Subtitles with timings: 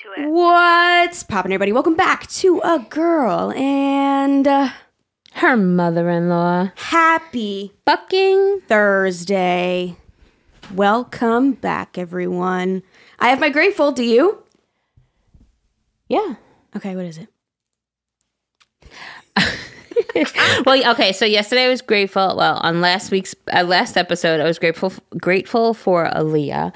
[0.00, 0.28] into it.
[0.30, 1.72] What's poppin', everybody?
[1.72, 4.70] Welcome back to A Girl and uh,
[5.34, 6.72] Her mother-in-law.
[6.76, 8.62] happy Fucking.
[8.68, 9.96] Thursday.
[10.74, 12.82] Welcome back, everyone.
[13.18, 13.92] I have my grateful.
[13.92, 14.42] Do you?
[16.08, 16.34] Yeah.
[16.76, 17.28] Okay, what is it?
[20.66, 21.12] well, okay.
[21.12, 22.36] So yesterday I was grateful.
[22.36, 26.72] Well, on last week's uh, last episode, I was grateful grateful for Aaliyah,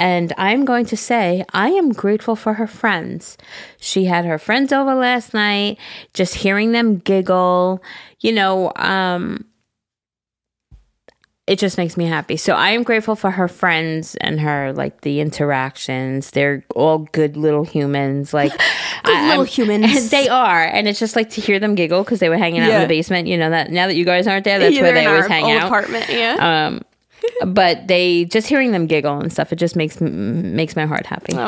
[0.00, 3.36] and I'm going to say I am grateful for her friends.
[3.78, 5.78] She had her friends over last night.
[6.14, 7.82] Just hearing them giggle,
[8.20, 9.44] you know, um,
[11.46, 12.36] it just makes me happy.
[12.36, 16.30] So I am grateful for her friends and her like the interactions.
[16.32, 18.34] They're all good little humans.
[18.34, 18.52] Like
[19.04, 20.10] Good little I'm- humans.
[20.10, 22.70] they are, and it's just like to hear them giggle because they were hanging out
[22.70, 23.28] in the basement.
[23.28, 25.50] You know that now that you guys aren't there, that's Yeah, where they always hang
[25.52, 25.66] out.
[25.68, 26.06] apartment.
[26.10, 26.66] Yeah.
[26.66, 26.82] Um,
[27.46, 31.06] but they just hearing them giggle and stuff, it just makes m- makes my heart
[31.06, 31.32] happy.
[31.32, 31.38] So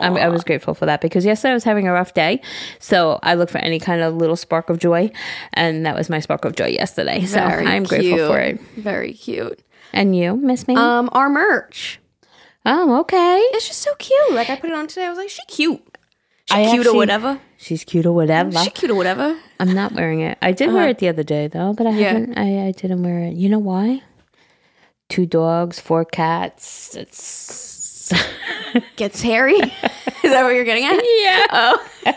[0.00, 2.40] I'm, I was grateful for that because yesterday I was having a rough day,
[2.78, 5.10] so I look for any kind of little spark of joy,
[5.54, 7.24] and that was my spark of joy yesterday.
[7.24, 8.60] So Very I'm grateful for it.
[8.76, 9.60] Very cute.
[9.92, 10.74] And you, Miss Me?
[10.76, 12.00] Um, our merch.
[12.64, 13.38] oh, okay.
[13.52, 14.32] It's just so cute.
[14.32, 15.06] Like I put it on today.
[15.06, 15.82] I was like, she cute.
[16.46, 17.40] She I cute or whatever.
[17.58, 18.50] She's cute or whatever.
[18.52, 19.38] She cute or whatever.
[19.60, 20.38] I'm not wearing it.
[20.42, 21.98] I did wear it the other day though, but I Uh-huh.
[22.00, 22.12] Yeah.
[22.14, 22.38] haven't.
[22.38, 23.34] I, I didn't wear it.
[23.34, 24.02] You know why?
[25.12, 26.94] Two dogs, four cats.
[26.96, 28.10] It's
[28.96, 29.52] Gets hairy.
[29.52, 30.94] Is that what you're getting at?
[30.94, 31.46] yeah.
[31.50, 32.12] Oh, you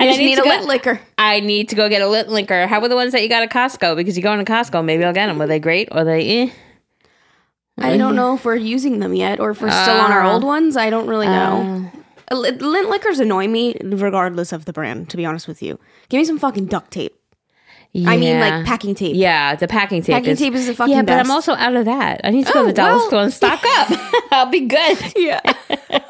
[0.00, 0.98] I just need need a lint liquor.
[1.18, 2.66] I need to go get a lit linker.
[2.66, 3.94] How were the ones that you got at Costco?
[3.94, 5.36] Because you go into Costco, maybe I'll get them.
[5.38, 6.44] Were they great or they?
[6.44, 6.50] Eh?
[7.76, 10.32] I don't know if we're using them yet or if we're still on our Uh,
[10.32, 10.78] old ones.
[10.78, 11.90] I don't really know.
[12.30, 15.78] Uh, li- Lint liquors annoy me regardless of the brand, to be honest with you.
[16.08, 17.19] Give me some fucking duct tape.
[17.96, 19.16] I mean, like packing tape.
[19.16, 20.14] Yeah, the packing tape.
[20.14, 22.20] Packing is, tape is the fucking Yeah, but I'm also out of that.
[22.22, 23.06] I need to go Oh, to the dollar well.
[23.08, 23.88] store and stock up.
[24.30, 24.98] I'll be good.
[25.16, 25.40] Yeah.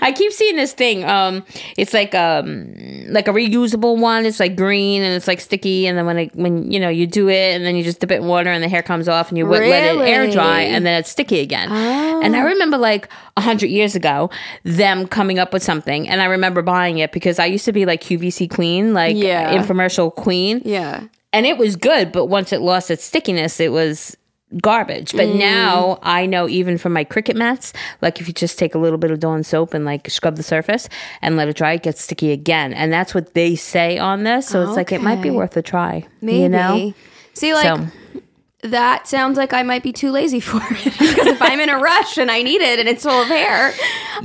[0.00, 1.04] I keep seeing this thing.
[1.04, 1.44] Um,
[1.76, 2.72] it's like um,
[3.08, 4.24] like a reusable one.
[4.24, 5.86] It's like green and it's like sticky.
[5.86, 8.10] And then when it, when you know you do it, and then you just dip
[8.12, 10.60] it in water, and the hair comes off, and you wet- let it air dry,
[10.60, 11.70] and then it's sticky again.
[11.70, 14.30] And I remember like a hundred years ago,
[14.62, 17.84] them coming up with something, and I remember buying it because I used to be
[17.84, 19.52] like QVC queen, like Yeah.
[19.54, 21.04] infomercial queen yeah.
[21.32, 24.16] And it was good but once it lost its stickiness it was
[24.62, 25.38] garbage but Mm.
[25.40, 28.96] now i know even from my Cricut mats like if you just take a little
[28.96, 30.88] bit of dawn soap and like scrub the surface
[31.20, 34.48] and let it dry it gets sticky again and that's what they say on this
[34.48, 36.38] so it's like it might be worth a try Maybe.
[36.38, 36.94] you know
[37.34, 37.86] See, like, so
[38.64, 40.84] that sounds like I might be too lazy for it.
[40.98, 43.72] because if I'm in a rush and I need it and it's full of hair,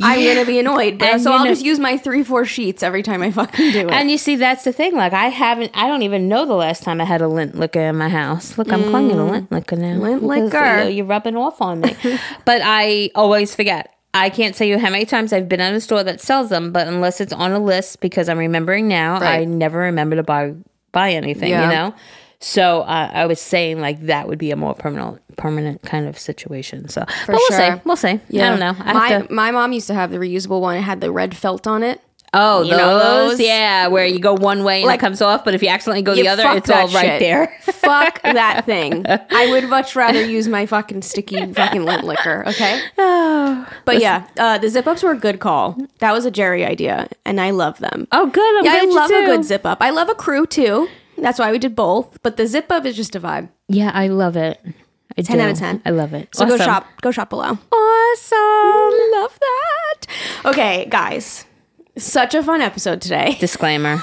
[0.01, 0.97] I'm going to be annoyed.
[0.97, 3.71] But, And so I'll know- just use my three, four sheets every time I fucking
[3.71, 3.91] do it.
[3.91, 6.81] and you see that's the thing like i haven't i don't even know the last
[6.83, 9.51] time i had a lint liquor in my house look i'm calling it a lint
[9.51, 9.99] liquor now Mm.
[10.01, 10.89] Lint liquor.
[10.89, 11.95] you're rubbing off on me
[12.45, 15.81] but i always forget I can't tell you how many times I've been at a
[15.81, 19.43] store that sells them, but unless it's on a list, because I'm remembering now, I
[19.43, 20.53] never remember to buy
[20.91, 21.49] buy anything.
[21.49, 21.63] Yeah.
[21.67, 21.95] You know,
[22.43, 26.19] so uh, I was saying like that would be a more permanent permanent kind of
[26.19, 26.89] situation.
[26.89, 27.75] So, but we'll sure.
[27.75, 28.09] see, we'll see.
[28.09, 28.75] I don't know.
[28.79, 30.75] I my, to, my mom used to have the reusable one.
[30.75, 32.01] It had the red felt on it.
[32.33, 33.39] oh, those, those?
[33.39, 36.01] yeah, where you go one way and Like- it comes off, but if you accidentally
[36.01, 37.19] go the other, it's all right shit.
[37.21, 37.55] there.
[37.61, 39.05] Fuck that thing.
[39.07, 42.43] I would much rather use my fucking sticky fucking lint liquor.
[42.47, 42.81] Okay.
[43.85, 45.77] But yeah, uh, the zip ups were a good call.
[45.99, 48.07] That was a Jerry idea, and I love them.
[48.11, 48.57] Oh, good.
[48.57, 49.77] I'm yeah, I love a good zip up.
[49.81, 50.89] I love a crew too.
[51.17, 52.21] That's why we did both.
[52.23, 53.49] But the zip up is just a vibe.
[53.67, 54.59] Yeah, I love it.
[55.17, 55.43] I 10 do.
[55.43, 55.81] out of 10.
[55.85, 56.29] I love it.
[56.35, 56.87] So go shop.
[57.01, 57.57] Go shop below.
[57.71, 59.11] Awesome.
[59.21, 60.07] Love that.
[60.45, 61.45] Okay, guys.
[61.97, 63.37] Such a fun episode today.
[63.39, 64.01] Disclaimer.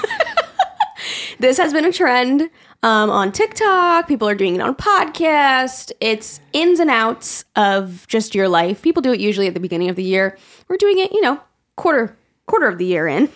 [1.39, 2.49] This has been a trend
[2.83, 4.07] um, on TikTok.
[4.07, 5.91] People are doing it on podcast.
[5.99, 8.83] It's ins and outs of just your life.
[8.83, 10.37] People do it usually at the beginning of the year.
[10.67, 11.41] We're doing it, you know,
[11.77, 13.27] quarter quarter of the year in.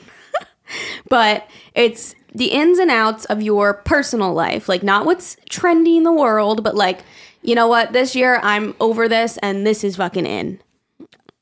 [1.09, 4.67] but it's the ins and outs of your personal life.
[4.67, 6.99] Like not what's trendy in the world, but like,
[7.41, 10.59] you know what, this year I'm over this and this is fucking in.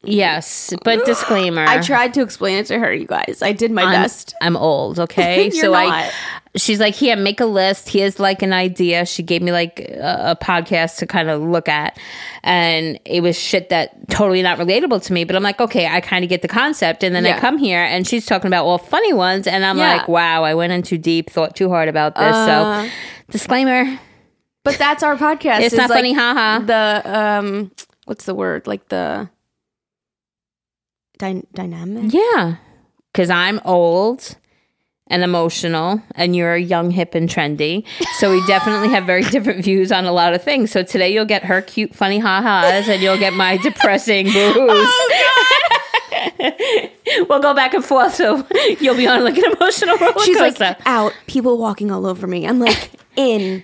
[0.04, 1.66] Yes, but disclaimer.
[1.66, 3.40] I tried to explain it to her, you guys.
[3.42, 4.34] I did my I'm, best.
[4.42, 5.50] I'm old, okay?
[5.50, 5.88] So not.
[5.88, 6.12] I
[6.56, 7.90] she's like, "Here, make a list.
[7.90, 11.68] Here's like an idea." She gave me like a, a podcast to kind of look
[11.68, 11.98] at.
[12.44, 16.02] And it was shit that totally not relatable to me, but I'm like, "Okay, I
[16.02, 18.78] kind of get the concept." And then I come here and she's talking about all
[18.78, 19.98] funny ones and I'm Yeah.
[19.98, 22.92] like, "Wow, I went in too deep, thought too hard about this." Uh, so,
[23.30, 24.00] disclaimer.
[24.64, 25.62] But that's our podcast.
[25.62, 26.60] It's is not like funny, haha.
[26.60, 27.72] The um,
[28.06, 28.68] what's the word?
[28.68, 29.30] Like the
[31.24, 32.14] dy- dynamic.
[32.14, 32.56] Yeah.
[33.14, 34.36] Cuz I'm old
[35.08, 37.86] and emotional and you're young, hip and trendy.
[38.20, 40.72] So we definitely have very different views on a lot of things.
[40.72, 44.90] So today you'll get her cute funny ha-has and you'll get my depressing booze.
[47.30, 48.16] we'll go back and forth.
[48.16, 48.46] So
[48.80, 50.25] you'll be on like an emotional roller coaster.
[50.34, 52.48] She's like out, people walking all over me.
[52.48, 53.64] I'm like in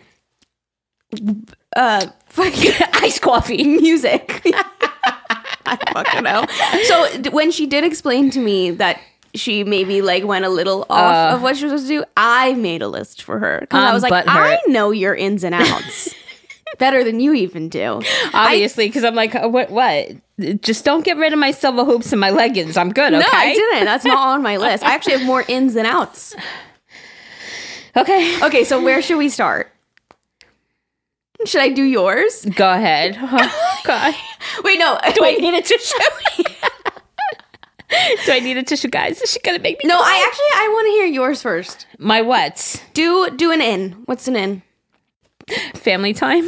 [1.75, 3.63] uh fucking iced coffee.
[3.63, 4.45] music.
[5.69, 6.45] I fucking know.
[6.83, 8.99] So when she did explain to me that
[9.35, 12.53] she maybe like went a little off of what she was supposed to do, I
[12.53, 14.25] made a list for her because I I'm was like.
[14.27, 16.13] I know your ins and outs
[16.79, 18.01] better than you even do.
[18.33, 19.69] Obviously, because I'm like, uh, what?
[19.69, 20.09] What?
[20.61, 22.77] Just don't get rid of my silver hoops and my leggings.
[22.77, 23.13] I'm good.
[23.13, 23.21] Okay.
[23.21, 23.85] No, I didn't.
[23.85, 24.83] That's not on my list.
[24.83, 26.35] I actually have more ins and outs.
[27.95, 28.41] Okay.
[28.43, 29.71] Okay, so where should we start?
[31.45, 32.45] Should I do yours?
[32.55, 33.17] Go ahead.
[33.81, 34.13] Oh, God.
[34.63, 34.99] Wait, no.
[35.15, 35.41] Do I Wait.
[35.41, 35.97] need a tissue?
[38.25, 39.19] Do I need a tissue, guys?
[39.21, 39.87] Is she gonna make me?
[39.87, 40.05] No, cry?
[40.05, 41.87] I actually I want to hear yours first.
[41.97, 42.83] My what?
[42.93, 43.93] Do do an in.
[44.05, 44.61] What's an in?
[45.73, 46.47] Family time.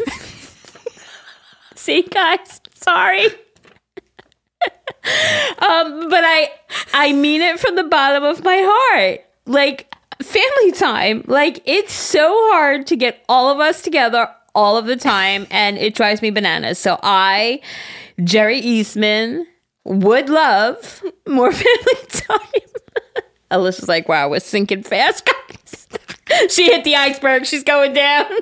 [1.75, 2.61] See, guys.
[2.75, 3.25] Sorry.
[5.57, 6.51] um, but I
[6.93, 9.21] I mean it from the bottom of my heart.
[9.47, 9.91] Like
[10.21, 11.23] family time.
[11.25, 15.77] Like it's so hard to get all of us together all of the time and
[15.77, 16.79] it drives me bananas.
[16.79, 17.61] So I
[18.23, 19.47] Jerry Eastman
[19.83, 22.39] would love more family time.
[23.51, 25.87] Alyssa's like, wow, we're sinking fast, guys.
[26.49, 27.45] she hit the iceberg.
[27.45, 28.25] She's going down.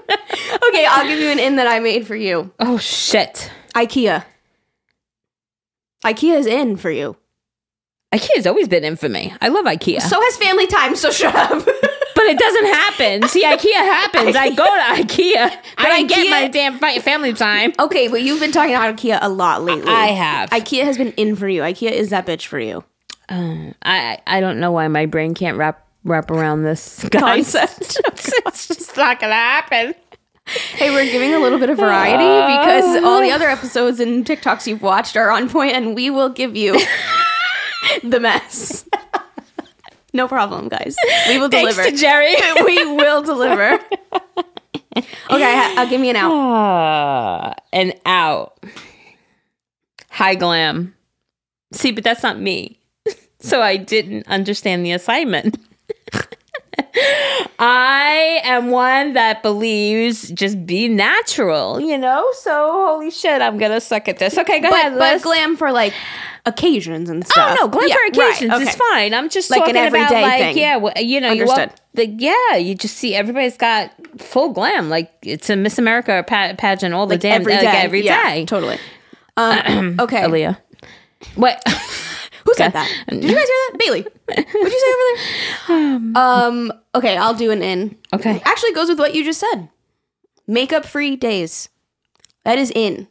[0.70, 2.52] Okay, I'll give you an in that I made for you.
[2.60, 3.50] oh shit.
[3.76, 4.24] IKEA.
[6.06, 7.16] IKEA is in for you.
[8.14, 9.34] IKEA's always been in for me.
[9.42, 10.02] I love IKEA.
[10.02, 11.68] So has family time, so shut up.
[12.30, 13.28] It doesn't happen.
[13.28, 14.36] See, IKEA happens.
[14.36, 17.74] I go to IKEA, but I get IKEA- my damn family time.
[17.80, 19.92] okay, but you've been talking about IKEA a lot lately.
[19.92, 20.50] I have.
[20.52, 21.62] IKEA has been in for you.
[21.62, 22.84] IKEA is that bitch for you.
[23.30, 27.08] Uh, I I don't know why my brain can't wrap wrap around this.
[27.12, 28.00] Concept.
[28.06, 29.94] it's just not gonna happen.
[30.48, 34.26] Hey, we're giving a little bit of variety uh, because all the other episodes and
[34.26, 36.80] TikToks you've watched are on point, and we will give you
[38.04, 38.84] the mess.
[40.14, 40.96] No problem, guys.
[41.28, 41.92] We will Thanks deliver.
[41.92, 42.36] to Jerry.
[42.66, 43.80] we will deliver.
[45.32, 46.32] Okay, I'll give me an out.
[46.34, 48.62] Ah, and out.
[50.10, 50.96] High glam.
[51.72, 52.80] See, but that's not me.
[53.40, 55.58] So I didn't understand the assignment.
[57.60, 62.28] I am one that believes just be natural, you know?
[62.34, 64.38] So holy shit, I'm gonna suck at this.
[64.38, 65.94] Okay, go ahead, But, but glam for like
[66.46, 67.52] occasions and stuff.
[67.52, 67.60] Oh stuff.
[67.60, 69.14] no, glam Yeah, for right, occasions is fine.
[69.14, 70.58] I'm just Like an talking about like thing.
[70.58, 71.72] yeah, well, you know, you Understood.
[71.94, 76.54] the, yeah, you just see everybody's got full glam, like it's a Miss America pa-
[76.58, 77.68] pageant all the Like damn every like, day.
[77.78, 78.46] every Yeah, day.
[78.46, 78.78] totally.
[79.38, 80.22] Um, okay.
[80.24, 80.58] Aaliyah.
[81.36, 81.64] What?
[82.46, 82.90] Who said that?
[83.10, 83.76] Did you guys hear that?
[83.80, 84.02] Bailey.
[84.28, 84.80] What'd you
[85.68, 86.24] say over there?
[86.24, 87.98] Um, okay, I'll do an in.
[88.14, 88.42] Okay.
[88.46, 89.70] Actually, it goes with what you just said.
[90.48, 91.70] Makeup free days.
[92.46, 93.08] That is in.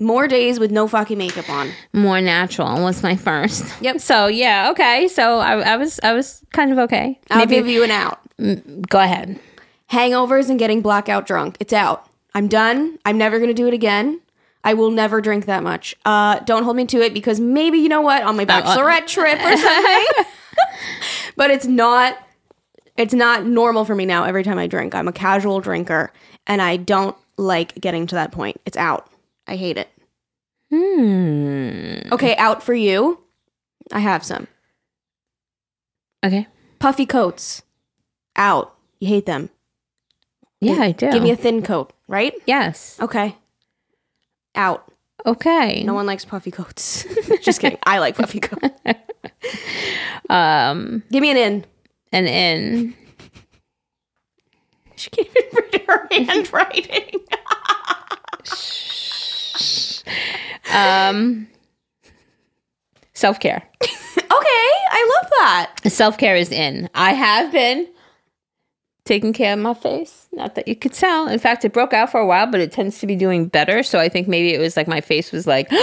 [0.00, 1.70] More days with no fucking makeup on.
[1.92, 3.64] More natural was my first.
[3.80, 4.00] Yep.
[4.00, 5.06] So yeah, okay.
[5.08, 7.20] So I, I was I was kind of okay.
[7.30, 8.20] I'll give you an out.
[8.88, 9.38] Go ahead.
[9.90, 11.56] Hangovers and getting blackout drunk.
[11.60, 12.08] It's out.
[12.34, 12.98] I'm done.
[13.04, 14.20] I'm never gonna do it again.
[14.66, 15.94] I will never drink that much.
[16.06, 19.38] Uh, don't hold me to it because maybe you know what on my bachelorette trip
[19.38, 20.06] or something.
[21.36, 22.16] but it's not.
[22.96, 24.24] It's not normal for me now.
[24.24, 26.12] Every time I drink, I'm a casual drinker,
[26.46, 28.60] and I don't like getting to that point.
[28.64, 29.10] It's out.
[29.46, 29.88] I hate it.
[30.70, 32.12] Hmm.
[32.12, 33.20] Okay, out for you.
[33.92, 34.46] I have some
[36.24, 36.46] Okay.
[36.78, 37.62] puffy coats.
[38.36, 38.74] Out.
[39.00, 39.50] You hate them.
[40.60, 41.10] Yeah, I do.
[41.12, 42.32] Give me a thin coat, right?
[42.46, 42.96] yes.
[43.00, 43.36] Okay.
[44.54, 44.90] Out.
[45.26, 45.82] Okay.
[45.84, 47.04] No one likes puffy coats.
[47.42, 47.78] Just kidding.
[47.84, 48.68] I like puffy coats.
[50.30, 51.02] Um.
[51.10, 51.64] Give me an in.
[52.12, 52.94] And in.
[54.96, 57.20] She can't even read her handwriting.
[60.72, 61.48] Um.
[63.12, 63.62] Self care.
[63.82, 63.88] okay,
[64.30, 65.74] I love that.
[65.88, 66.88] Self care is in.
[66.94, 67.86] I have been
[69.04, 70.28] taking care of my face.
[70.32, 71.28] Not that you could tell.
[71.28, 73.82] In fact, it broke out for a while, but it tends to be doing better.
[73.82, 75.68] So I think maybe it was like my face was like.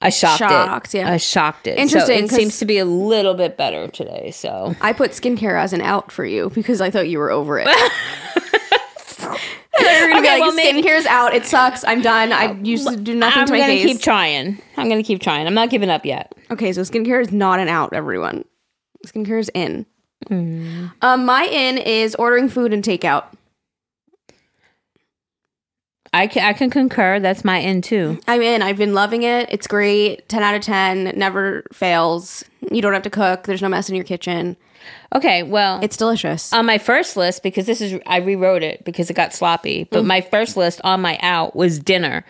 [0.00, 0.98] I shocked, Shocked, it.
[0.98, 1.10] yeah.
[1.12, 1.76] I shocked it.
[1.76, 4.30] Interesting, So it seems to be a little bit better today.
[4.30, 7.58] So I put skincare as an out for you because I thought you were over
[7.58, 7.66] it.
[9.80, 11.34] You're gonna be Okay, like, well, skincare's out.
[11.34, 11.84] It sucks.
[11.84, 12.32] I'm done.
[12.32, 13.86] I used to do nothing I'm to my gonna face.
[13.86, 14.60] keep trying.
[14.76, 15.46] I'm gonna keep trying.
[15.46, 16.32] I'm not giving up yet.
[16.50, 18.44] okay, so skincare is not an out, everyone.
[19.06, 19.86] Skincare is in.
[20.30, 20.90] Um,
[21.24, 23.24] my in is ordering food and takeout.
[26.12, 27.20] I can, I can concur.
[27.20, 28.18] That's my in too.
[28.26, 28.62] I'm in.
[28.62, 29.48] I've been loving it.
[29.52, 30.28] It's great.
[30.28, 31.12] 10 out of 10.
[31.16, 32.44] Never fails.
[32.72, 33.44] You don't have to cook.
[33.44, 34.56] There's no mess in your kitchen.
[35.14, 36.52] Okay, well, It's delicious.
[36.52, 39.84] on my first list because this is I rewrote it because it got sloppy.
[39.84, 42.24] But my first list on my out was dinner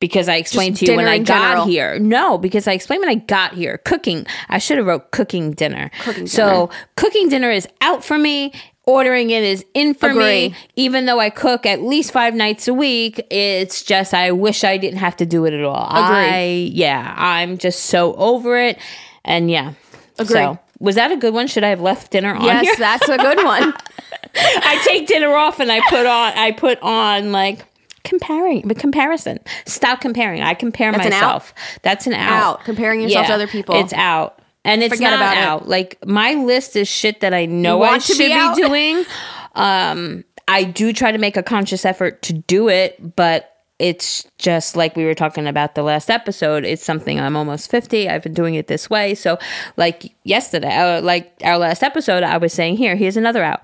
[0.00, 1.66] because I explained Just to you when I got general.
[1.66, 1.98] here.
[1.98, 3.78] No, because I explained when I got here.
[3.84, 4.26] Cooking.
[4.48, 5.90] I should have wrote cooking dinner.
[6.02, 8.52] Cooking So cooking dinner is out for me.
[8.86, 10.50] Ordering it is in for Agree.
[10.50, 10.54] me.
[10.76, 14.76] Even though I cook at least five nights a week, it's just I wish I
[14.76, 15.86] didn't have to do it at all.
[15.88, 15.98] Agree.
[16.02, 18.78] I yeah, I'm just so over it.
[19.24, 19.72] And yeah.
[20.18, 20.34] Agree.
[20.34, 21.46] So was that a good one?
[21.46, 22.74] Should I have left dinner on Yes, here?
[22.78, 23.72] that's a good one.
[24.36, 27.64] I take dinner off and I put on I put on like
[28.04, 29.38] comparing but comparison.
[29.66, 30.42] Stop comparing.
[30.42, 31.54] I compare That's an myself.
[31.82, 32.42] That's an out.
[32.60, 32.64] Out.
[32.64, 33.74] Comparing yourself to other people.
[33.76, 34.38] It's out.
[34.64, 35.40] And it's Forget not about it.
[35.40, 35.68] out.
[35.68, 39.04] Like my list is shit that I know I should be be, doing.
[39.56, 44.76] Um I do try to make a conscious effort to do it, but it's just
[44.76, 46.64] like we were talking about the last episode.
[46.64, 48.08] It's something I'm almost 50.
[48.08, 49.14] I've been doing it this way.
[49.14, 49.38] So,
[49.76, 53.62] like yesterday, uh, like our last episode, I was saying, here, here's another out.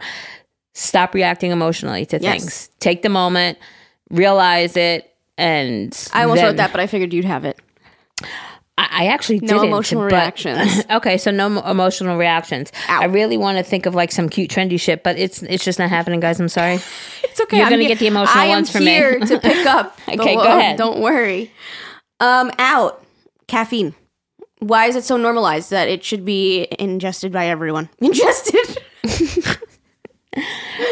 [0.74, 2.32] Stop reacting emotionally to Yes.
[2.40, 2.70] things.
[2.80, 3.58] Take the moment,
[4.10, 7.58] realize it, and I almost then- wrote that, but I figured you'd have it.
[8.78, 10.82] I, I actually No emotional but- reactions.
[10.90, 12.72] okay, so no mo- emotional reactions.
[12.88, 13.00] Ow.
[13.02, 15.78] I really want to think of like some cute, trendy shit, but it's it's just
[15.78, 16.40] not happening, guys.
[16.40, 16.78] I'm sorry.
[17.22, 17.58] It's okay.
[17.58, 18.90] You're I'm gonna get the emotional ones from me.
[18.90, 19.96] here to pick up.
[20.08, 20.76] Okay, go ahead.
[20.78, 21.52] Don't worry.
[22.18, 23.04] Um, out
[23.46, 23.94] caffeine.
[24.58, 27.88] Why is it so normalized that it should be ingested by everyone?
[28.00, 28.78] Ingested.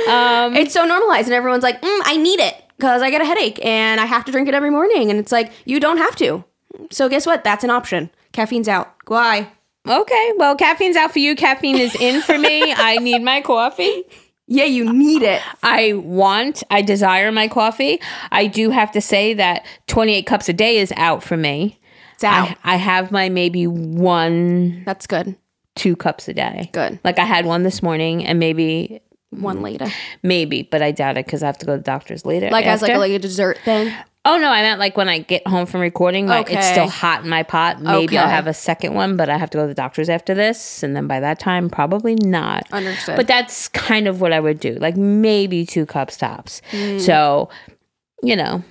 [0.09, 3.25] Um, it's so normalized, and everyone's like, mm, "I need it because I get a
[3.27, 6.17] headache and I have to drink it every morning." And it's like, you don't have
[6.17, 6.45] to.
[6.91, 7.45] So guess what?
[7.45, 8.11] That's an option.
[8.33, 8.95] Caffeine's out.
[9.07, 9.51] Why?
[9.87, 11.35] Okay, well, caffeine's out for you.
[11.35, 12.73] Caffeine is in for me.
[12.77, 14.05] I need my coffee.
[14.47, 15.41] Yeah, you need it.
[15.63, 18.01] I want, I desire my coffee.
[18.31, 21.79] I do have to say that 28 cups a day is out for me.
[22.15, 22.51] It's out.
[22.65, 25.37] I, I have my maybe one, That's good.
[25.75, 26.71] two cups a day.
[26.73, 26.99] Good.
[27.05, 29.87] Like I had one this morning and maybe, One later,
[30.23, 32.49] maybe, but I doubt it because I have to go to the doctor's later.
[32.51, 33.93] like as like a, like a dessert thing.
[34.25, 37.25] Oh no, I meant like when I get home from recording, like it's still hot
[37.25, 37.81] in my pot.
[37.81, 40.35] Maybe I'll have a second one, but I have to go to the doctor's after
[40.35, 42.67] this, and then by that time, probably not.
[42.73, 43.17] Understood.
[43.17, 46.63] But that's kind of what I would do, like maybe two cups tops.
[46.73, 47.01] Mm.
[47.01, 47.49] So,
[48.23, 48.63] you know,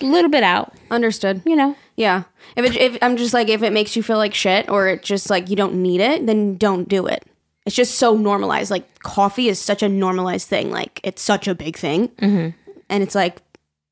[0.00, 0.74] a little bit out.
[0.90, 1.42] Understood.
[1.46, 2.24] You know, Yeah.
[2.56, 5.02] If it, if I'm just like if it makes you feel like shit or it
[5.02, 7.24] just like you don't need it, then don't do it.
[7.66, 8.70] It's just so normalized.
[8.70, 10.70] Like coffee is such a normalized thing.
[10.70, 12.50] Like it's such a big thing, Mm-hmm.
[12.88, 13.40] and it's like,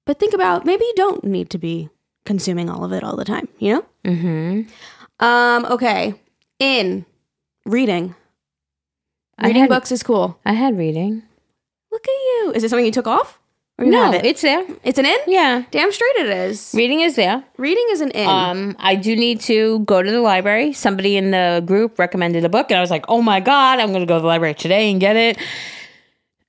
[0.07, 1.89] but think about maybe you don't need to be
[2.27, 3.49] consuming all of it all the time.
[3.59, 3.85] You know?
[4.05, 5.25] mm-hmm.
[5.25, 5.65] Um.
[5.67, 6.15] Okay.
[6.59, 7.07] In
[7.65, 8.15] reading,
[9.43, 10.39] reading had- books is cool.
[10.45, 11.23] I had reading.
[11.93, 12.53] Look at you.
[12.55, 13.40] Is it something you took off?
[13.81, 14.25] No, it?
[14.25, 14.65] it's there.
[14.85, 15.19] it's an in.
[15.27, 16.73] Yeah, Damn straight it is.
[16.75, 17.43] reading is there.
[17.57, 18.29] Reading is an in.
[18.29, 20.73] Um, I do need to go to the library.
[20.73, 23.89] Somebody in the group recommended a book, and I was like, "Oh my god, I'm
[23.89, 25.39] going to go to the library today and get it."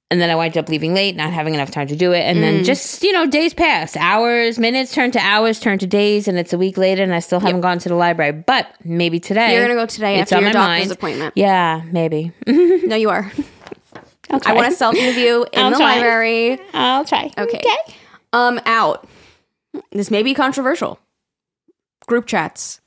[0.09, 2.39] And then I wind up leaving late, not having enough time to do it, and
[2.39, 2.41] Mm.
[2.41, 6.38] then just you know, days pass, hours, minutes turn to hours, turn to days, and
[6.38, 8.33] it's a week later, and I still haven't gone to the library.
[8.33, 10.91] But maybe today You're gonna go today it's after on your my doctor's mind.
[10.91, 11.33] appointment.
[11.38, 12.33] Yeah, maybe.
[12.45, 13.31] No, you are.
[14.31, 15.95] I want to selfie with you in I'll the try.
[15.95, 16.59] library.
[16.73, 17.31] I'll try.
[17.38, 17.61] Okay.
[18.33, 19.07] Um, out.
[19.91, 21.00] This may be controversial.
[22.07, 22.79] Group chats.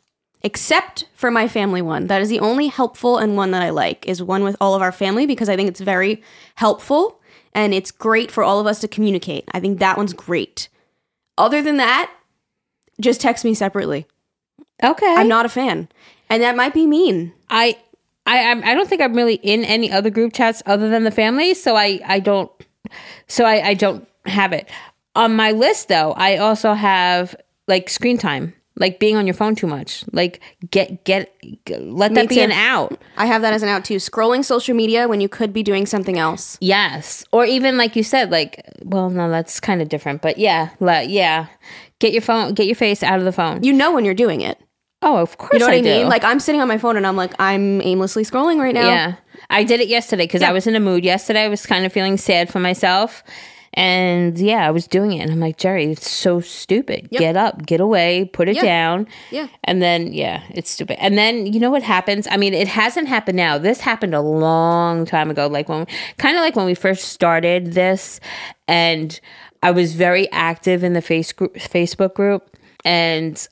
[0.42, 2.06] Except for my family one.
[2.08, 4.82] That is the only helpful and one that I like is one with all of
[4.82, 6.22] our family because I think it's very
[6.56, 7.20] helpful
[7.54, 9.44] and it's great for all of us to communicate.
[9.52, 10.68] I think that one's great.
[11.38, 12.12] Other than that,
[13.00, 14.06] just text me separately.
[14.82, 15.14] Okay.
[15.16, 15.88] I'm not a fan.
[16.28, 17.32] And that might be mean.
[17.48, 17.78] I
[18.26, 21.10] I I'm- I don't think I'm really in any other group chats other than the
[21.10, 22.50] family, so I I don't
[23.26, 24.68] so I I don't have it
[25.14, 26.12] on my list though.
[26.16, 27.36] I also have
[27.68, 30.04] like screen time, like being on your phone too much.
[30.12, 30.40] Like
[30.70, 31.34] get get
[31.68, 32.40] let that be too.
[32.42, 32.98] an out.
[33.16, 33.96] I have that as an out too.
[33.96, 36.56] Scrolling social media when you could be doing something else.
[36.60, 40.70] Yes, or even like you said, like well, no, that's kind of different, but yeah,
[40.80, 41.46] let, yeah,
[41.98, 43.62] get your phone, get your face out of the phone.
[43.62, 44.58] You know when you're doing it.
[45.04, 45.84] Oh, of course, You know what I, do.
[45.88, 46.08] mean?
[46.08, 48.88] Like I'm sitting on my phone and I'm like I'm aimlessly scrolling right now.
[48.88, 49.14] Yeah.
[49.50, 51.42] I did it yesterday because I was in a mood yesterday.
[51.44, 53.22] I was kind of feeling sad for myself.
[53.76, 55.18] And yeah, I was doing it.
[55.18, 57.10] And I'm like, Jerry, it's so stupid.
[57.10, 58.62] Get up, get away, put it Yeah.
[58.62, 59.08] down.
[59.32, 59.48] Yeah.
[59.64, 60.96] And then, yeah, it's stupid.
[61.02, 62.28] And then, you know what happens?
[62.30, 63.58] I mean, it hasn't happened now.
[63.58, 65.48] This happened a long time ago.
[65.48, 65.86] Like when,
[66.18, 68.20] kind of like when we first started this.
[68.68, 69.18] And
[69.62, 72.56] I was very active in the face group, Facebook group.
[72.84, 73.44] And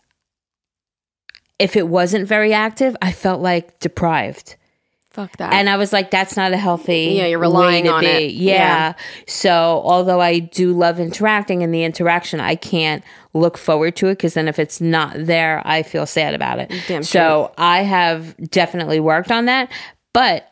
[1.63, 4.57] if it wasn't very active, I felt like deprived.
[5.13, 5.53] Fuck that.
[5.53, 7.17] And I was like, that's not a healthy.
[7.17, 8.07] Yeah, you're relying on be.
[8.07, 8.33] it.
[8.33, 8.55] Yeah.
[8.55, 8.93] Yeah.
[9.27, 13.05] So although I do love interacting and the interaction, I can't
[13.35, 16.73] look forward to it because then if it's not there, I feel sad about it.
[16.89, 19.71] Damn so I have definitely worked on that,
[20.15, 20.51] but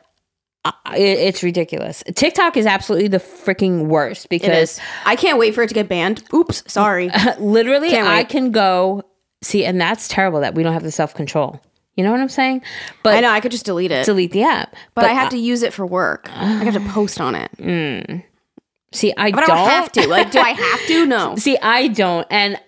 [0.93, 2.05] it's ridiculous.
[2.15, 4.79] TikTok is absolutely the freaking worst because.
[5.07, 6.23] I can't wait for it to get banned.
[6.35, 7.11] Oops, sorry.
[7.39, 9.05] literally I can go
[9.43, 11.61] see, and that's terrible that we don't have the self control.
[11.97, 12.63] You know what I'm saying?
[13.03, 14.75] But I know I could just delete it, delete the app.
[14.95, 16.31] but, I have to use it for work.
[16.33, 17.51] I have to post on it,
[18.93, 19.13] see.
[19.17, 20.09] I but don't, I don't have to.
[20.09, 21.07] Like, do I have to?
[21.11, 21.37] No.
[21.37, 22.59] See, I don't, and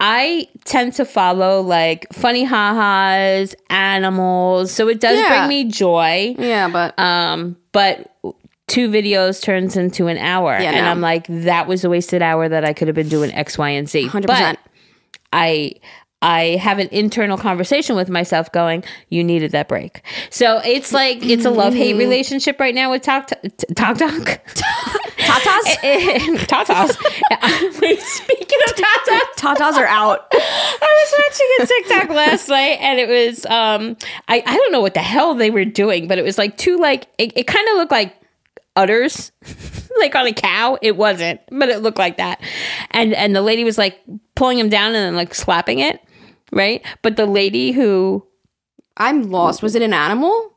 [0.00, 5.28] I tend to follow like funny ha-has, animals, so it does Yeah.
[5.28, 6.34] bring me joy.
[6.38, 8.14] Yeah, but Um, but
[8.66, 10.90] two videos turns into an hour, Yeah, and no.
[10.90, 13.68] I'm like, that was a wasted hour that I could have been doing X, Y,
[13.70, 14.06] and Z.
[14.08, 14.58] hundred But percent.
[15.36, 15.74] I
[16.22, 20.02] I have an internal conversation with myself going, you needed that break.
[20.30, 24.40] So it's like it's a love hate relationship right now with Talk Talk Talk.
[25.18, 25.76] Tatas.
[26.46, 27.80] Tatas.
[27.80, 30.26] Wait, speaking of tatas, Tatas are out.
[30.32, 33.96] I was watching a TikTok last night and it was um
[34.28, 36.78] I, I don't know what the hell they were doing, but it was like two
[36.78, 38.16] like it, it kind of looked like
[38.76, 39.32] udders
[39.98, 40.78] like on a cow.
[40.82, 42.40] It wasn't, but it looked like that.
[42.92, 43.98] And and the lady was like
[44.34, 46.00] pulling him down and then like slapping it,
[46.52, 46.84] right?
[47.02, 48.26] But the lady who
[48.96, 49.62] I'm lost.
[49.62, 50.52] Was it an animal?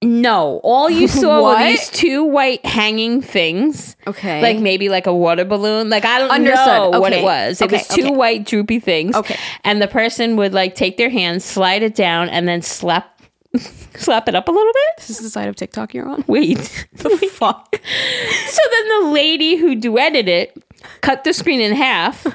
[0.00, 3.96] no, all you saw were these two white hanging things.
[4.06, 4.40] Okay.
[4.40, 5.90] Like maybe like a water balloon.
[5.90, 6.92] Like I don't Understood.
[6.92, 7.60] know what it was.
[7.60, 8.10] It Okay, was two okay.
[8.12, 9.16] white droopy things.
[9.16, 9.34] Okay.
[9.64, 13.17] And the person would like take their hands slide it down, and then slap
[13.96, 14.96] slap it up a little bit.
[14.98, 16.24] this is the side of TikTok you're on.
[16.26, 16.86] Wait.
[16.98, 17.76] The fuck.
[17.76, 20.62] so then the lady who duetted it
[21.00, 22.26] cut the screen in half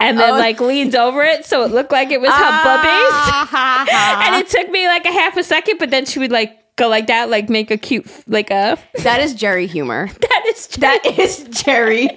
[0.00, 0.38] and then Oh.
[0.38, 2.30] like leans over it so it looked like it was.
[2.32, 4.24] Ah.
[4.26, 6.88] And it took me like a half a second, but then she would like go
[6.88, 10.08] like that, like make a cute like a that is Jerry humor.
[10.20, 12.08] that is That is Jerry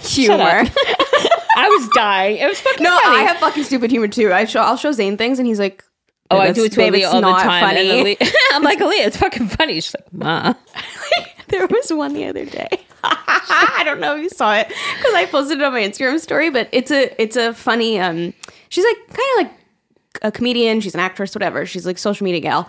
[0.00, 0.62] humor.
[1.56, 2.36] I was dying.
[2.38, 3.18] It was fucking No, funny.
[3.18, 4.32] I have fucking stupid humor too.
[4.32, 5.84] I show I'll show Zane things and he's like,
[6.30, 7.62] Oh, I do it it's- to Aaliyah it's all the not time.
[7.62, 8.16] Funny.
[8.52, 9.74] I'm like, Aaliyah, it's fucking funny.
[9.80, 10.54] She's like, Ma.
[11.48, 12.68] there was one the other day.
[13.02, 16.50] I don't know if you saw it because I posted it on my Instagram story,
[16.50, 17.98] but it's a it's a funny.
[18.00, 18.34] Um,
[18.68, 19.52] she's like kind of like
[20.22, 20.80] a comedian.
[20.80, 21.64] She's an actress, whatever.
[21.64, 22.68] She's like social media gal,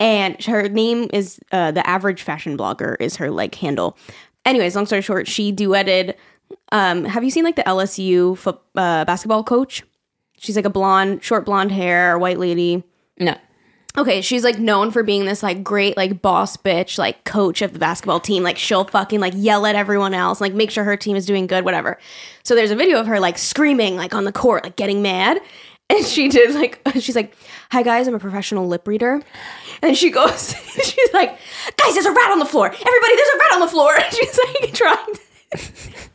[0.00, 3.96] and her name is uh, the average fashion blogger is her like handle.
[4.44, 6.14] Anyways, long story short, she duetted.
[6.72, 9.84] Um, have you seen like the LSU fo- uh, basketball coach?
[10.38, 12.82] She's like a blonde, short blonde hair, white lady.
[13.20, 13.36] No.
[13.98, 17.72] Okay, she's like known for being this like great like boss bitch like coach of
[17.72, 18.42] the basketball team.
[18.44, 21.46] Like she'll fucking like yell at everyone else, like make sure her team is doing
[21.48, 21.98] good, whatever.
[22.44, 25.40] So there's a video of her like screaming like on the court, like getting mad.
[25.92, 27.34] And she did like she's like,
[27.72, 29.20] "Hi guys, I'm a professional lip reader."
[29.82, 30.54] And she goes,
[30.84, 31.36] she's like,
[31.76, 32.66] "Guys, there's a rat on the floor.
[32.66, 34.96] Everybody, there's a rat on the floor." And she's like trying.
[35.14, 36.09] To-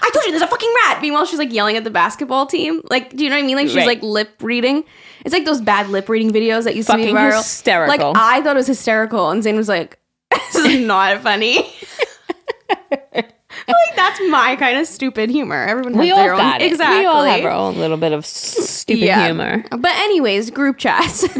[0.00, 1.02] I told you there's a fucking rat.
[1.02, 2.80] Meanwhile, she's like yelling at the basketball team.
[2.90, 3.56] Like, do you know what I mean?
[3.56, 3.86] Like she's Right.
[3.86, 4.84] like lip reading.
[5.24, 7.36] It's like those bad lip reading videos that used to be viral.
[7.38, 8.12] hysterical.
[8.12, 9.98] Like I thought it was hysterical, and Zane was like,
[10.52, 11.56] "This is not funny."
[13.14, 15.62] like that's my kind of stupid humor.
[15.64, 16.70] Everyone has We all their own got it.
[16.72, 17.00] exactly.
[17.00, 19.24] We all have our own little bit of stupid Yeah.
[19.26, 19.64] humor.
[19.70, 21.22] But anyways, group chats.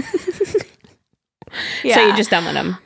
[1.84, 1.94] yeah.
[1.96, 2.76] So you're just done with them.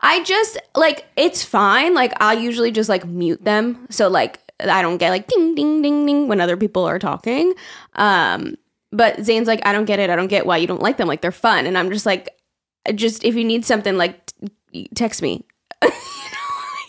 [0.00, 1.94] I just like it's fine.
[1.94, 3.86] Like I usually just like mute them.
[3.90, 7.54] So like I don't get like ding ding ding ding when other people are talking.
[7.94, 8.56] Um
[8.92, 10.10] but Zane's like I don't get it.
[10.10, 11.08] I don't get why you don't like them.
[11.08, 11.66] Like they're fun.
[11.66, 12.30] And I'm just like
[12.94, 14.32] just if you need something like
[14.72, 15.44] t- text me.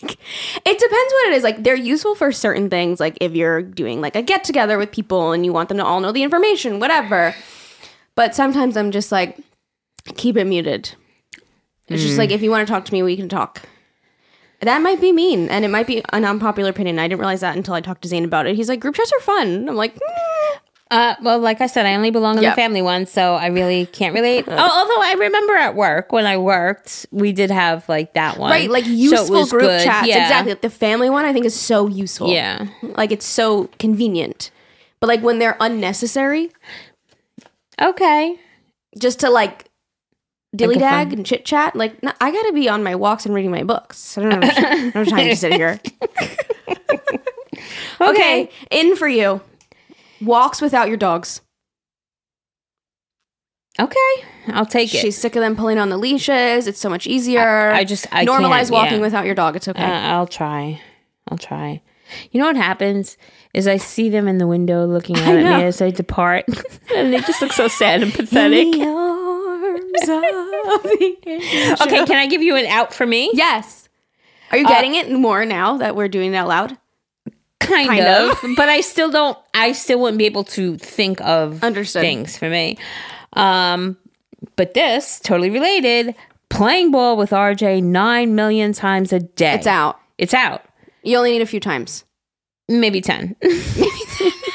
[0.00, 0.18] You know, like,
[0.64, 1.42] it depends what it is.
[1.42, 4.92] Like they're useful for certain things like if you're doing like a get together with
[4.92, 7.34] people and you want them to all know the information, whatever.
[8.14, 9.38] But sometimes I'm just like
[10.16, 10.94] keep it muted.
[11.88, 13.62] It's just like if you want to talk to me, we can talk.
[14.60, 16.98] That might be mean, and it might be an unpopular opinion.
[16.98, 18.56] I didn't realize that until I talked to Zane about it.
[18.56, 19.68] He's like, group chats are fun.
[19.68, 20.00] I'm like, mm.
[20.90, 22.52] Uh, well, like I said, I only belong in Yep.
[22.56, 24.46] the family one, so I really can't relate.
[24.48, 28.50] oh, although I remember at work when I worked, we did have like that one,
[28.50, 29.84] right, like So useful was group good.
[29.84, 30.08] chats.
[30.08, 30.22] Yeah.
[30.22, 30.52] Exactly.
[30.52, 32.30] Like the family one, I think is so useful.
[32.30, 32.68] Yeah.
[32.82, 34.50] like it's so convenient.
[34.98, 36.50] But like when they're unnecessary,
[37.80, 38.38] Okay.
[38.98, 39.67] just to like
[40.54, 43.34] dilly Like dag and chit chat, like no, I gotta be on my walks and
[43.34, 44.16] reading my books.
[44.16, 45.80] I don't have, I don't have time to sit here.
[48.00, 49.40] Okay, in for you.
[50.20, 51.40] Walks without your dogs.
[53.80, 53.96] Okay.
[54.48, 54.98] I'll take it.
[54.98, 56.66] She's sick of them pulling on the leashes.
[56.66, 57.70] It's so much easier.
[57.70, 59.02] I just I normalize walking yeah.
[59.02, 59.54] without your dog.
[59.56, 59.82] It's okay.
[59.82, 60.80] Uh, I'll try.
[61.28, 61.80] I'll try.
[62.32, 63.16] You know what happens
[63.54, 65.62] is I see them in the window looking at me know.
[65.62, 66.46] as I depart,
[66.94, 68.66] and they just look so sad and pathetic.
[71.80, 73.30] Okay, can I give you an out for me?
[73.34, 73.88] Yes.
[74.50, 76.78] Are you Uh, getting it more now that we're doing it out loud?
[77.60, 78.50] kind, Kind of, of.
[78.56, 79.36] but I still don't.
[79.54, 82.00] I still wouldn't be able to think of Understood.
[82.02, 82.78] things for me.
[83.34, 83.98] Um,
[84.56, 86.14] but this totally related.
[86.48, 89.52] playing ball with RJ nine million times a day.
[89.54, 89.98] It's out.
[90.16, 90.62] It's out.
[91.02, 92.04] You only need a few times.
[92.68, 93.36] Maybe 10.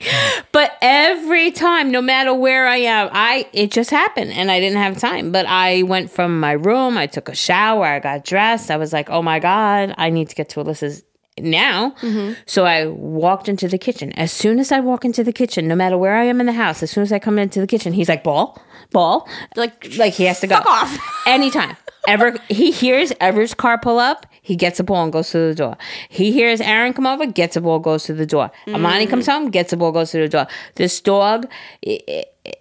[0.52, 4.78] but every time, no matter where I am, I it just happened and I didn't
[4.78, 5.32] have time.
[5.32, 8.70] But I went from my room, I took a shower, I got dressed.
[8.70, 11.02] I was like, oh my God, I need to get to Alyssa's
[11.40, 11.90] now.
[12.00, 12.34] Mm-hmm.
[12.46, 14.12] So I walked into the kitchen.
[14.12, 16.52] As soon as I walk into the kitchen, no matter where I am in the
[16.52, 18.60] house, as soon as I come into the kitchen, he's like, ball,
[18.92, 19.28] ball.
[19.56, 20.56] Like, Like he has to go.
[20.56, 20.98] Fuck off.
[21.26, 21.76] Anytime.
[22.08, 25.54] Ever he hears Ever's car pull up, he gets a ball and goes to the
[25.54, 25.76] door.
[26.08, 28.50] He hears Aaron come over, gets a ball, goes to the door.
[28.66, 30.46] Amani comes home, gets a ball, goes to the door.
[30.76, 31.46] This dog,
[31.86, 32.52] i- i- i-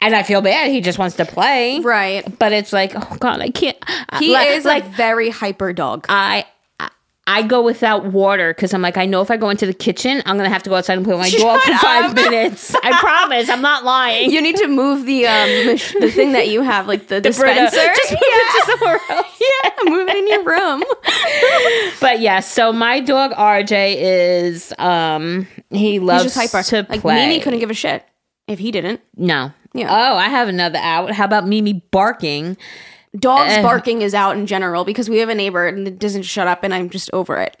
[0.00, 0.70] and I feel bad.
[0.70, 2.22] He just wants to play, right.
[2.38, 3.76] but it's like, oh god, I can't.
[4.20, 6.06] He like, is like very hyper dog.
[6.08, 6.44] I.
[7.26, 9.74] I- I go without water because I'm like, I know if I go into the
[9.74, 12.14] kitchen, I'm gonna have to go outside and play with my dog for five up.
[12.14, 12.74] minutes.
[12.82, 14.30] I promise, I'm not lying.
[14.30, 15.48] You need to move the um
[16.00, 17.76] the thing that you have, like the, Brita, dispenser.
[17.96, 19.26] just move it to somewhere else.
[19.64, 20.82] yeah, move it in your room.
[22.00, 26.64] But yeah, so my dog RJ is um he loves He's just hyper.
[26.84, 27.14] to Like play.
[27.26, 28.04] Mimi couldn't give a shit
[28.46, 29.00] if he didn't.
[29.16, 29.52] no.
[29.74, 29.88] Yeah.
[29.90, 31.10] Oh, I have another out.
[31.12, 32.56] How about Mimi barking?
[33.18, 33.62] Dogs Eh.
[33.62, 36.62] barking is out in general because we have a neighbor and it doesn't shut up,
[36.64, 37.56] and I'm just over it.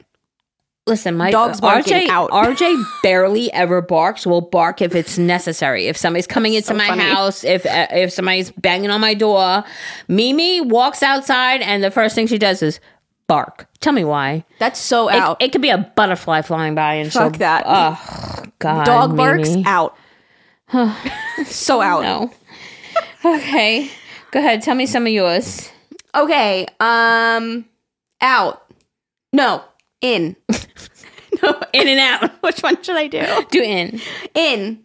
[0.88, 2.30] Listen, my Dogs barking RJ out.
[2.30, 4.24] RJ barely ever barks.
[4.24, 5.88] Will bark if it's necessary.
[5.88, 7.02] If somebody's coming into so my funny.
[7.02, 9.64] house, if uh, if somebody's banging on my door,
[10.06, 12.78] Mimi walks outside and the first thing she does is
[13.26, 13.66] bark.
[13.80, 14.44] Tell me why.
[14.60, 15.42] That's so It, out.
[15.42, 17.64] it could be a butterfly flying by and Fuck that.
[17.66, 19.96] Oh God, Dog barks out.
[21.46, 22.02] so out.
[22.02, 22.30] No.
[23.36, 23.90] okay.
[24.30, 24.62] Go ahead.
[24.62, 25.70] Tell me some of yours.
[26.14, 26.66] Okay.
[26.80, 27.66] Um,
[28.20, 28.62] out.
[29.32, 29.62] No,
[30.00, 30.36] in.
[31.42, 32.30] no, In and out.
[32.42, 33.22] which one should I do?
[33.50, 34.00] Do in.
[34.34, 34.84] In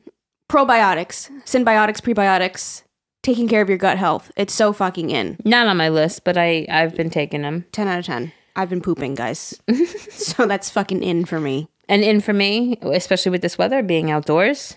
[0.49, 2.83] probiotics, synbiotics, prebiotics,
[3.23, 4.31] taking care of your gut health.
[4.35, 5.37] It's so fucking in.
[5.45, 7.65] Not on my list, but I I've been taking them.
[7.71, 8.33] 10 out of 10.
[8.55, 9.61] I've been pooping, guys.
[10.11, 11.69] so that's fucking in for me.
[11.87, 14.75] And in for me, especially with this weather, being outdoors.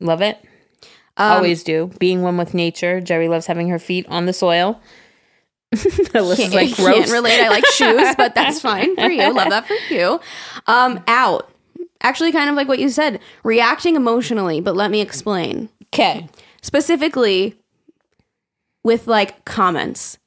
[0.00, 0.38] Love it.
[1.16, 1.90] Always do.
[1.98, 3.00] Being one with nature.
[3.00, 4.80] Jerry loves having her feet on the soil.
[5.74, 6.96] Alyssa's Can't, like gross.
[6.96, 7.40] can't relate.
[7.40, 9.32] I like shoes, but that's fine for you.
[9.32, 10.20] Love that for you.
[10.66, 11.50] Um, out.
[12.02, 15.68] Actually, kind of like what you said, reacting emotionally, but let me explain.
[15.86, 16.28] Okay.
[16.62, 17.56] Specifically
[18.82, 20.18] with like comments.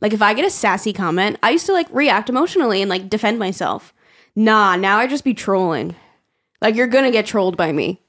[0.00, 3.08] Like if I get a sassy comment, I used to like react emotionally and like
[3.08, 3.94] defend myself.
[4.34, 5.94] Nah, now I just be trolling.
[6.60, 8.00] Like you're gonna get trolled by me.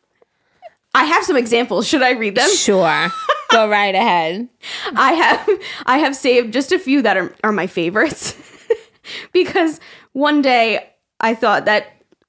[0.93, 1.88] I have some examples.
[1.88, 2.49] Should I read them?
[2.49, 3.08] Sure.
[3.51, 4.47] Go right ahead.
[4.95, 5.49] I have
[5.86, 8.36] I have saved just a few that are, are my favorites.
[9.34, 9.79] because
[10.13, 11.88] one day I thought that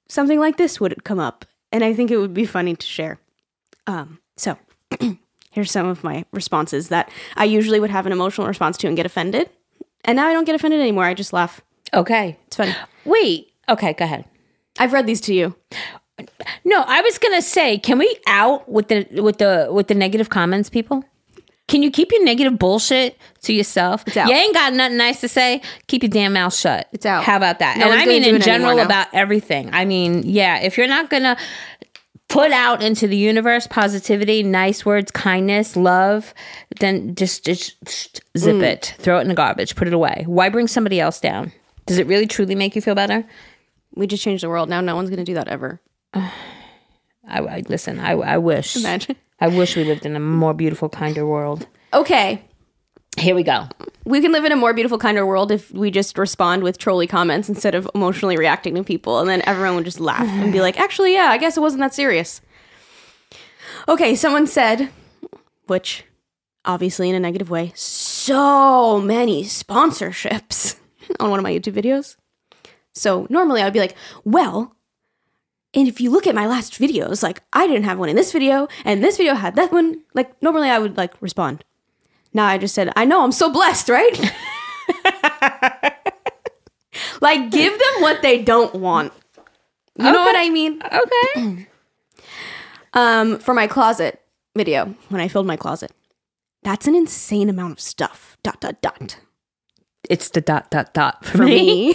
[0.09, 3.18] something like this would come up and I think it would be funny to share.
[3.87, 4.57] Um so
[5.50, 8.96] here's some of my responses that I usually would have an emotional response to and
[8.96, 9.50] get offended.
[10.07, 11.05] And now I don't get offended anymore.
[11.05, 11.61] I just laugh.
[11.92, 12.38] Okay.
[12.46, 12.74] It's funny.
[13.05, 13.53] Wait.
[13.68, 14.27] Okay, go ahead.
[14.79, 15.55] I've read these to you.
[16.64, 20.29] No, I was gonna say, can we out with the with the with the negative
[20.31, 21.05] comments, people?
[21.66, 24.05] Can you keep your negative bullshit to yourself?
[24.16, 24.29] out.
[24.29, 25.62] You ain't got nothing nice to say.
[25.87, 26.88] Keep your damn mouth shut.
[26.92, 27.24] It's out.
[27.24, 27.79] How about that?
[27.79, 29.70] No and I mean in general about everything.
[29.72, 31.37] I mean, yeah, if you're not gonna
[32.29, 36.35] put out into the universe positivity, nice words, kindness, love,
[36.81, 38.62] then just just, just zip Mm.
[38.62, 40.24] it, throw it in the garbage, put it away.
[40.27, 41.53] Why bring somebody else down?
[41.87, 43.24] Does it really truly make you feel better?
[43.94, 44.68] We just changed the world.
[44.68, 45.81] Now no one's gonna do that ever.
[46.14, 47.98] I, I listen.
[48.00, 48.77] I, I wish.
[48.77, 49.16] Imagine.
[49.40, 51.66] I wish we lived in a more beautiful, kinder world.
[51.92, 52.42] Okay.
[53.16, 53.68] Here we go.
[54.05, 57.07] we can live in a more beautiful, kinder world if we just respond with trolly
[57.07, 60.61] comments instead of emotionally reacting to people, and then everyone would just laugh and be
[60.61, 62.40] like, "Actually, yeah, I guess it wasn't that serious."
[63.88, 64.88] Okay, someone said,
[65.66, 66.05] which
[66.64, 70.77] obviously in a negative way, so many sponsorships
[71.20, 72.16] on one of my YouTube videos.
[72.94, 74.74] So normally I would be like, "Well."
[75.75, 78.33] And if you look at my last videos, like I didn't have one in this
[78.33, 80.03] video, and this video had that one.
[80.15, 81.65] Like normally I would like respond.
[82.33, 84.19] Now I just said, I know, I'm so blessed, right?
[87.21, 89.13] like, give them what they don't want.
[89.97, 90.83] You know what I mean?
[90.83, 91.69] Okay.
[92.97, 94.21] Um, for my closet
[94.57, 95.91] video, when I filled my closet,
[96.63, 98.39] that's an insane amount of stuff.
[98.45, 99.19] Dot, dot, dot.
[100.09, 101.93] it's the dot dot dot for, For me.
[101.93, 101.95] me.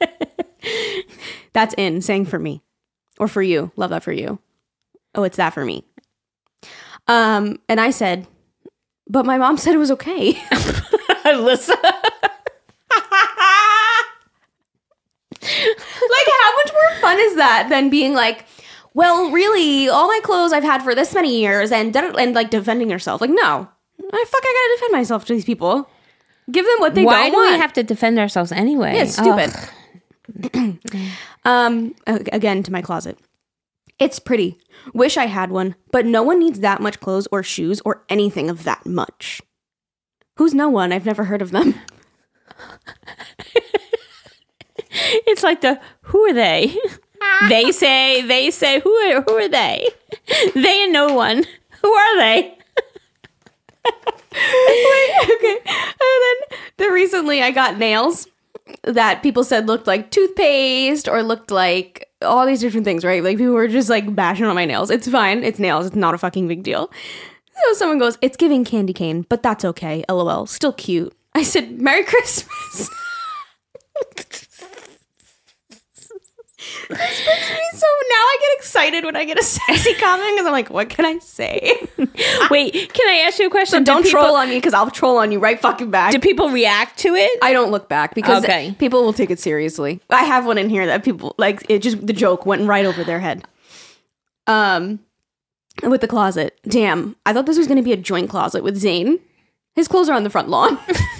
[1.52, 2.64] that's in, saying for me.
[3.18, 3.70] Or for you.
[3.76, 4.38] Love that for you.
[5.14, 5.84] Oh, it's that for me.
[7.06, 8.26] Um, and I said,
[9.08, 10.32] but my mom said it was okay.
[11.24, 11.76] Alyssa.
[15.42, 18.46] like how much more fun is that than being like
[18.94, 22.88] well really all my clothes i've had for this many years and and like defending
[22.88, 25.86] yourself like no i fuck i gotta defend myself to these people
[26.50, 27.16] Give them what they want.
[27.16, 27.52] Why don't do want.
[27.54, 28.94] we have to defend ourselves anyway?
[28.94, 29.50] Yeah, it's Ugh.
[31.44, 33.18] um, again to my closet.
[33.98, 34.58] It's pretty.
[34.92, 38.50] Wish I had one, but no one needs that much clothes or shoes or anything
[38.50, 39.40] of that much.
[40.36, 40.92] Who's no one?
[40.92, 41.74] I've never heard of them.
[44.94, 46.76] It's like the who are they?
[47.48, 49.88] they say they say who are who are they?
[50.54, 51.44] They and no one.
[51.82, 52.56] Who are they?
[54.34, 55.58] okay.
[55.66, 58.26] And then the recently I got nails
[58.84, 63.22] that people said looked like toothpaste or looked like all these different things, right?
[63.22, 64.90] Like people were just like bashing on my nails.
[64.90, 65.44] It's fine.
[65.44, 65.86] It's nails.
[65.86, 66.90] It's not a fucking big deal.
[67.66, 70.04] So someone goes, "It's giving candy cane, but that's okay.
[70.08, 70.46] LOL.
[70.46, 72.90] Still cute." I said, "Merry Christmas."
[76.88, 80.46] this makes me so now I get excited when I get a sassy comment because
[80.46, 81.72] I'm like, what can I say?
[82.50, 83.80] Wait, can I ask you a question?
[83.80, 86.12] So don't people, troll on me because I'll troll on you right fucking back.
[86.12, 87.38] Do people react to it?
[87.42, 88.74] I don't look back because Okay.
[88.78, 90.00] people will take it seriously.
[90.10, 93.04] I have one in here that people like it just the joke went right over
[93.04, 93.44] their head.
[94.46, 95.00] Um
[95.82, 96.58] with the closet.
[96.68, 97.16] Damn.
[97.26, 99.18] I thought this was going to be a joint closet with Zane.
[99.74, 100.78] His clothes are on the front lawn.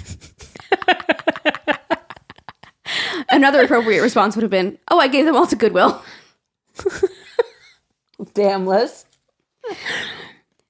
[3.35, 6.01] Another appropriate response would have been, "Oh, I gave them all to Goodwill."
[8.33, 9.03] Damn, Liz.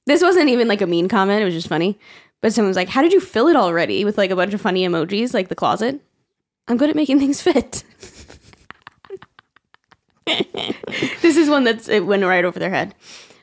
[0.06, 1.96] This wasn't even like a mean comment, it was just funny.
[2.42, 4.60] But someone was like, "How did you fill it already?" with like a bunch of
[4.60, 6.00] funny emojis like the closet.
[6.66, 7.84] I'm good at making things fit.
[11.22, 12.96] this is one that's it went right over their head.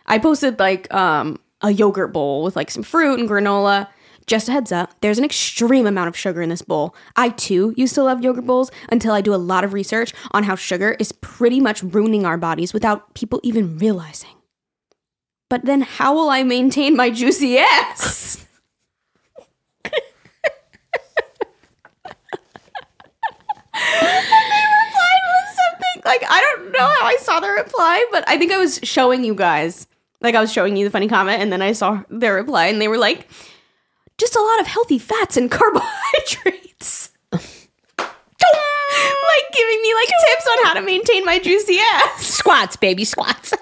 [0.05, 3.87] I posted like um a yogurt bowl with like some fruit and granola.
[4.25, 6.95] Just a heads up, there's an extreme amount of sugar in this bowl.
[7.15, 10.43] I too used to love yogurt bowls until I do a lot of research on
[10.43, 14.29] how sugar is pretty much ruining our bodies without people even realizing.
[15.49, 18.47] But then how will I maintain my juicy ass?
[26.05, 29.23] Like I don't know how I saw the reply, but I think I was showing
[29.23, 29.87] you guys.
[30.21, 32.81] Like I was showing you the funny comment, and then I saw their reply, and
[32.81, 33.29] they were like,
[34.17, 37.41] "Just a lot of healthy fats and carbohydrates." like
[39.53, 42.25] giving me like tips on how to maintain my juicy ass.
[42.25, 43.53] Squats, baby, squats.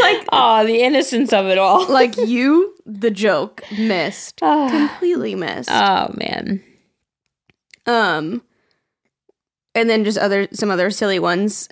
[0.00, 1.86] Like oh, the innocence of it all.
[1.88, 5.68] like you, the joke missed completely missed.
[5.70, 6.62] Oh man.
[7.86, 8.42] Um,
[9.74, 11.68] and then just other some other silly ones.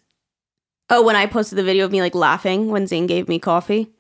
[0.90, 3.90] Oh, when I posted the video of me like laughing when Zane gave me coffee,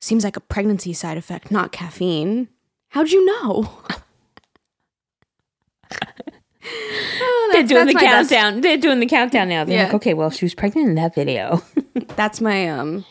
[0.00, 2.48] seems like a pregnancy side effect, not caffeine.
[2.90, 3.80] How'd you know?
[7.20, 8.60] Oh, They're doing the my best- countdown.
[8.60, 9.64] They're doing the countdown now.
[9.64, 9.84] They're Yeah.
[9.84, 11.62] like, okay, well, she was pregnant in that video.
[12.16, 13.04] That's my um.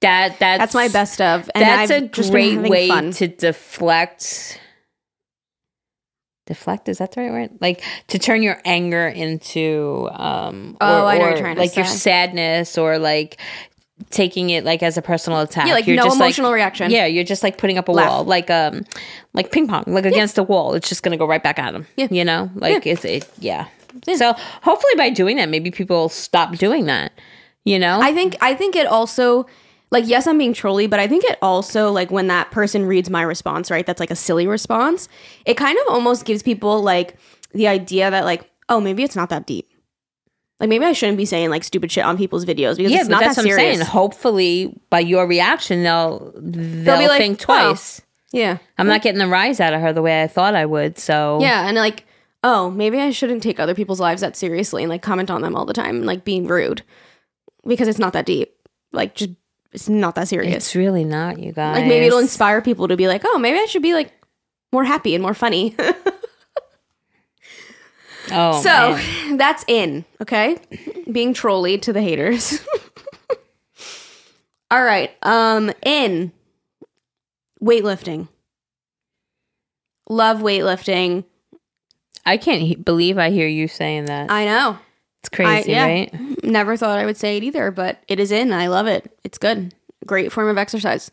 [0.00, 1.50] that that's That's my best of.
[1.54, 3.10] And That's I've a great way fun.
[3.12, 4.58] to deflect.
[6.46, 7.50] Deflect is that the right word?
[7.60, 11.60] Like to turn your anger into um Oh, or, I know or, you're trying to
[11.60, 13.38] like your sadness or like
[14.10, 15.66] taking it like as a personal attack.
[15.66, 16.90] Yeah, like you're no just emotional reaction.
[16.90, 18.10] Yeah, you're just like putting up a Laugh.
[18.10, 18.84] wall, like um,
[19.32, 20.74] like ping pong, like against the wall.
[20.74, 21.86] It's just gonna go right back at them.
[21.96, 22.08] Yeah.
[22.10, 23.28] you know, like it's it.
[23.38, 23.68] Yeah.
[24.14, 27.12] So hopefully by doing that, maybe people stop doing that.
[27.64, 29.46] You know, I think I think it also
[29.90, 33.08] like yes, I'm being trolly, but I think it also like when that person reads
[33.08, 33.86] my response, right?
[33.86, 35.08] That's like a silly response.
[35.46, 37.16] It kind of almost gives people like
[37.52, 39.68] the idea that like, oh, maybe it's not that deep.
[40.58, 43.08] Like maybe I shouldn't be saying like stupid shit on people's videos because yeah, it's
[43.08, 43.80] not that's that what I'm saying.
[43.80, 48.00] Hopefully, by your reaction, they'll they'll, be like, think "Oh." twice.
[48.32, 48.58] Yeah.
[48.78, 50.98] I'm not getting the rise out of her the way I thought I would.
[50.98, 52.06] So Yeah, and like,
[52.42, 55.54] oh, maybe I shouldn't take other people's lives that seriously and like comment on them
[55.54, 56.82] all the time and like being rude
[57.66, 58.54] because it's not that deep.
[58.92, 59.32] Like just
[59.72, 60.54] it's not that serious.
[60.54, 61.76] it's really not, you guys.
[61.76, 64.12] Like maybe it'll inspire people to be like, oh, maybe I should be like
[64.72, 65.76] more happy and more funny.
[68.32, 69.36] Oh, so man.
[69.36, 70.56] that's in, okay?
[71.10, 72.60] Being trolly to the haters.
[74.70, 75.10] All right.
[75.22, 76.32] Um, in
[77.62, 78.28] weightlifting.
[80.08, 81.24] Love weightlifting.
[82.24, 84.30] I can't he- believe I hear you saying that.
[84.30, 84.78] I know.
[85.20, 85.84] It's crazy, yeah.
[85.84, 86.44] right?
[86.44, 88.52] Never thought I would say it either, but it is in.
[88.52, 89.10] I love it.
[89.24, 89.74] It's good.
[90.04, 91.10] Great form of exercise.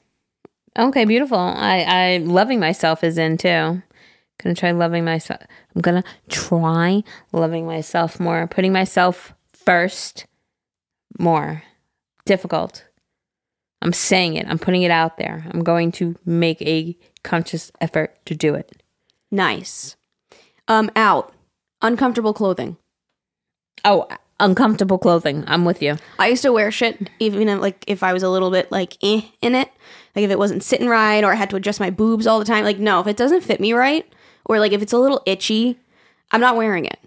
[0.78, 1.38] Okay, beautiful.
[1.38, 3.82] I I loving myself is in too.
[4.42, 5.42] Gonna try loving myself.
[5.76, 10.26] I'm gonna try loving myself more, putting myself first
[11.20, 11.64] more.
[12.26, 12.86] Difficult.
[13.82, 14.48] I'm saying it.
[14.48, 15.46] I'm putting it out there.
[15.52, 18.82] I'm going to make a conscious effort to do it.
[19.30, 19.98] Nice.
[20.70, 21.34] Um, out.
[21.82, 22.78] Uncomfortable clothing.
[23.84, 24.08] Oh,
[24.40, 25.44] uncomfortable clothing.
[25.48, 25.98] I'm with you.
[26.18, 28.98] I used to wear shit even if, like if I was a little bit like
[29.04, 29.70] eh in it,
[30.16, 32.46] like if it wasn't sitting right or I had to adjust my boobs all the
[32.46, 32.64] time.
[32.64, 34.10] Like no, if it doesn't fit me right
[34.46, 35.78] or like if it's a little itchy,
[36.32, 37.00] I'm not wearing it.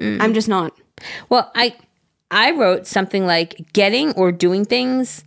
[0.00, 0.20] Mm.
[0.20, 0.72] I'm just not.
[1.28, 1.74] Well, I
[2.30, 5.24] I wrote something like getting or doing things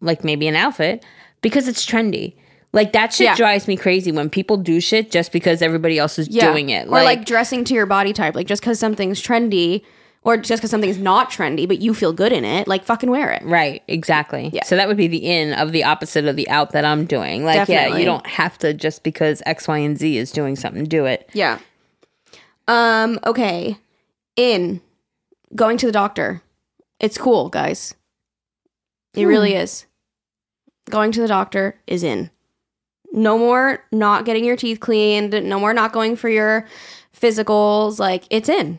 [0.00, 1.04] like maybe an outfit
[1.42, 2.34] because it's trendy.
[2.72, 3.34] Like that shit Yeah.
[3.34, 6.86] drives me crazy when people do shit just because everybody else is doing it.
[6.86, 8.34] or like dressing to your body type.
[8.34, 9.82] Like just because something's trendy
[10.22, 13.30] or just because something's not trendy, but you feel good in it, like fucking wear
[13.30, 13.42] it.
[13.44, 14.50] Right, exactly.
[14.52, 14.64] Yeah.
[14.64, 17.44] So that would be the in of the opposite of the out that I'm doing.
[17.44, 20.84] Like, yeah, you don't have to just because X, Y, and Z is doing something,
[20.84, 21.28] do it.
[21.32, 21.58] Yeah.
[22.66, 23.18] Um.
[23.24, 23.78] Okay.
[24.36, 24.80] In
[25.54, 26.42] going to the doctor,
[27.00, 27.94] it's cool, guys.
[29.14, 29.86] It really is.
[30.90, 32.30] Going to the doctor is in.
[33.12, 35.32] No more not getting your teeth cleaned.
[35.32, 36.66] No more not going for your
[37.18, 37.98] physicals.
[37.98, 38.78] Like it's in.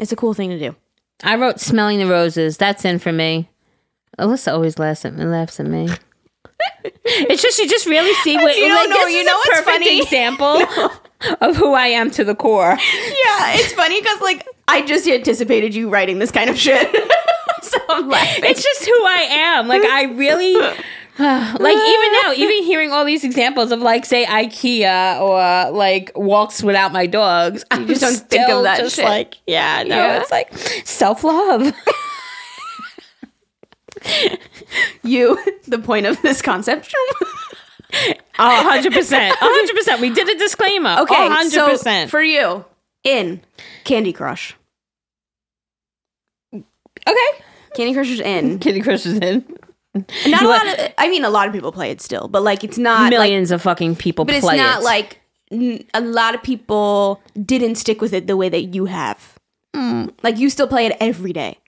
[0.00, 0.74] It's a cool thing to do.
[1.22, 2.56] I wrote smelling the roses.
[2.56, 3.48] That's in for me.
[4.18, 5.24] Alyssa always laughs at me.
[5.24, 5.88] Laughs at me.
[7.04, 9.48] it's just you just really see what You don't like, know- you know a what's
[9.60, 10.00] perfect funny?
[10.00, 10.62] example
[11.40, 12.76] of who I am to the core.
[12.78, 16.88] Yeah, it's funny because like I just anticipated you writing this kind of shit,
[17.62, 18.44] so I'm laughing.
[18.44, 19.68] It's just who I am.
[19.68, 20.54] Like I really
[21.18, 26.62] like even now, even hearing all these examples of like say IKEA or like walks
[26.62, 29.04] without my dogs, I just don't think of that just shit.
[29.04, 30.20] like yeah, no, Yeah.
[30.20, 30.52] it's like
[30.84, 31.72] self love.
[35.02, 36.94] you, the point of this concept.
[38.36, 40.00] 100 percent, hundred percent.
[40.00, 40.96] We did a disclaimer.
[41.00, 42.08] Okay, hundred so percent.
[42.10, 42.64] for you,
[43.02, 43.40] in
[43.84, 44.54] Candy Crush.
[46.54, 47.44] Okay,
[47.74, 48.60] Candy Crush is in.
[48.60, 49.44] Candy Crush is in.
[49.94, 50.92] Not a lot of.
[50.98, 53.10] I mean, a lot of people play it still, but like it's not like.
[53.10, 54.84] Millions of fucking people But it's not it.
[54.84, 59.36] like n- a lot of people didn't stick with it the way that you have.
[59.74, 60.12] Mm.
[60.22, 61.58] Like you still play it every day.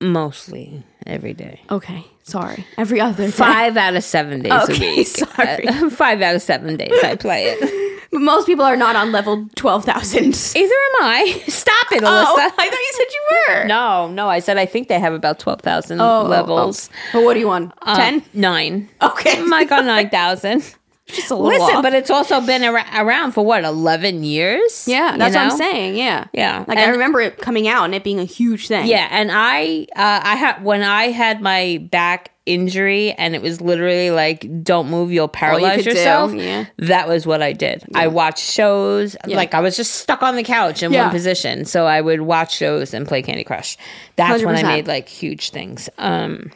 [0.00, 1.60] mostly every day.
[1.70, 2.64] Okay, sorry.
[2.78, 3.30] Every other day.
[3.30, 5.06] Five out of seven days Okay, a week.
[5.06, 5.68] sorry.
[5.68, 7.86] Uh, five out of seven days I play it.
[8.10, 10.34] But most people are not on level twelve thousand.
[10.56, 11.42] Either am I.
[11.46, 12.24] Stop it, Alyssa.
[12.26, 13.64] Oh, I thought you said you were.
[13.66, 16.88] No, no, I said I think they have about 12,000 Oh, oh, levels.
[16.92, 16.96] oh.
[17.12, 17.72] But what do you want?
[17.82, 18.22] Uh, Ten?
[18.34, 18.88] Nine.
[19.00, 19.34] okay.
[19.40, 20.74] Oh my God, 9,000.
[21.06, 21.82] Just a little Listen, off.
[21.82, 24.86] but it's also been ar- around for what, 11 years?
[24.86, 25.42] yeah, You that's what?
[25.44, 25.96] I'm saying.
[25.96, 26.64] Yeah, Yeah.
[26.68, 28.86] Like I remember it coming out and it being a huge thing.
[28.86, 33.60] Yeah, and I, uh, I had when I had my back injury, and it was
[33.60, 36.66] literally like, "Don't move, you'll paralyze do, yourself." yeah.
[36.78, 37.84] That was what I did.
[37.94, 39.16] I watched shows.
[39.26, 41.04] Like I was just stuck on the couch in Yeah.
[41.04, 43.76] one position, so I would watch shows and play Candy Crush.
[44.16, 45.88] That's when I made like huge things.
[45.98, 46.50] Um,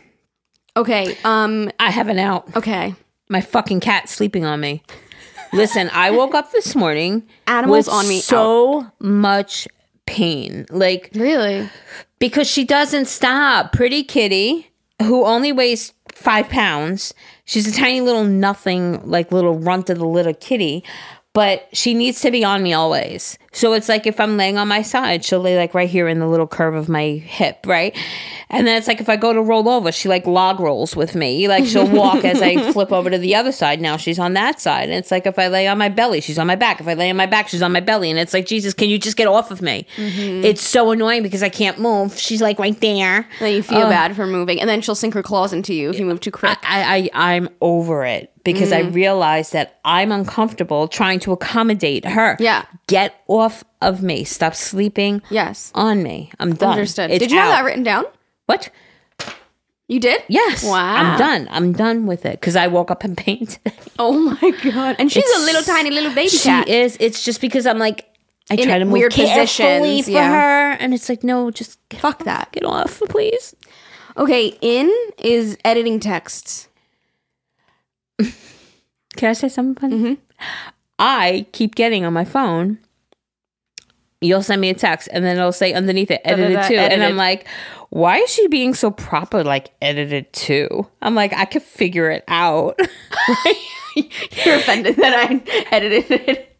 [0.76, 1.16] Okay.
[1.24, 1.70] Um.
[1.78, 2.56] I have an out.
[2.56, 2.94] Okay.
[3.28, 4.82] My fucking cat sleeping on me.
[5.52, 9.68] Listen, I woke up this morning Animals on me so much
[10.04, 10.66] pain.
[10.70, 11.68] Like Really?
[12.18, 13.72] because she doesn't stop.
[13.72, 14.68] Pretty kitty,
[15.02, 17.14] who only weighs five pounds.
[17.44, 20.84] She's a tiny little nothing, like little runt of the little kitty,
[21.32, 23.38] but she needs to be on me always.
[23.54, 26.18] So it's like if I'm laying on my side, she'll lay like right here in
[26.18, 27.96] the little curve of my hip, right?
[28.50, 31.14] And then it's like if I go to roll over, she like log rolls with
[31.14, 31.48] me.
[31.48, 33.80] Like she'll walk as I flip over to the other side.
[33.80, 34.88] Now she's on that side.
[34.90, 36.80] And it's like if I lay on my belly, she's on my back.
[36.80, 38.10] If I lay on my back, she's on my belly.
[38.10, 39.86] And it's like, Jesus, can you just get off of me?
[39.98, 42.18] It's so annoying because I can't move.
[42.18, 43.28] She's like right there.
[43.38, 45.98] Then you feel bad for moving, and then she'll sink her claws into you if
[45.98, 46.58] you move too quick.
[46.62, 48.94] I, I I'm over it because I Mm.
[48.94, 52.36] realize that I'm uncomfortable trying to accommodate her.
[52.40, 52.64] Yeah.
[52.86, 53.43] Get off
[53.80, 54.24] of me.
[54.24, 55.72] Stop sleeping yes.
[55.74, 56.30] on me.
[56.38, 56.72] I'm done.
[56.72, 57.10] Understood.
[57.10, 58.04] It's Did you have that written down?
[58.46, 58.70] What?
[59.88, 60.22] You did?
[60.28, 60.64] Yes.
[60.64, 60.94] Wow.
[60.94, 61.48] I'm done.
[61.50, 63.76] I'm done with it because I woke up in pain today.
[63.98, 64.96] Oh my god!
[64.98, 66.68] And she's a little tiny little baby she cat.
[66.68, 66.96] is.
[67.00, 68.08] It's just because I'm like
[68.50, 70.30] I In try to move weird carefully positions, for yeah.
[70.30, 72.52] her, and it's like no, just get, Fuck that.
[72.52, 73.54] get off, please.
[74.16, 76.68] Okay, in is editing texts.
[78.18, 79.90] Can I say something?
[79.90, 80.14] Mm-hmm.
[80.98, 82.78] I keep getting on my phone.
[84.24, 86.76] You'll send me a text, and then it'll say underneath it, edited too.
[86.76, 87.04] And.
[87.04, 87.46] I'm like,
[87.90, 90.88] why is she being so proper, like edited too?
[91.02, 92.78] I'm like, I could figure it out.
[93.96, 96.56] You're offended that I edited it.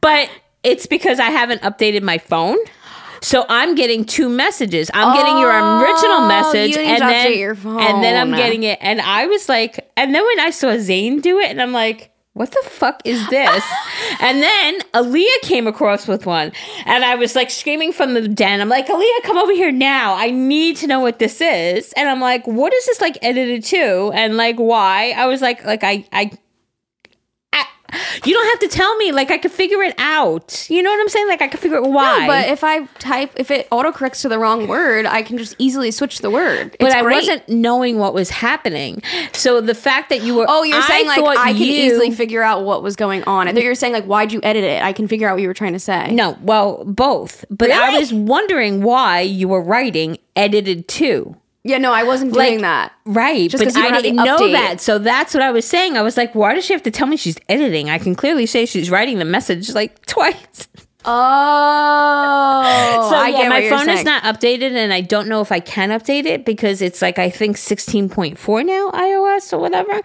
[0.00, 0.30] but
[0.62, 2.58] it's because I haven't updated my phone.
[3.22, 4.90] So I'm getting two messages.
[4.94, 8.78] I'm getting your oh, original Oh, message you and then and then I'm getting it
[8.80, 12.12] and I was like and then when I saw Zane do it and I'm like
[12.36, 13.64] what the fuck is this?
[14.20, 16.52] and then Aaliyah came across with one
[16.84, 18.60] and I was like screaming from the den.
[18.60, 20.14] I'm like, Aaliyah, come over here now.
[20.14, 21.94] I need to know what this is.
[21.94, 24.12] And I'm like, what is this like edited to?
[24.14, 25.14] And like why?
[25.16, 26.30] I was like, like I I I,
[28.24, 29.12] You don't have to tell me.
[29.12, 30.66] Like I could figure it out.
[30.70, 31.28] You know what I'm saying?
[31.28, 32.20] Like I could figure it out why.
[32.20, 35.54] No, but if I type, if it autocorrects to the wrong word, I can just
[35.58, 36.76] easily switch the word.
[36.80, 37.14] but It's I great.
[37.16, 39.02] wasn't knowing what was happening.
[39.32, 42.42] So the fact that you were Oh, you're saying like I can you- easily figure
[42.42, 43.48] out what was going on.
[43.48, 44.82] I thought you were saying like why'd you edit it?
[44.82, 46.10] I can figure out what you were trying to say.
[46.12, 47.44] No, well, both.
[47.50, 51.36] But I was wondering why you were writing edited to.
[51.66, 52.92] Yeah, no, I wasn't doing that.
[53.04, 54.80] Right, Just but I don't have the didn't know that.
[54.80, 55.96] So that's what I was saying.
[55.96, 57.90] I was like, why does she have to tell me she's editing?
[57.90, 60.68] I can clearly say she's writing the message like twice.
[61.08, 65.52] Oh, So I yeah, get my phone is not updated, and I don't know if
[65.52, 70.00] I can update it because it's like I think 16.4 now iOS or whatever,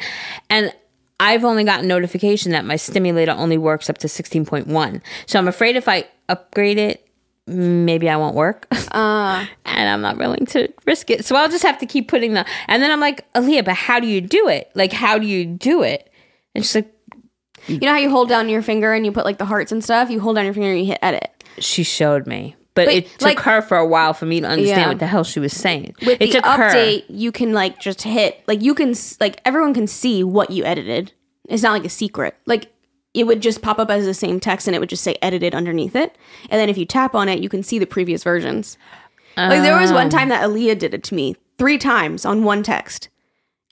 [0.50, 0.74] and
[1.20, 5.02] I've only gotten notification that my stimulator only works up to 16.1.
[5.28, 7.08] So I'm afraid if I upgrade it,
[7.52, 8.68] maybe I won't work.
[8.92, 11.24] Uh, and I'm not willing to risk it.
[11.24, 12.46] So I'll just have to keep putting the.
[12.68, 14.70] And then I'm like, Aaliyah, but how do you do it?
[14.76, 16.12] Like, how do you do it?
[16.54, 16.94] And she's like,
[17.68, 19.82] you know how you hold down your finger and you put like the hearts and
[19.82, 20.10] stuff.
[20.10, 21.30] You hold down your finger and you hit edit.
[21.60, 22.56] she showed me.
[22.74, 24.88] But, But, it took like- her for a while for me to understand Yeah.
[24.90, 25.96] what the hell she was saying.
[26.06, 29.40] With it the took update, you can like just hit like you can s- like
[29.46, 31.14] everyone can see what you edited.
[31.48, 32.36] It's not like a secret.
[32.46, 32.74] Like
[33.14, 35.54] it would just pop up as the same text and it would just say edited
[35.54, 36.18] underneath it.
[36.50, 38.78] And then if you tap on it, you can see the previous versions.
[39.38, 40.10] Like there was one oh.
[40.10, 43.10] time that Aaliyah did it to me three times on one text.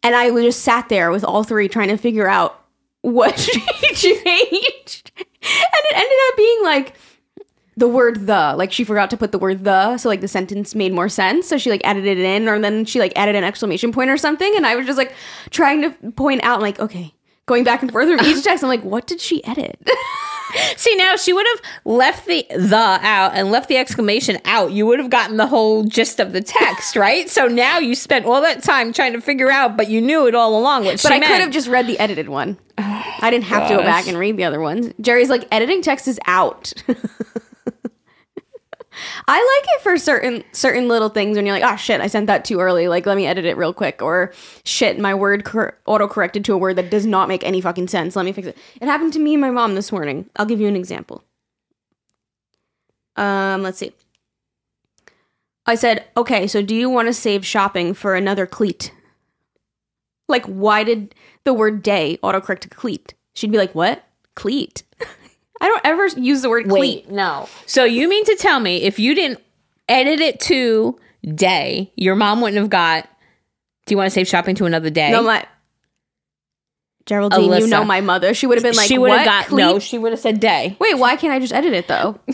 [0.04, 2.66] And I just sat there with all three trying to figure out
[3.02, 3.60] what she
[3.94, 5.12] changed.
[5.18, 6.94] And it ended up being like
[7.76, 8.56] the word the.
[8.58, 11.48] Like she forgot to put the word the, so like the sentence made more sense.
[11.48, 14.18] So she like edited it in, or then she like added an exclamation point or
[14.18, 14.54] something.
[14.56, 15.14] And I was just like
[15.50, 17.14] trying to point out, like, okay,
[17.50, 18.64] going back and forth through each text.
[18.64, 19.78] I'm like, what did she edit?
[20.78, 24.88] See, now she would have left the the out and left the exclamation out, you
[24.88, 27.30] would have gotten the whole gist of the text, right?
[27.30, 30.34] So now you spent all that time trying to figure out, but you knew it
[30.34, 31.32] all along what But I meant.
[31.32, 32.58] could have just read the edited one.
[32.80, 34.92] I didn't have to go back and read the other ones.
[35.02, 36.74] Jerry's like, editing text is out.
[39.28, 42.28] I like it for certain certain little things when you're like, oh shit, I sent
[42.28, 42.88] that too early.
[42.88, 44.02] Like, let me edit it real quick.
[44.02, 44.34] Or
[44.64, 47.88] shit, my word cor- auto corrected to a word that does not make any fucking
[47.88, 48.16] sense.
[48.16, 48.58] Let me fix it.
[48.82, 50.30] It happened to me and my mom this morning.
[50.36, 51.24] I'll give you an example.
[53.16, 53.92] Um, let's see.
[55.66, 58.92] I said, okay, so do you want to save shopping for another cleat?
[60.28, 63.14] Like, why did the word day autocorrect to cleat?
[63.34, 64.04] She'd be like, what?
[64.36, 64.84] Cleat.
[65.62, 66.72] I don't ever use the word.
[66.72, 67.48] Wait, no.
[67.66, 69.42] So you mean to tell me if you didn't
[69.88, 70.98] edit it to
[71.36, 73.08] day, your mom wouldn't have got
[73.86, 75.12] do you want to save shopping to another day?
[75.12, 75.46] No, my
[77.08, 78.36] Geraldine, you know my mother.
[78.36, 79.64] She would have been like, she would have got Cleat?
[79.64, 80.78] no, she would have said day.
[80.80, 82.20] Wait, why can't I just edit it though?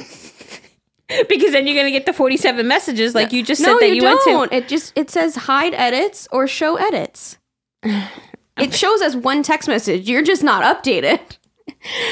[1.29, 4.01] Because then you're gonna get the 47 messages like you just said that you, you,
[4.01, 4.39] don't.
[4.39, 4.57] went to.
[4.57, 7.37] It just it says hide edits or show edits.
[8.57, 10.09] It shows as one text message.
[10.09, 11.19] You're just not updated.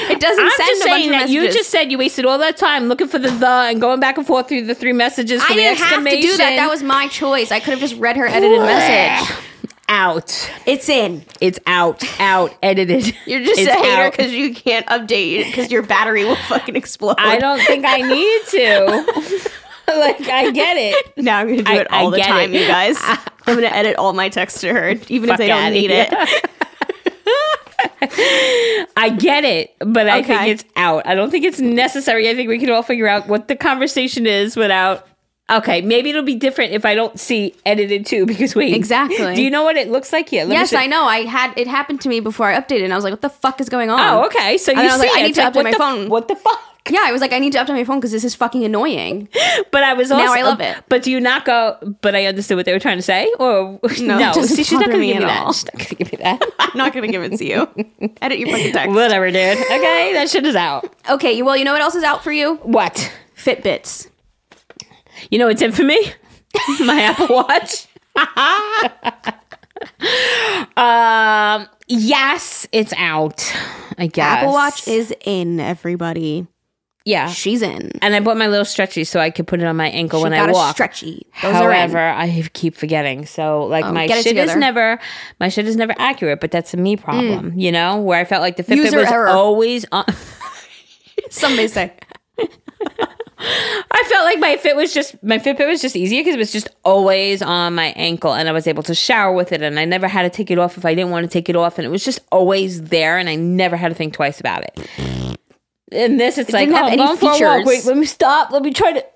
[0.09, 2.85] It doesn't I'm send just saying that you just said you wasted all that time
[2.85, 5.55] looking for the the and going back and forth through the three messages for I
[5.55, 6.55] the didn't have to do that.
[6.57, 7.51] That was my choice.
[7.51, 9.35] I could have just read her edited message.
[9.89, 10.51] out.
[10.65, 11.25] It's in.
[11.41, 12.03] It's out.
[12.19, 12.55] Out.
[12.61, 13.15] Edited.
[13.25, 17.15] You're just It's a hater because you can't update because your battery will fucking explode.
[17.17, 19.49] I don't think I need to.
[19.87, 21.17] like I get it.
[21.17, 22.61] Now I'm gonna do I- it all I the time, it.
[22.61, 22.97] you guys.
[23.45, 26.09] I'm gonna edit all my texts to her, even if Fuck they don't need it.
[28.97, 31.07] I get it, but I think it's out.
[31.07, 32.29] I don't think it's necessary.
[32.29, 35.07] I think we can all figure out what the conversation is without.
[35.49, 38.25] Okay, maybe it'll be different if I don't see edited too.
[38.33, 39.35] Because wait, Exactly.
[39.35, 40.45] Do you know what it looks like here?
[40.45, 41.03] Let Yes, I know.
[41.03, 43.29] I had it happened to me before I updated, and I was like, "What the
[43.29, 44.57] fuck is going on?" Oh, okay.
[44.57, 46.09] So you I see like, I need to like, update my the- phone.
[46.09, 46.59] What the fuck?
[46.89, 49.29] Yeah, I was like, I need to update my phone because this is fucking annoying.
[49.71, 50.23] But I was also.
[50.25, 50.77] Now I love it.
[50.89, 51.77] But do you not go?
[52.01, 54.17] But I understood what they were trying to say, or no?
[54.33, 55.51] doesn't See, she's not going to give me that.
[55.55, 56.43] She's not going to give me that.
[56.59, 57.67] I'm not gonna give it to you.
[58.21, 58.93] Edit your fucking text.
[58.93, 59.57] Whatever, dude.
[59.57, 60.93] Okay, that shit is out.
[61.09, 62.55] Okay, well, you know what else is out for you?
[62.57, 63.11] What?
[63.35, 64.09] Fitbits.
[65.31, 66.11] You know what's in for me?
[66.79, 67.87] My Apple Watch.
[70.77, 71.67] um.
[71.87, 73.53] Yes, it's out.
[73.97, 75.59] I guess Apple Watch is in.
[75.59, 76.47] Everybody,
[77.05, 77.29] yeah.
[77.29, 77.91] she's in.
[78.01, 80.23] And I bought my little stretchy so I could put it on my ankle She
[80.23, 80.75] when got I a walk.
[80.75, 81.25] stretchy.
[81.41, 81.99] Those However.
[81.99, 83.25] I keep forgetting.
[83.25, 84.99] So like oh, my get it shit is never
[85.39, 87.61] my shit is never accurate, but that's a me problem, mm.
[87.61, 89.27] you know, where I felt like the Fitbit User was error.
[89.27, 90.05] always on
[91.29, 91.93] Some may say.
[93.45, 96.51] I felt like my fit was just my Fitbit was just easier because it was
[96.51, 99.85] just always on my ankle, and I was able to shower with it, and I
[99.85, 101.85] never had to take it off if I didn't want to take it off, and
[101.85, 104.87] it was just always there, and I never had to think twice about it.
[105.93, 107.65] In this, it's like, didn't oh, have I'm any going for a walk.
[107.65, 108.51] Wait, let me stop.
[108.51, 109.05] Let me try to.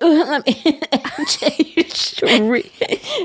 [2.22, 2.70] let me re-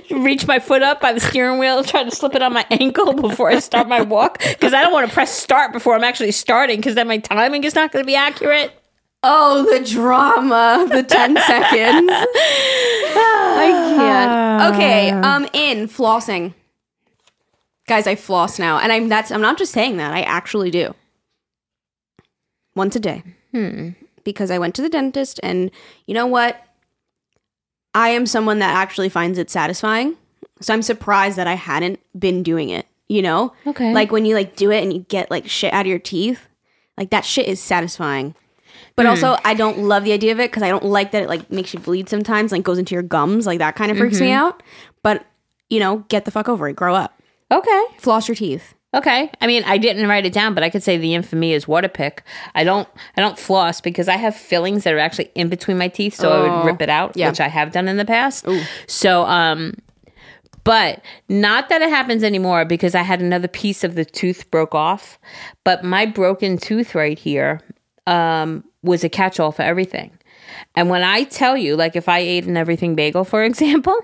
[0.09, 3.13] reach my foot up by the steering wheel, try to slip it on my ankle
[3.13, 6.31] before I start my walk because I don't want to press start before I'm actually
[6.31, 8.73] starting because then my timing is not going to be accurate.
[9.23, 12.11] Oh, the drama of the 10 seconds.
[13.55, 14.75] I can't.
[14.75, 16.53] Okay, um in flossing.
[17.87, 18.79] Guys, I floss now.
[18.79, 20.13] And I'm that's I'm not just saying that.
[20.13, 20.93] I actually do.
[22.75, 23.23] Once a day.
[23.53, 23.89] Hmm.
[24.23, 25.71] Because I went to the dentist and
[26.07, 26.61] you know what?
[27.93, 30.15] I am someone that actually finds it satisfying.
[30.61, 33.53] So I'm surprised that I hadn't been doing it, you know?
[33.67, 33.93] Okay.
[33.93, 36.47] Like when you like do it and you get like shit out of your teeth,
[36.97, 38.33] like that shit is satisfying.
[38.95, 41.29] But also, I don't love the idea of it because I don't like that it
[41.29, 44.19] like makes you bleed sometimes, like goes into your gums, like that kind of freaks
[44.19, 44.61] me out.
[45.01, 45.25] But
[45.69, 46.75] you know, get the fuck over it.
[46.75, 47.19] Grow up.
[47.51, 47.83] Okay.
[47.97, 48.75] Floss your teeth.
[48.93, 49.31] Okay.
[49.41, 51.87] I mean, I didn't write it down, but I could say the infamy is water
[51.87, 52.23] pick.
[52.53, 52.87] I don't
[53.17, 56.31] I don't floss because I have fillings that are actually in between my teeth, so
[56.31, 57.29] I Oh, would rip it out, yeah.
[57.29, 58.45] which I have done in the past.
[58.87, 59.73] So um
[60.63, 64.73] but not that it happens anymore because I had another piece of the tooth broke
[64.73, 65.19] off,
[65.65, 67.61] but my broken tooth right here
[68.07, 70.11] um was a catch-all for everything.
[70.75, 73.95] And when I tell you, like if I ate an everything bagel, for example,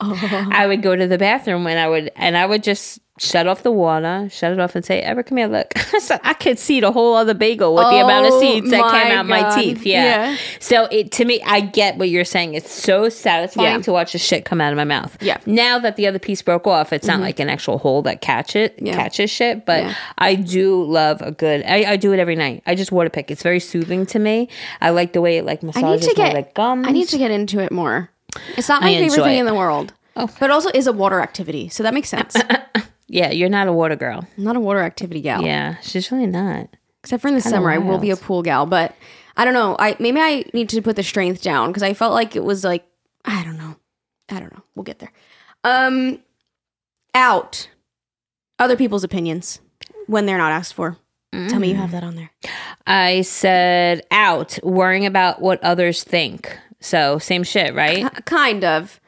[0.00, 3.64] I would go to the bathroom and I would and I would just shut off
[3.64, 6.78] the water, shut it off, and say, "Ever come here, look." so I could see
[6.78, 9.84] the whole other bagel with the amount of Oh seeds that came out my teeth.
[9.84, 10.04] Yeah.
[10.30, 10.36] Yeah.
[10.60, 12.54] So it to me, I get what you're saying.
[12.54, 13.82] It's so satisfying Yeah.
[13.82, 15.16] to watch the shit come out of my mouth.
[15.20, 15.38] Yeah.
[15.38, 15.54] Mm-hmm.
[15.54, 18.54] Now that the other piece broke off, it's not like an actual hole that catch
[18.54, 18.94] it Yeah.
[18.94, 19.66] catches shit.
[19.66, 19.96] But.
[20.18, 21.64] I do love a good.
[21.64, 22.62] I, I do it every night.
[22.66, 23.30] I just water pick.
[23.30, 24.48] It's very soothing to me.
[24.80, 26.86] I like the way it like I massages need to get my like gums.
[26.86, 28.10] I need to get into it more.
[28.56, 29.40] It's not my I favorite thing it.
[29.40, 29.92] in the world.
[30.16, 30.28] Oh.
[30.40, 31.68] But also is a water activity.
[31.68, 32.36] So that makes sense.
[33.08, 34.28] Yeah, you're not a water girl.
[34.36, 35.42] not a water activity gal.
[35.42, 36.68] Yeah, she's really not.
[37.02, 38.66] Except for in the summer, I will be a pool gal.
[38.66, 38.94] But
[39.36, 39.76] I don't know.
[39.78, 42.64] I maybe I need to put the strength down because I felt like it was
[42.64, 42.86] like
[43.24, 43.76] I don't know.
[44.28, 44.62] I don't know.
[44.74, 45.12] We'll get there.
[45.64, 46.20] Um,
[47.14, 47.70] out
[48.58, 49.60] other people's opinions
[50.06, 50.98] when they're not asked for.
[51.32, 52.30] Tell me you have that on there.
[52.86, 56.58] I said out, worrying about what others think.
[56.80, 58.02] So same shit, right?
[58.12, 59.00] K- kind of.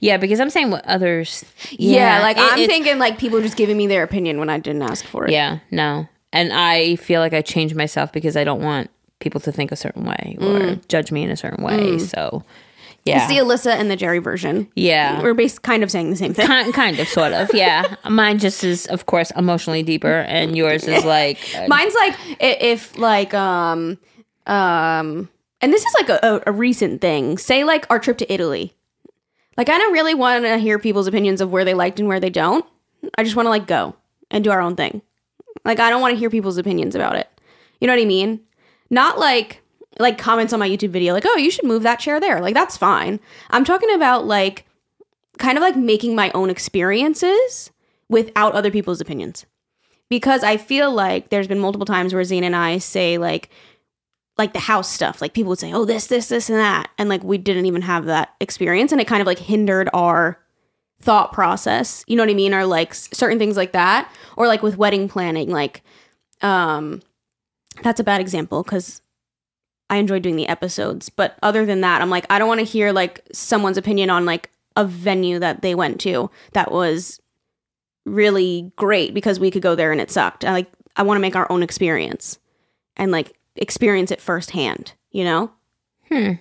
[0.00, 1.44] Yeah, because I'm saying what others.
[1.70, 4.82] Yeah, like it- I'm thinking like people just giving me their opinion when I didn't
[4.82, 5.30] ask for it.
[5.32, 8.90] Yeah, no, and I feel like I changed myself because I don't want
[9.20, 11.96] people to think a certain way or judge me in a certain way.
[12.00, 12.42] So,
[13.04, 14.68] yeah, It's the Alyssa and the Jerry version.
[14.74, 15.22] yeah.
[15.22, 16.46] We're basically kind of saying the same thing.
[16.46, 17.94] Kind, kind of, sort of, yeah.
[18.10, 22.98] Mine just is, of course, emotionally deeper, and yours is like, uh, Mine's like if
[22.98, 23.96] like um
[24.46, 25.28] um
[25.62, 27.38] and this is like a, a, recent thing.
[27.38, 28.74] Say like our trip to Italy.
[29.56, 32.20] Like I don't really want to hear people's opinions of where they liked and where
[32.20, 32.66] they don't.
[33.16, 33.94] I just want to like go
[34.30, 35.02] and do our own thing.
[35.64, 37.28] Like I don't want to hear people's opinions about it.
[37.80, 38.40] You know what I mean?
[38.90, 39.62] Not like
[39.98, 42.54] like comments on my YouTube video like, "Oh, you should move that chair there." Like
[42.54, 43.20] that's fine.
[43.50, 44.66] I'm talking about like
[45.38, 47.70] kind of like making my own experiences
[48.08, 49.46] without other people's opinions
[50.12, 53.48] because I feel like there's been multiple times where Zane and I say like
[54.42, 55.22] like the house stuff.
[55.22, 57.82] Like people would say, "Oh, this, this, this, and that," and like we didn't even
[57.82, 60.38] have that experience, and it kind of like hindered our
[61.00, 62.04] thought process.
[62.08, 62.52] You know what I mean?
[62.52, 65.50] Or like certain things like that, or like with wedding planning.
[65.50, 65.82] Like,
[66.40, 67.02] um,
[67.82, 69.00] that's a bad example because
[69.88, 72.66] I enjoy doing the episodes, but other than that, I'm like I don't want to
[72.66, 77.20] hear like someone's opinion on like a venue that they went to that was
[78.04, 80.44] really great because we could go there and it sucked.
[80.44, 82.40] I like I want to make our own experience
[82.96, 85.50] and like experience it firsthand, you know?
[86.08, 86.32] Hmm.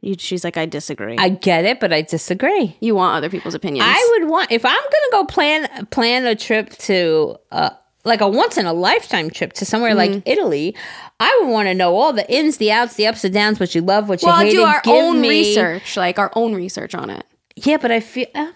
[0.00, 1.16] You, she's like, I disagree.
[1.18, 2.76] I get it, but I disagree.
[2.80, 3.84] you want other people's opinions.
[3.88, 7.70] I would want if I'm gonna go plan plan a trip to uh
[8.04, 10.14] like a once in a lifetime trip to somewhere Mm-hmm.
[10.14, 10.74] like Italy.
[11.18, 13.74] I would want to know all the ins, the outs, the ups and downs, what
[13.74, 14.52] you love, what you well, hated.
[14.56, 17.26] do our own me- research, like our own research on it.
[17.56, 18.52] Yeah, but I feel uh, okay.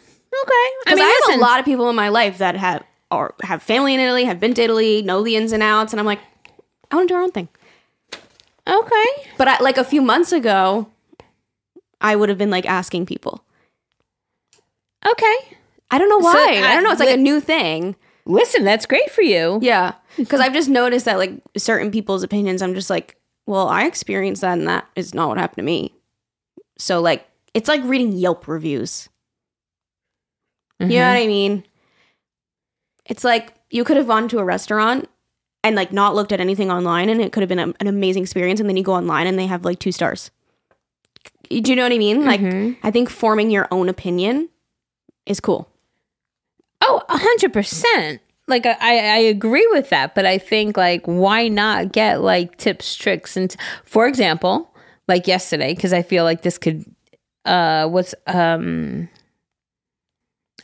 [0.86, 3.34] I mean, I, have listen, a lot of people in my life that have or
[3.42, 6.06] have family in Italy, have been to Italy, know the ins and outs, and I'm
[6.06, 6.20] like,
[6.92, 7.48] I want to do our own thing.
[8.68, 9.04] Okay,
[9.38, 10.86] But I, like a few months ago,
[12.00, 13.44] I would have been like asking people.
[15.06, 15.34] okay.
[15.90, 16.60] I don't know So, why.
[16.62, 16.90] I, I- don't know.
[16.92, 17.96] It's like a new thing.
[18.24, 19.58] Listen, that's great for you.
[19.62, 19.94] Yeah.
[20.16, 24.42] Because I've just noticed that like certain people's opinions, I'm just like, well, I experienced
[24.42, 25.92] that and that is not what happened to me.
[26.78, 29.08] So like it's like reading Yelp reviews.
[30.80, 31.14] You know Mhm.
[31.14, 31.64] what I mean?
[33.06, 35.08] It's like you could have gone to a restaurant
[35.64, 38.22] and like not looked at anything online and it could have been a, an amazing
[38.22, 40.30] experience and then you go online and they have like two stars.
[41.48, 42.24] Do you know what I mean?
[42.24, 42.76] Like Mhm.
[42.82, 44.48] I think forming your own opinion
[45.26, 45.68] is cool.
[46.80, 48.20] Oh, a hundred percent.
[48.48, 52.96] like I, I agree with that, but I think like why not get like tips,
[52.96, 53.54] tricks, and
[53.84, 54.68] for example,
[55.06, 56.84] like yesterday, because I feel like this could
[57.44, 59.08] uh what's um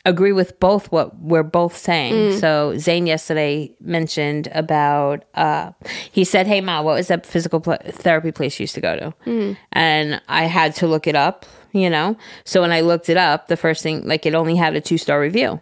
[0.09, 2.13] agree with both what we're both saying.
[2.13, 2.39] Mm.
[2.39, 5.71] So Zane yesterday mentioned about uh
[6.11, 8.95] he said, "Hey ma, what was that physical pl- therapy place you used to go
[8.97, 9.57] to?" Mm.
[9.71, 12.17] And I had to look it up, you know.
[12.43, 14.97] So when I looked it up, the first thing like it only had a two
[14.97, 15.61] star review.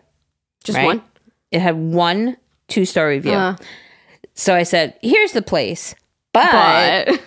[0.63, 0.85] Just right?
[0.85, 1.01] one.
[1.51, 2.37] It had one
[2.67, 3.33] two star review.
[3.33, 3.55] Uh,
[4.33, 5.95] So I said, "Here's the place."
[6.33, 7.21] But, but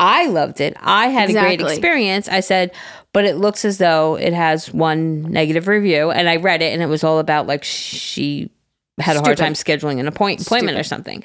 [0.00, 0.76] I loved it.
[0.80, 2.28] I had a great experience.
[2.28, 2.72] I said,
[3.12, 6.10] but it looks as though it has one negative review.
[6.10, 8.50] And I read it and it was all about like she
[8.98, 11.22] had a hard time scheduling an appoint- appointment or something.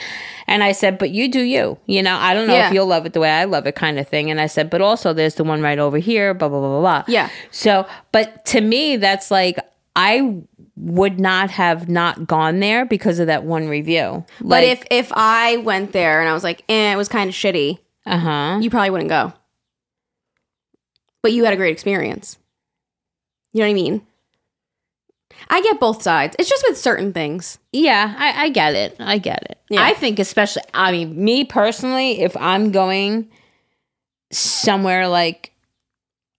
[0.47, 1.77] And I said, but you do you.
[1.87, 2.67] You know, I don't know Yeah.
[2.67, 4.29] if you'll love it the way I love it kind of thing.
[4.31, 6.79] And I said, but also there's the one right over here, blah, blah, blah, blah,
[6.79, 7.03] blah.
[7.07, 7.29] Yeah.
[7.51, 9.59] So, but to me, that's like,
[9.95, 10.41] I
[10.77, 14.25] would not have not gone there because of that one review.
[14.41, 17.35] but if if I went there and I was like, eh, it was kind of
[17.35, 17.79] shitty,
[18.09, 18.59] uh huh.
[18.61, 19.33] you probably wouldn't go.
[21.21, 22.37] But you had a great experience.
[23.51, 24.01] You know what I mean?
[25.49, 26.35] I get both sides.
[26.39, 27.59] It's just with certain things.
[27.71, 28.95] Yeah, I, I get it.
[28.99, 29.57] I get it.
[29.69, 29.83] Yeah.
[29.83, 33.29] I think, especially, I mean, me personally, if I'm going
[34.31, 35.53] somewhere like,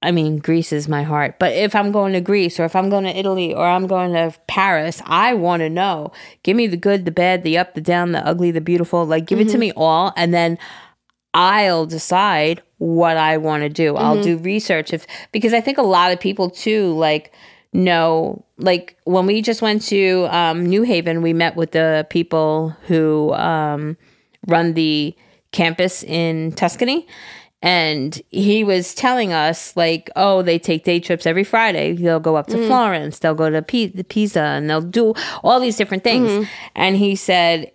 [0.02, 2.88] I mean, Greece is my heart, but if I'm going to Greece or if I'm
[2.88, 6.12] going to Italy or I'm going to Paris, I want to know.
[6.42, 9.04] Give me the good, the bad, the up, the down, the ugly, the beautiful.
[9.04, 10.12] Like, give it to me all.
[10.16, 10.58] And then
[11.34, 13.96] I'll decide what I want to do.
[13.96, 17.32] I'll do research if because I think a lot of people too like
[17.72, 22.70] know like when we just went to um, New Haven, we met with the people
[22.86, 23.96] who um,
[24.46, 25.14] run the
[25.52, 27.06] campus in Tuscany.
[27.62, 31.92] And he was telling us, like, oh, they take day trips every Friday.
[31.92, 35.12] They'll go up to Florence, they'll go to P- Pisa, and they'll do
[35.44, 36.48] all these different things.
[36.74, 37.70] And he said,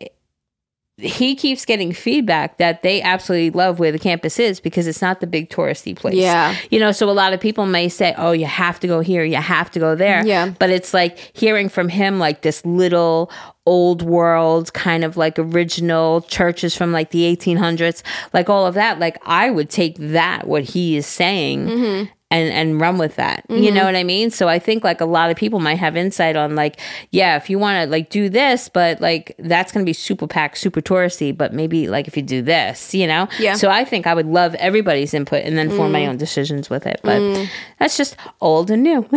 [0.97, 5.19] he keeps getting feedback that they absolutely love where the campus is because it's not
[5.19, 6.15] the big touristy place.
[6.15, 6.55] Yeah.
[6.71, 9.23] You know, so a lot of people may say, oh, you have to go here,
[9.25, 10.25] you have to go there.
[10.25, 10.53] Yeah.
[10.57, 13.29] But it's like hearing from him, like this little
[13.65, 18.97] old world kind of like original churches from like the 1800s, like all of that.
[18.97, 21.67] Like I would take that, what he is saying.
[21.67, 22.11] Mm-hmm.
[22.35, 23.45] And, and run with that.
[23.47, 23.75] You mm-hmm.
[23.75, 24.29] know what I mean?
[24.29, 26.81] So I think like a lot of people might have insight on like,
[27.11, 30.27] yeah, if you want to like do this, but like that's going to be super
[30.27, 33.29] packed, super touristy, but maybe like if you do this, you know?
[33.39, 33.53] Yeah.
[33.53, 36.09] So I think I would love everybody's input and then form my mm.
[36.09, 36.99] own decisions with it.
[37.03, 37.47] But mm.
[37.79, 39.07] that's just old and new.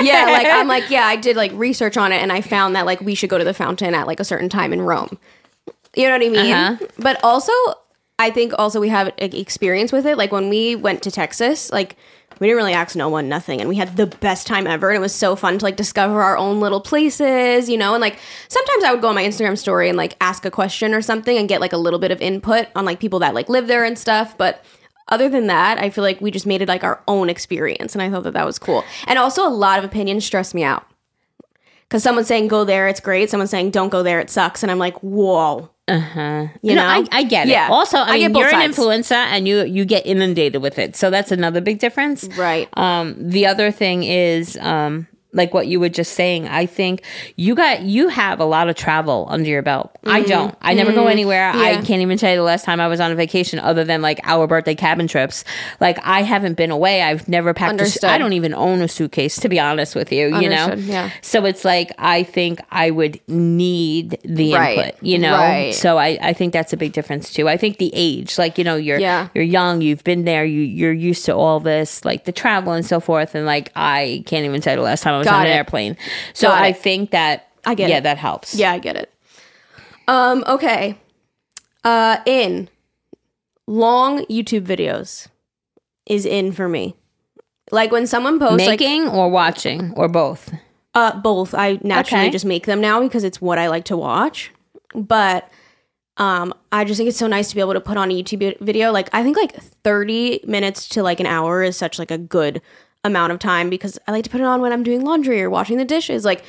[0.00, 2.86] yeah, like I'm like, yeah, I did like research on it and I found that
[2.86, 5.18] like we should go to the fountain at like a certain time in Rome.
[5.94, 6.52] You know what I mean?
[6.52, 6.86] Uh-huh.
[6.98, 7.52] But also,
[8.18, 10.16] I think also we have like, experience with it.
[10.16, 11.96] Like when we went to Texas, like
[12.38, 14.96] we didn't really ask no one nothing and we had the best time ever and
[14.96, 17.94] it was so fun to like discover our own little places, you know?
[17.94, 18.18] And like
[18.48, 21.36] sometimes I would go on my Instagram story and like ask a question or something
[21.36, 23.84] and get like a little bit of input on like people that like live there
[23.84, 24.64] and stuff, but
[25.08, 28.00] other than that, I feel like we just made it like our own experience, and
[28.00, 28.84] I thought that that was cool.
[29.06, 30.86] And also, a lot of opinions stress me out
[31.88, 33.28] because someone's saying go there, it's great.
[33.28, 36.46] Someone's saying don't go there, it sucks, and I'm like, whoa, Uh-huh.
[36.62, 36.88] You know, know?
[36.88, 37.66] I, I get Yeah.
[37.66, 37.70] it.
[37.70, 40.94] Also, I, I mean, you're an influencer and you you get inundated with it.
[40.96, 42.24] So that's another big difference.
[42.36, 42.68] right?
[42.78, 47.02] Um, the other thing is, um, like what you were just saying, I think
[47.36, 49.90] you got you have a lot of travel under your belt.
[50.04, 50.54] I don't.
[50.60, 51.48] I never go anywhere.
[51.50, 51.82] I Mm-hmm.
[51.84, 54.20] Can't even tell you the last time I was on a vacation other than like
[54.24, 55.44] our birthday cabin trips.
[55.80, 57.02] Like I haven't been away.
[57.02, 57.80] I've never packed.
[57.80, 60.36] A, su- I don't even own a suitcase to be honest with you.
[60.38, 60.74] You know.
[60.74, 61.10] Yeah.
[61.22, 65.02] So it's like I think I would need the Right, input.
[65.02, 65.32] You know.
[65.32, 65.74] right.
[65.74, 67.48] So I I think that's a big difference too.
[67.48, 69.28] I think the age, like you know, you're Yeah.
[69.34, 72.84] you're young, you've been there, you you're used to all this, like the travel and
[72.84, 75.40] so forth, and like I can't even tell you the last time I was Got
[75.40, 75.56] on an it.
[75.56, 75.96] airplane.
[76.34, 76.76] So Got I it.
[76.76, 78.02] think that I get yeah, it.
[78.02, 78.54] that helps.
[78.54, 79.12] Yeah, I get it.
[80.08, 80.98] Um, okay.
[81.84, 82.68] Uh, in
[83.66, 85.28] long YouTube videos
[86.06, 86.94] is in for me.
[87.70, 90.52] Like when someone posts like making or watching or both.
[90.94, 91.54] Uh, both.
[91.54, 92.30] I naturally Okay.
[92.30, 94.50] just make them now because it's what I like to watch.
[94.94, 95.48] But
[96.18, 98.40] um, I just think it's so nice to be able to put on a YouTube
[98.40, 98.92] vi- video.
[98.92, 99.54] Like I think like
[99.84, 102.60] thirty minutes to like an hour is such like a good
[103.04, 105.50] amount of time because I like to put it on when I'm doing laundry or
[105.50, 106.24] washing the dishes.
[106.24, 106.44] Like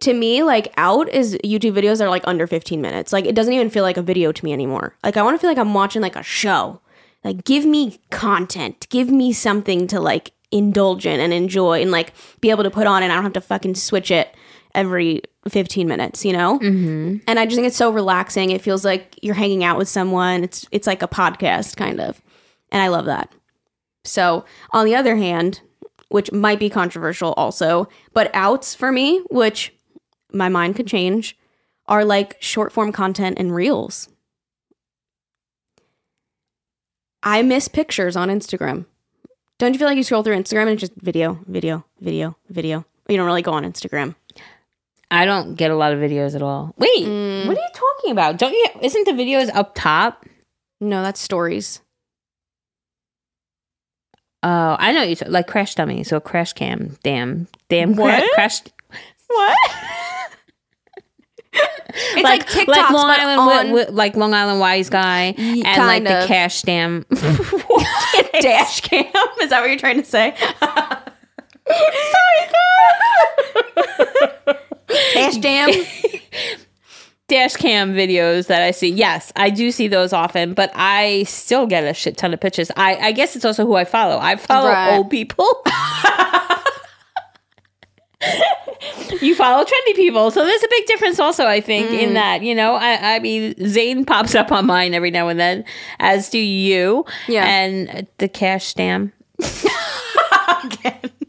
[0.00, 3.12] to me, like out is YouTube videos that are like under fifteen minutes.
[3.12, 4.96] Like it doesn't even feel like a video to me anymore.
[5.04, 6.80] Like I want to feel like I'm watching like a show.
[7.24, 8.86] Like give me content.
[8.90, 12.86] Give me something to like indulge in and enjoy and like be able to put
[12.86, 14.34] on and I don't have to fucking switch it
[14.74, 16.58] every 15 minutes, you know?
[16.58, 17.16] Mm-hmm.
[17.26, 18.50] And I just think it's so relaxing.
[18.50, 20.44] It feels like you're hanging out with someone.
[20.44, 22.20] It's it's like a podcast kind of.
[22.70, 23.32] And I love that.
[24.04, 25.60] So, on the other hand,
[26.12, 29.74] which might be controversial also, but outs for me, which
[30.32, 31.36] my mind could change,
[31.86, 34.08] are like short form content and reels.
[37.22, 38.86] I miss pictures on Instagram.
[39.58, 42.84] Don't you feel like you scroll through Instagram and it's just video, video, video, video?
[43.08, 44.14] You don't really go on Instagram.
[45.10, 46.74] I don't get a lot of videos at all.
[46.78, 47.46] Wait, Mm.
[47.46, 48.38] what are you talking about?
[48.38, 48.66] Don't you?
[48.80, 50.24] Isn't the videos up top?
[50.80, 51.81] No, that's stories.
[54.44, 56.02] Oh, I know you t- like crash dummy.
[56.04, 56.96] So crash cam.
[57.02, 57.94] Damn, damn.
[57.94, 58.32] Cra- What?
[58.34, 58.60] crash.
[59.28, 59.58] What?
[61.54, 65.62] it's like, TikToks, like Long Island, on wi- wi- like Long Island wise guy, Ye-
[65.62, 66.26] and like kind the of.
[66.28, 67.04] cash dam.
[68.40, 69.04] dash cam.
[69.40, 70.34] Is that what you're trying to say?
[71.68, 72.48] Sorry,
[75.14, 75.70] dash jam.
[77.32, 78.88] Dash cam videos that I see.
[78.90, 82.70] Yes, I do see those often, but I still get a shit ton of pictures.
[82.76, 84.18] I, I guess it's also who I follow.
[84.18, 84.96] I follow Right.
[84.96, 85.46] old people.
[89.22, 90.30] you follow trendy people.
[90.30, 91.98] So there's a big difference also, I think, Mm.
[92.02, 95.40] in that, you know, I, I mean, Zane pops up on mine every now and
[95.40, 95.64] then,
[96.00, 97.04] as do you.
[97.28, 97.46] Yeah.
[97.46, 99.12] And the cash dam.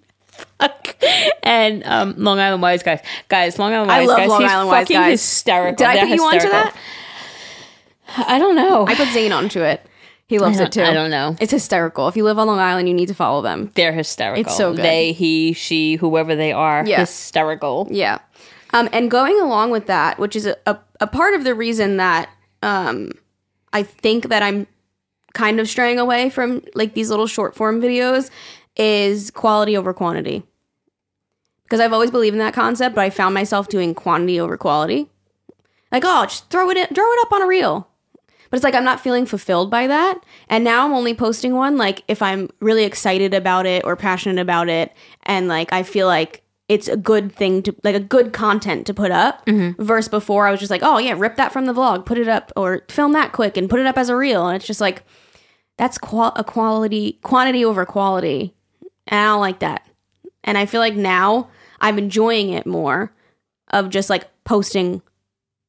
[0.68, 0.96] Fuck.
[1.44, 4.52] And um, Long Island Wise guys, guys, Long Island Wise I love guys, Long he's
[4.52, 5.12] Island Wise fucking guys.
[5.22, 5.76] hysterical.
[5.76, 6.76] Did I They're put you onto that?
[8.18, 8.86] I don't know.
[8.88, 9.86] I put Zane onto it.
[10.28, 10.82] He loves it too.
[10.84, 11.36] I don't know.
[11.40, 12.08] It's hysterical.
[12.08, 13.72] If you live on Long Island, you need to follow them.
[13.76, 14.42] They're hysterical.
[14.42, 14.84] It's so good.
[14.84, 17.02] They, he, she, whoever they are, Yeah.
[17.02, 17.88] hysterical.
[17.92, 18.20] Yeah.
[18.72, 21.98] Um, and going along with that, which is a, a, a part of the reason
[21.98, 22.30] that
[22.64, 23.12] um,
[23.74, 24.66] I think that I'm
[25.34, 28.32] kind of straying away from like these little short form videos
[28.76, 30.44] is quality over quantity.
[31.74, 35.10] Because I've always believed in that concept, but I found myself doing quantity over quality.
[35.92, 37.88] Like, oh, just throw it in, throw it up on a reel.
[38.52, 40.24] But it's like I'm not feeling fulfilled by that.
[40.50, 44.40] And now I'm only posting one like if I'm really excited about it or passionate
[44.40, 44.94] about it
[45.24, 48.94] and like I feel like it's a good thing to like a good content to
[48.94, 49.44] put up.
[49.48, 49.82] Mm-hmm.
[49.82, 52.28] Versus before I was just like, oh yeah, rip that from the vlog, put it
[52.28, 54.46] up or film that quick and put it up as a reel.
[54.46, 55.02] And it's just like
[55.80, 58.54] that's qual- a quality quantity over quality.
[59.08, 59.90] And I don't like that.
[60.44, 61.50] And I feel like now
[61.84, 63.12] I'm enjoying it more
[63.72, 65.02] of just like posting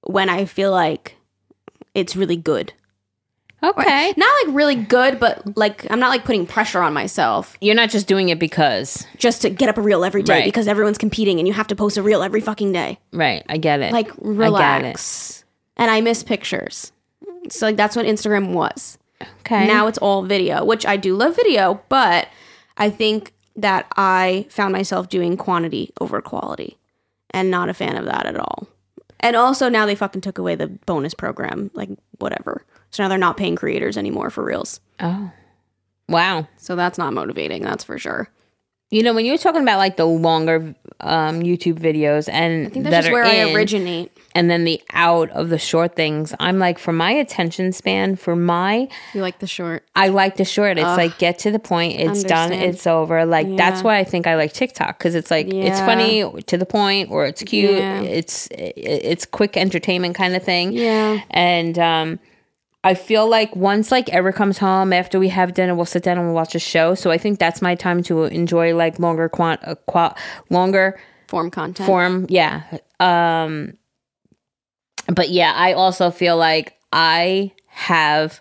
[0.02, 1.16] when I feel like
[1.94, 2.72] it's really good.
[3.62, 4.12] Okay.
[4.16, 7.88] Not like really good, but like I'm not like putting pressure on myself You're not
[7.90, 9.06] just doing it because.
[9.16, 10.44] just to get up a reel every day Right.
[10.44, 12.98] because everyone's competing and you have to post a reel every fucking day.
[13.12, 13.42] Right.
[13.48, 13.92] I get it.
[13.92, 14.24] Like I get it.
[14.26, 15.44] relax.
[15.76, 16.92] And I miss pictures.
[17.50, 18.98] So like that's what Instagram was.
[19.40, 19.66] Okay.
[19.66, 22.28] Now it's all video, which I do love video, but
[22.76, 26.78] I think that I found myself doing quantity over quality
[27.30, 28.68] and not a fan of that at all.
[29.20, 31.88] And also now they fucking took away the bonus program, like
[32.18, 32.64] whatever.
[32.90, 34.80] So now they're not paying creators anymore for reels.
[35.00, 35.30] oh.
[36.06, 36.46] Wow.
[36.58, 38.28] So that's not motivating, that's for sure.
[38.94, 42.70] You know, when you were talking about like the longer um, YouTube videos and I
[42.70, 44.16] think that's that where I originate.
[44.36, 48.36] and then the out of the short things, I'm like, for my attention span, for
[48.36, 49.84] my You like the short.
[49.96, 50.78] I like the short.
[50.78, 51.98] It's like get to the point.
[51.98, 52.52] It's done.
[52.52, 53.26] It's over.
[53.26, 56.66] Like that's why I think I like TikTok because it's like it's funny to the
[56.66, 57.72] point, or it's cute.
[57.72, 58.00] Yeah.
[58.00, 60.72] It's it's quick entertainment kind of thing.
[60.72, 61.20] Yeah.
[61.30, 62.20] And um,
[62.84, 66.18] I feel like once like Ever comes home after we have dinner, we'll sit down
[66.18, 66.94] and we'll watch a show.
[66.94, 70.14] So I think that's my time to enjoy like longer quant, uh, qua-
[70.50, 71.86] longer Form content.
[71.86, 72.26] form.
[72.28, 72.62] Yeah.
[73.00, 73.76] Um
[75.12, 78.40] but yeah, I also feel like I have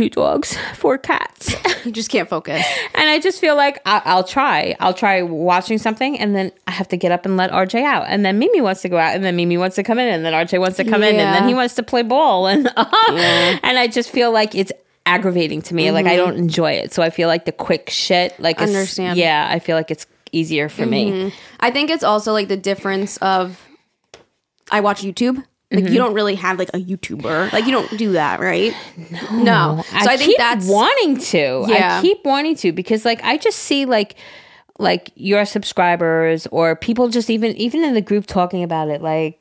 [0.00, 1.54] two dogs, four cats.
[1.82, 2.62] You just can't focus.
[2.94, 4.76] and I just feel like I- I'll try.
[4.80, 8.04] I'll try watching something and then I have to get up and let RJ out.
[8.06, 10.22] And then Mimi wants to go out and then Mimi wants to come in and
[10.22, 13.78] then RJ wants to come in and then he wants to play ball and and
[13.78, 14.70] I just feel like it's
[15.06, 15.90] aggravating to me.
[15.90, 16.92] Like I don't enjoy it.
[16.92, 18.66] So I feel like the quick shit like Mm-hmm.
[18.66, 19.18] Understand.
[19.18, 21.32] Yeah, I feel like it's easier for me.
[21.60, 23.58] I think it's also like the difference of
[24.70, 25.42] I watch YouTube.
[25.72, 25.92] Like Mm-hmm.
[25.92, 27.52] you don't really have like a YouTuber.
[27.52, 28.74] Like you don't do that, right?
[29.30, 29.42] No.
[29.42, 29.82] No.
[29.82, 31.64] So I, think keep that's wanting to.
[31.68, 31.98] Yeah.
[31.98, 34.16] I keep wanting to because like I just see like
[34.80, 39.38] like your subscribers or people just even even in the group talking about it like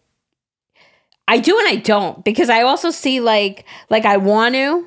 [1.27, 4.85] I do and I don't because I also see like like I want to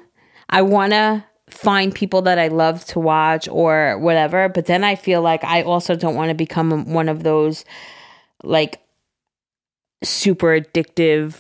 [0.50, 4.94] I want to find people that I love to watch or whatever but then I
[4.94, 7.64] feel like I also don't want to become one of those
[8.44, 8.81] like
[10.02, 11.34] super addictive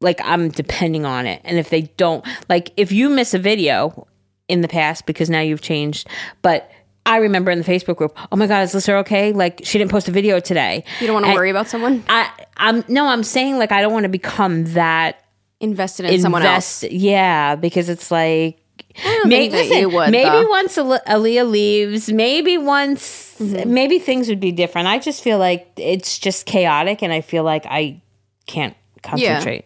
[0.00, 1.40] like I'm depending on it.
[1.44, 4.06] And if they don't like if you miss a video
[4.48, 6.08] in the past because now you've changed,
[6.42, 6.70] but
[7.06, 9.32] I remember in the Facebook group, oh my god, is Lisa okay?
[9.32, 10.84] Like she didn't post a video today.
[11.00, 13.92] you don't want to worry about someone I I'm no, I'm saying like I don't
[13.92, 15.22] want to become that
[15.60, 16.82] invested in someone else.
[16.84, 18.59] Yeah, because it's like
[19.02, 20.48] that you would, maybe though.
[20.48, 23.72] once Ale- Aaliyah leaves, maybe once, Mm-hmm.
[23.72, 24.86] maybe things would be different.
[24.86, 28.02] I just feel like it's just chaotic, and I feel like I
[28.46, 29.64] can't concentrate.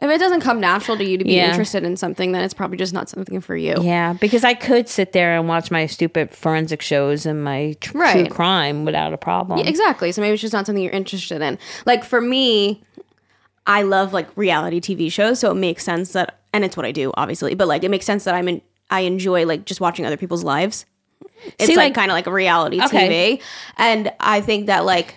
[0.00, 1.48] If it doesn't come natural to you to be Yeah.
[1.50, 3.76] interested in something, then it's probably just not something for you.
[3.80, 8.02] Yeah, because I could sit there and watch my stupid forensic shows and my tr-
[8.10, 9.60] true crime without a problem.
[9.60, 10.10] Exactly.
[10.10, 11.56] So maybe it's just not something you're interested in.
[11.86, 12.82] Like for me,
[13.64, 16.90] I love like reality TV shows, so it makes sense that and it's what I
[16.90, 18.60] do, obviously, but like it makes sense that I'm in
[18.92, 20.84] I enjoy like just watching other people's lives.
[21.58, 23.38] It's See, like, like- kind of like a reality Okay.
[23.38, 23.42] TV.
[23.76, 25.14] And I think that like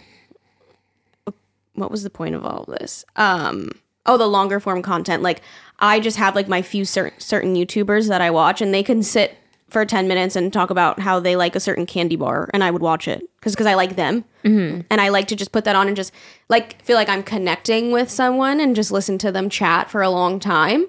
[1.73, 3.05] what was the point of all of this?
[3.15, 3.71] Um
[4.05, 5.21] oh the longer form content.
[5.23, 5.41] Like
[5.79, 9.03] I just have like my few certain certain YouTubers that I watch and they can
[9.03, 12.63] sit for 10 minutes and talk about how they like a certain candy bar and
[12.63, 14.23] I would watch it cuz cuz I like them.
[14.43, 16.11] And I like to just put that on and just
[16.49, 20.09] like feel like I'm connecting with someone and just listen to them chat for a
[20.09, 20.85] long time.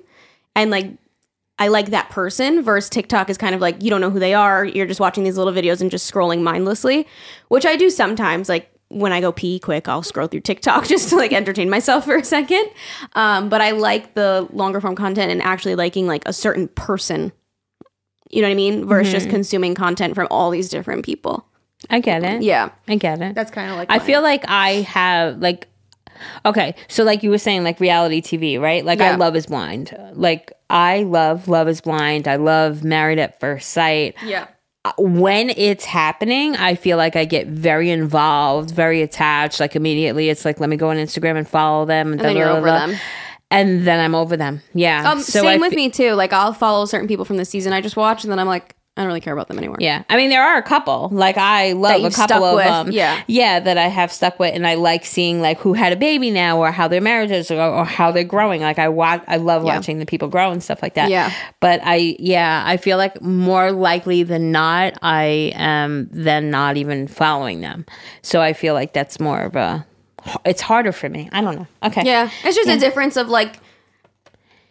[0.55, 0.91] And like
[1.59, 4.35] I like that person versus TikTok is kind of like you don't know who they
[4.35, 4.65] are.
[4.65, 7.07] You're just watching these little videos and just scrolling mindlessly,
[7.49, 8.49] which I do sometimes.
[8.49, 12.05] Like when I go pee quick, I'll scroll through TikTok just to like entertain myself
[12.05, 12.67] for a second.
[13.15, 17.33] Um, but I like the longer form content and actually liking like a certain person.
[18.31, 18.87] You know what I mean?
[18.87, 21.47] Versus just consuming content from all these different people.
[21.91, 22.43] I get it.
[22.43, 23.35] Yeah, I get it.
[23.35, 25.69] that's kind of like I my- feel like I have like
[26.45, 28.85] okay, so like you were saying like reality TV, right?
[28.85, 29.97] Like I love is blind.
[30.15, 32.27] Like I love Love is Blind.
[32.27, 34.15] I love Married at First Sight.
[34.25, 34.47] yeah.
[34.99, 39.59] When it's happening, I feel like I get very involved, very attached.
[39.59, 42.37] Like immediately it's like let me go on Instagram and follow them and, And then
[42.37, 42.95] you're over them.
[43.51, 44.61] And then I'm over them.
[44.75, 45.11] Yeah.
[45.11, 46.13] Um, so same I with fe- me too.
[46.13, 48.75] Like I'll follow certain people from the season I just watched, and then I'm like,
[48.97, 49.77] I don't really care about them anymore.
[49.79, 51.11] Yeah, I mean there are a couple.
[51.13, 52.91] Like I love a couple of with, them.
[52.93, 53.23] yeah.
[53.27, 56.31] yeah, that I have stuck with, and I like seeing like who had a baby
[56.31, 58.63] now, or how their marriages, or, or how they're growing.
[58.63, 59.77] Like I watch, I love Yeah.
[59.77, 61.11] watching the people grow and stuff like that.
[61.11, 61.31] Yeah.
[61.61, 67.07] but I, yeah, I feel like more likely than not, I am then not even
[67.07, 67.85] following them.
[68.23, 69.87] So I feel like that's more of a.
[70.45, 71.29] It's harder for me.
[71.33, 71.67] I don't know.
[71.85, 72.03] Okay.
[72.05, 73.61] Yeah, it's just a difference of like,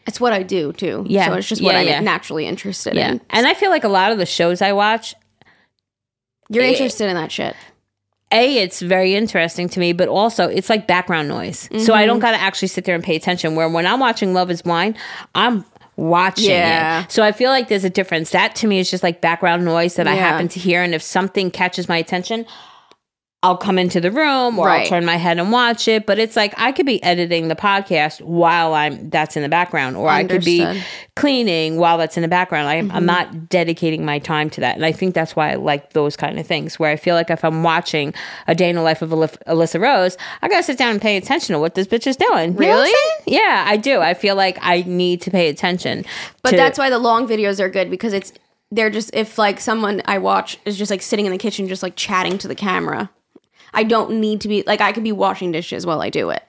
[0.08, 1.06] it's what I do too.
[1.08, 1.28] Yeah.
[1.28, 2.00] so it's just what Yeah, I'm yeah.
[2.00, 3.22] naturally interested Yeah, in.
[3.32, 5.16] and I feel like a lot of the shows I watch,
[6.50, 7.56] You're Eh, interested in that shit.
[8.32, 12.08] a it's very interesting to me but also it's like background noise so i Mm-hmm.
[12.08, 14.98] don't gotta actually sit there and pay attention where when i'm watching love is blind
[15.36, 15.64] i'm
[15.96, 17.04] watching Yeah.
[17.04, 19.64] it so i feel like there's a difference that to me is just like background
[19.64, 22.46] noise that i happen to hear and if something catches my attention
[23.46, 26.36] I'll come into the room or I'll turn my head and watch it, but it's
[26.36, 30.24] like I could be editing the podcast while I'm that's in the background, or I
[30.24, 30.82] could be
[31.16, 32.68] cleaning while that's in the background.
[32.68, 32.92] I, Mm-hmm.
[32.92, 34.76] I'm not dedicating my time to that.
[34.76, 37.30] And I think that's why I like those kind of things where I feel like
[37.30, 38.14] if I'm watching
[38.48, 41.02] a day in the life of Alyf- Alyssa Rose, I got to sit down and
[41.02, 42.54] pay attention to what this bitch is doing.
[42.54, 42.92] You know Really?
[43.28, 44.02] Yeah, I do.
[44.02, 46.04] I feel like I need to pay attention.
[46.44, 48.34] But to- that's why the long videos are good because it's
[48.72, 51.82] they're just if like someone I watch is just like sitting in the kitchen just
[51.84, 53.10] like chatting to the camera.
[53.76, 56.44] I don't need to be like I could be washing dishes while I do it.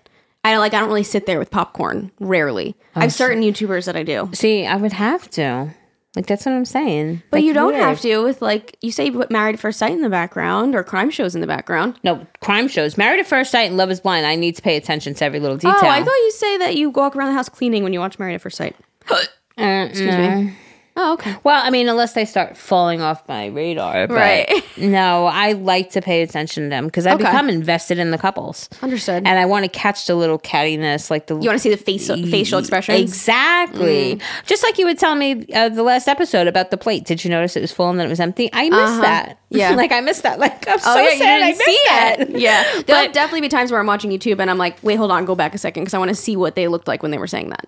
[0.45, 2.13] I don't like I don't really sit there with popcorn.
[2.21, 2.77] Rarely.
[2.95, 4.31] Oh, I have certain YouTubers that I do.
[4.33, 5.75] See, I would have to.
[6.15, 7.23] Like, that's what I'm saying.
[7.31, 7.83] But Like, you don't weird.
[7.85, 10.75] have to with like you say you put Married at First Sight in the background
[10.75, 12.01] or crime shows in the background.
[12.05, 12.97] No, crime shows.
[12.97, 14.25] Married at First Sight and Love is Blind.
[14.25, 15.77] I need to pay attention to every little detail.
[15.83, 18.19] Oh, I thought you say that you walk around the house cleaning when you watch
[18.19, 18.77] Married at First Sight.
[19.11, 20.23] Uh, Excuse me.
[20.27, 20.53] Mm.
[20.99, 21.37] Oh, okay.
[21.45, 24.07] Well, I mean, unless they start falling off my radar.
[24.07, 24.51] Right.
[24.79, 27.25] No, I like to pay attention to them because I Okay.
[27.25, 28.69] become invested in the couples.
[28.83, 29.27] Understood.
[29.27, 31.35] And I want to catch the little cattiness, like the.
[31.35, 33.01] you want to see the face facial expressions?
[33.01, 34.21] Exactly.
[34.45, 37.05] Just like you would tell me uh, the last episode about the plate.
[37.07, 38.51] Did you notice it was full and then it was empty?
[38.53, 39.01] I missed Uh-huh.
[39.03, 39.39] that.
[39.49, 39.71] Yeah.
[39.71, 40.39] like I missed that.
[40.39, 42.17] Like I'm so Oh yeah, you sad I didn't missed see that.
[42.21, 42.31] it.
[42.39, 45.11] Yeah, there'll But- definitely be times where I'm watching YouTube and I'm like, wait, hold
[45.11, 47.13] on, go back a second because I want to see what they looked like when
[47.13, 47.67] they were saying that.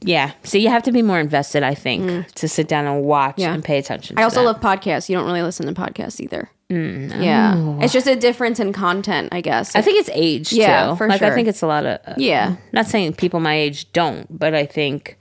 [0.00, 0.32] Yeah.
[0.42, 3.40] So you have to be more invested, I think, to sit down and watch Mm.
[3.40, 3.54] Yeah.
[3.54, 4.18] and pay attention.
[4.18, 4.46] I also that.
[4.46, 5.08] love podcasts.
[5.08, 6.50] You don't really listen to podcasts either.
[6.70, 9.76] Yeah, it's just a difference in content, I guess.
[9.76, 10.96] I think it's age Yeah, too.
[10.96, 13.92] for like I think it's a lot of uh, yeah, not saying people my age
[13.92, 15.16] don't, but I think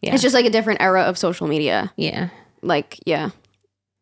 [0.00, 0.12] yeah.
[0.14, 1.92] it's just like a different era of social media.
[1.96, 2.30] yeah.
[2.62, 3.30] Like, yeah,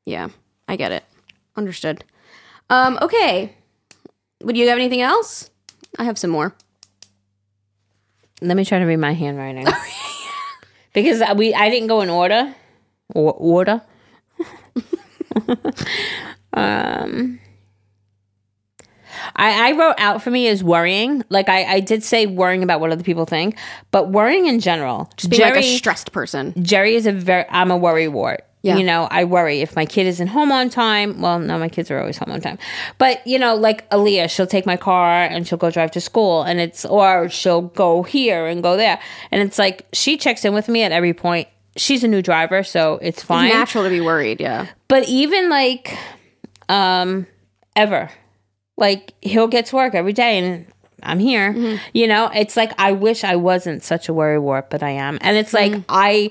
[0.06, 0.28] yeah,
[0.66, 1.04] I get it.
[1.56, 2.04] Understood.
[2.70, 3.54] Um, okay.
[4.42, 5.50] Would you have anything else?
[5.98, 6.54] I have some more.
[8.40, 9.66] Let me try to read my handwriting.
[10.92, 12.54] because we I didn't go in order.
[13.14, 13.82] Or order.
[16.52, 17.40] um
[19.36, 21.24] I, I wrote out for me is worrying.
[21.28, 23.56] Like I, I did say worrying about what other people think,
[23.90, 25.10] but worrying in general.
[25.16, 26.54] Just being like a stressed person.
[26.62, 28.44] Jerry is a very I'm a worry wart.
[28.62, 28.76] Yeah.
[28.76, 31.20] You know, I worry if my kid isn't home on time.
[31.20, 32.58] Well, no, my kids are always home on time.
[32.98, 36.42] But, you know, like Aaliyah, she'll take my car and she'll go drive to school
[36.42, 39.00] and it's or she'll go here and go there.
[39.30, 41.46] And it's like she checks in with me at every point.
[41.76, 43.46] She's a new driver, so it's fine.
[43.46, 44.40] It's natural to be worried.
[44.40, 44.66] Yeah.
[44.88, 45.96] But even like
[46.68, 47.26] um
[47.76, 48.10] ever.
[48.76, 50.66] Like he'll get to work every day and
[51.02, 51.78] I'm here.
[51.92, 55.18] You know, it's like I wish I wasn't such a worry wart, but I am.
[55.20, 56.30] And it's like I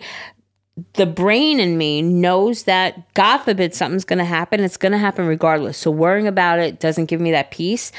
[0.93, 4.97] the brain in me knows that God forbid something's going to happen, it's going to
[4.97, 5.77] happen regardless.
[5.77, 7.91] So worrying about it doesn't give me that peace.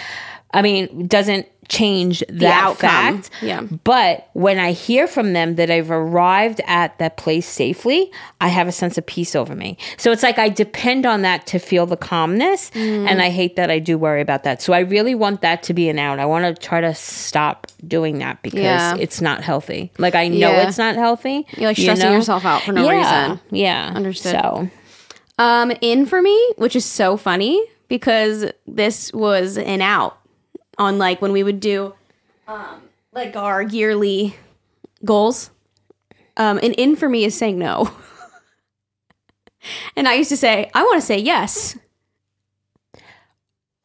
[0.53, 3.23] I mean, doesn't change that outcome.
[3.23, 3.31] fact.
[3.43, 3.61] Yeah.
[3.85, 8.11] But when I hear from them that I've arrived at that place safely,
[8.41, 9.77] I have a sense of peace over me.
[9.99, 12.71] So it's like I depend on that to feel the calmness.
[12.71, 13.07] Mm.
[13.09, 14.62] And I hate that I do worry about that.
[14.62, 16.19] So I really want that to be an out.
[16.19, 18.97] I want to try to stop doing that because Yeah.
[18.99, 19.93] it's not healthy.
[19.99, 20.69] Like I know Yeah.
[20.69, 21.47] it's not healthy.
[21.57, 22.93] You're, like, stressing yourself out for no yeah,
[23.31, 23.41] reason.
[23.51, 23.93] Yeah.
[23.95, 24.33] Understood.
[24.33, 24.69] So
[25.39, 30.16] Um, in for me, which is so funny because this was an out
[30.79, 31.95] on like when we would do
[32.47, 34.37] um like our yearly
[35.05, 35.51] goals.
[36.37, 37.91] Um, an in for me is saying no.
[39.97, 41.76] and I used to say, I want to say yes,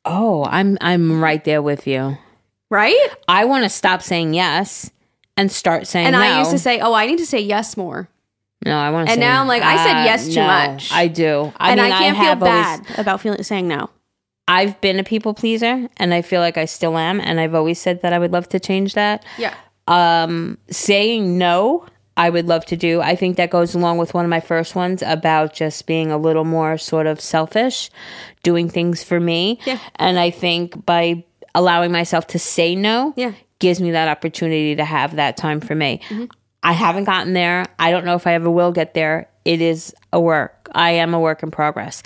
[0.06, 2.18] Oh, I'm I'm right there with you.
[2.70, 3.08] right?
[3.28, 4.92] I want to stop saying yes
[5.38, 6.22] and start saying And no.
[6.22, 8.10] I used to say, oh, I need to say yes more.
[8.66, 9.14] No, I want to.
[9.14, 10.92] And say, now I'm like, I said uh, yes too no, much.
[10.92, 13.90] I do, I and mean, I can't feel have always- bad about feeling saying no.
[14.48, 17.80] I've been a people pleaser, and I feel like I still am, and I've always
[17.80, 19.24] said that I would love to change that.
[19.38, 19.54] Yeah.
[19.88, 21.86] Um, saying no,
[22.18, 23.02] I would love to do.
[23.02, 26.18] I think that goes along with one of my first ones about just being a
[26.18, 27.90] little more sort of selfish,
[28.44, 29.60] doing things for me.
[29.66, 29.80] Yeah.
[29.96, 31.24] And I think by
[31.56, 33.32] allowing myself to say no, Yeah.
[33.60, 36.02] gives me that opportunity to have that time for me.
[36.10, 36.26] Mm-hmm.
[36.64, 37.66] I haven't gotten there.
[37.80, 39.28] I don't know if I ever will get there.
[39.44, 40.70] It is a work.
[40.74, 42.04] I am a work in progress.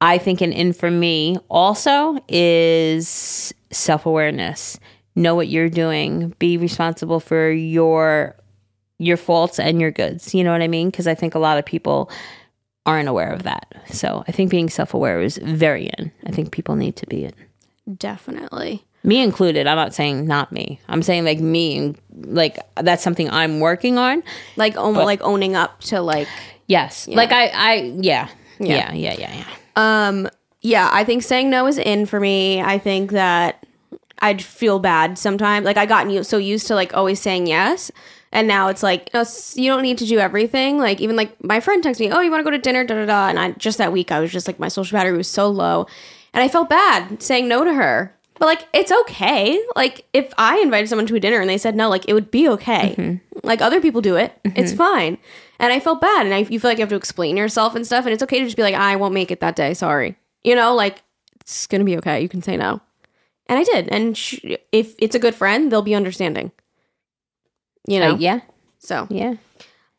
[0.00, 4.78] I think an in for me also is self awareness.
[5.16, 6.34] Know what you're doing.
[6.38, 8.36] Be responsible for your
[8.98, 10.34] your faults and your goods.
[10.34, 10.90] You know what I mean?
[10.90, 12.10] Because I think a lot of people
[12.86, 13.74] aren't aware of that.
[13.88, 16.12] So I think being self aware is very in.
[16.26, 17.34] I think people need to be in.
[17.96, 18.84] Definitely.
[19.02, 19.66] Me included.
[19.66, 20.80] I'm not saying not me.
[20.88, 24.22] I'm saying like me and like that's something I'm working on.
[24.56, 26.28] Like almost like owning up to like
[26.66, 27.06] Yes.
[27.08, 28.28] Like I I yeah.
[28.60, 29.44] Yeah, yeah, yeah, yeah.
[29.76, 30.28] Um,
[30.60, 32.62] yeah, I think saying no is in for me.
[32.62, 33.66] I think that
[34.20, 35.64] I'd feel bad sometimes.
[35.64, 37.90] Like I gotten u- so used to like always saying yes,
[38.32, 40.78] and now it's like no, s- you don't need to do everything.
[40.78, 42.94] Like even like my friend texts me, "Oh, you want to go to dinner?" Da
[42.94, 43.28] da da.
[43.28, 45.86] And I just that week I was just like my social battery was so low,
[46.32, 48.14] and I felt bad saying no to her.
[48.38, 49.60] But like it's okay.
[49.76, 52.30] Like if I invited someone to a dinner and they said no, like it would
[52.30, 53.20] be okay.
[53.42, 54.32] Like other people do it.
[54.44, 55.18] It's fine.
[55.60, 57.86] And I felt bad, and I you feel like you have to explain yourself and
[57.86, 59.72] stuff, and it's okay to just be like, I won't make it that day.
[59.74, 60.16] Sorry.
[60.42, 61.02] You know, like
[61.40, 62.20] it's gonna be okay.
[62.22, 62.80] You can say no.
[63.46, 63.88] And I did.
[63.90, 64.40] And sh-
[64.72, 66.50] if it's a good friend, they'll be understanding.
[67.86, 68.12] You know.
[68.12, 68.40] Uh, yeah.
[68.78, 69.34] So, Yeah.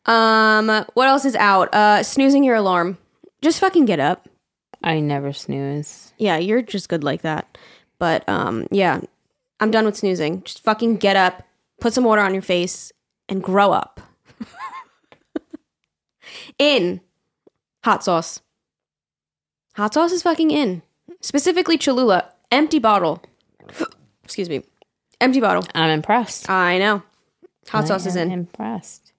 [0.06, 1.72] um, what else is out?
[1.74, 2.98] Uh, snoozing your alarm.
[3.42, 4.28] Just fucking get up.
[4.82, 6.12] I never snooze.
[6.18, 7.56] Yeah, you're just good like that.
[7.98, 9.00] But um, yeah,
[9.60, 10.42] I'm done with snoozing.
[10.42, 11.46] Just fucking get up,
[11.80, 12.92] put some water on your face,
[13.28, 14.00] and grow up.
[16.58, 17.00] in
[17.84, 18.40] hot sauce.
[19.74, 20.82] Hot sauce is fucking in.
[21.20, 23.22] Specifically Cholula, empty bottle.
[24.24, 24.62] Excuse me,
[25.20, 25.64] empty bottle.
[25.74, 26.50] I'm impressed.
[26.50, 27.02] I know.
[27.68, 28.30] Hot I sauce is in.
[28.30, 29.12] Impressed.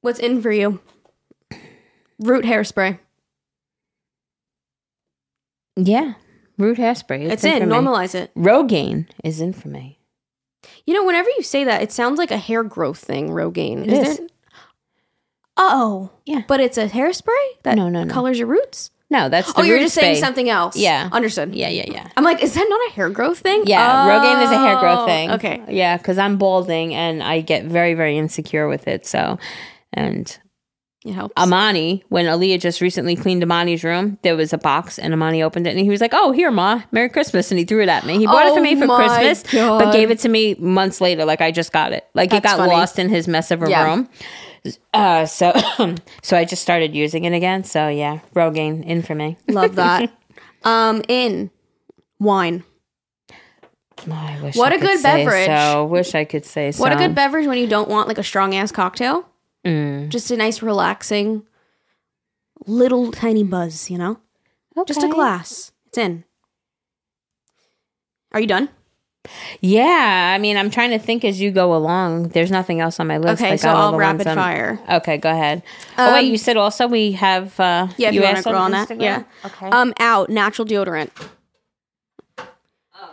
[0.00, 0.80] What's in for you?
[2.18, 2.98] Root hairspray.
[5.76, 6.14] Yeah.
[6.58, 7.30] Root hairspray.
[7.30, 7.62] It's, in.
[7.62, 7.66] for.
[7.68, 8.34] Normalize it.
[8.34, 9.98] Rogaine is in for me.
[10.86, 13.30] You know, whenever you say that, it sounds like a hair growth thing.
[13.30, 13.86] Rogaine.
[13.86, 14.18] It is.
[14.18, 14.26] there-
[15.56, 16.42] Oh, Yeah.
[16.48, 18.12] But it's a hairspray that No, no, no.
[18.12, 18.90] colors your roots.
[19.10, 20.74] No, that's the oh, you're just saying something else.
[20.74, 21.10] Yeah.
[21.12, 21.54] understood.
[21.54, 22.08] Yeah, yeah, yeah.
[22.16, 23.64] I'm like, is that not a hair growth thing?
[23.66, 25.30] Yeah, Rogaine is a hair growth Oh, thing.
[25.32, 25.62] Okay.
[25.68, 29.04] Yeah, because I'm balding and I get very, very insecure with it.
[29.06, 29.38] So,
[29.92, 30.38] and
[31.04, 31.34] It helps.
[31.36, 35.66] Amani, when Aaliyah just recently cleaned Amani's room, there was a box and Amani opened
[35.66, 38.06] it and he was like, "Oh, here, ma, Merry Christmas!" And he threw it at
[38.06, 38.18] me.
[38.18, 39.78] He bought it Oh for me for my Christmas, God.
[39.78, 41.24] but gave it to me months later.
[41.24, 42.08] Like I just got it.
[42.14, 42.72] Like it That's got funny.
[42.72, 43.84] lost in his mess of a Yeah.
[43.84, 44.08] room.
[44.94, 45.52] Uh, so,
[46.22, 47.64] so I just started using it again.
[47.64, 49.36] So yeah, Rogaine in for me.
[49.48, 50.08] Love that.
[50.62, 51.50] um, in
[52.20, 52.62] wine.
[54.08, 55.46] I wish What a good beverage.
[55.46, 56.80] So wish I could say so.
[56.80, 59.28] What a good beverage when you don't want like a strong ass cocktail.
[59.64, 60.08] Mm.
[60.08, 61.44] Just a nice, relaxing,
[62.66, 63.90] little tiny buzz.
[63.90, 64.20] You know,
[64.86, 65.72] just a glass.
[65.88, 66.24] It's in.
[68.32, 68.68] Are you done?
[69.60, 72.30] Yeah, I mean, I'm trying to think as you go along.
[72.30, 73.40] There's nothing else on my list.
[73.40, 74.80] Okay, so I'll rapid fire.
[74.90, 75.62] Okay, go ahead.
[75.96, 77.58] oh wait, Um, you said also we have.
[77.60, 78.88] uh Yeah, you, want to go on that.
[78.88, 79.00] Instagram?
[79.02, 79.22] Yeah.
[79.44, 79.66] Okay.
[79.68, 81.10] Um, out natural deodorant.
[82.38, 82.48] Oh.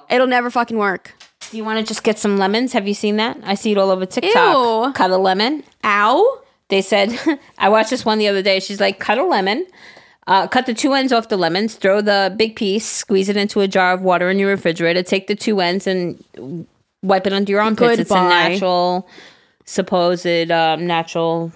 [0.10, 1.14] It'll never fucking work.
[1.52, 2.74] Do you want to just get some lemons?
[2.74, 3.38] Have you seen that?
[3.43, 4.88] I see it all over TikTok.
[4.88, 4.93] Ew.
[4.93, 5.64] Cut a lemon.
[5.84, 6.42] Ow.
[6.70, 7.18] They said
[7.58, 8.60] I watched this one the other day.
[8.60, 9.66] She's like, cut a lemon,
[10.28, 11.76] Uh, cut the two ends off the lemons.
[11.76, 12.86] Throw the big piece.
[12.86, 15.02] Squeeze it into a jar of water in your refrigerator.
[15.02, 16.24] Take the two ends and
[17.02, 18.00] wipe it under your armpits.
[18.00, 19.08] It's a natural,
[19.66, 21.52] supposed um, natural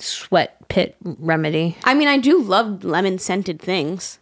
[0.00, 1.76] sweat pit remedy.
[1.84, 4.18] I mean, I do love lemon scented things.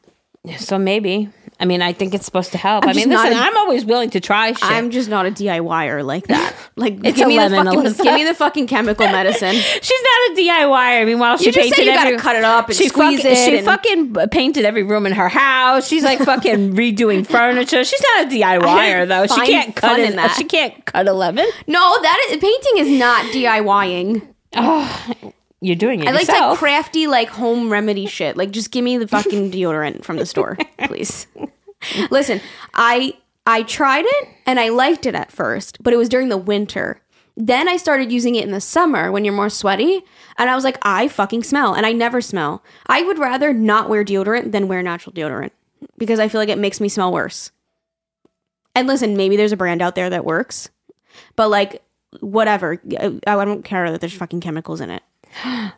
[0.59, 1.31] So maybe.
[1.61, 2.83] I mean, I think it's supposed to help.
[2.83, 4.63] I'm I mean, listen, a- I'm always willing to try shit.
[4.65, 6.55] I'm just not a DIYer like that.
[6.77, 9.55] Like, It's give me lemon, the fucking, give me the fucking chemical medicine.
[9.83, 11.07] She's not a DIYer.
[11.07, 12.19] Meanwhile, she You painted you gotta every.
[12.19, 15.13] cut it up and she squeeze fucking, it She and- fucking painted every room in
[15.13, 15.87] her house.
[15.87, 17.85] She's like fucking redoing furniture.
[17.85, 19.29] She's not a DIYer though.
[19.29, 20.35] She can't cut in that.
[20.37, 21.47] She can't cut a lemon.
[21.69, 24.27] No, that is painting is not DIYing.
[25.65, 26.51] You're doing it I like yourself.
[26.53, 28.37] like crafty like home remedy shit.
[28.37, 31.27] Like just give me the fucking deodorant from the store, please.
[32.11, 32.43] Listen,
[32.75, 33.15] I
[33.47, 37.01] I tried it and I liked it at first, but it was during the winter.
[37.35, 40.03] Then I started using it in the summer when you're more sweaty,
[40.37, 42.63] and I was like, I fucking smell, and I never smell.
[42.87, 45.51] I would rather not wear deodorant than wear natural deodorant
[45.97, 47.51] because I feel like it makes me smell worse.
[48.77, 50.69] And listen, maybe there's a brand out there that works,
[51.37, 51.83] but like
[52.21, 55.03] whatever, I, I don't care that there's fucking chemicals in it.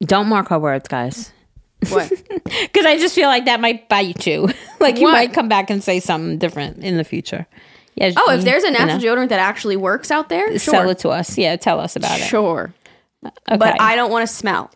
[0.00, 1.32] Don't mark her words, guys.
[1.88, 2.12] What?
[2.44, 4.48] Because I just feel like that might bite you.
[4.80, 5.12] like you What?
[5.12, 7.46] might come back and say something different in the future.
[7.96, 8.12] Yeah.
[8.16, 10.58] Oh, if there's a you natural know, deodorant that actually works out there, sure.
[10.58, 11.36] sell it to us.
[11.38, 12.24] Yeah, tell us about it.
[12.24, 12.72] Sure.
[13.24, 13.56] Okay.
[13.56, 14.70] But I don't want to smell.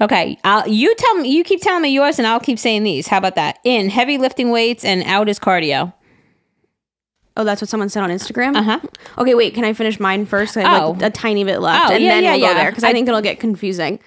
[0.00, 1.30] Okay, I'll, you tell me.
[1.30, 3.06] You keep telling me yours, and I'll keep saying these.
[3.06, 3.58] How about that?
[3.64, 5.92] In heavy lifting weights and out is cardio.
[7.36, 8.56] Oh, that's what someone said on Instagram?
[8.56, 8.80] Uh huh.
[9.18, 10.56] Okay, wait, can I finish mine first?
[10.56, 11.06] I have like Oh.
[11.06, 11.90] a tiny bit left.
[11.90, 12.48] Oh, and yeah, then yeah, we'll yeah.
[12.52, 13.98] go there because I, I- think it'll get confusing.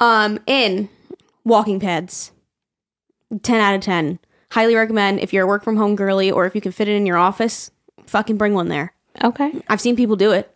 [0.00, 0.88] Um, in
[1.44, 2.32] walking pads.
[3.42, 4.18] 10 out of 10.
[4.50, 6.92] Highly recommend if you're a work from home girly or if you can fit it
[6.96, 7.70] in your office,
[8.06, 8.92] fucking bring one there.
[9.22, 9.52] Okay.
[9.68, 10.52] I've seen people do it.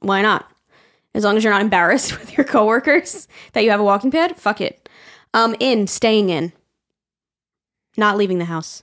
[0.00, 0.50] Why not?
[1.14, 4.36] As long as you're not embarrassed with your coworkers that you have a walking pad,
[4.36, 4.88] fuck it.
[5.34, 6.52] Um, in, staying in.
[7.96, 8.82] Not leaving the house.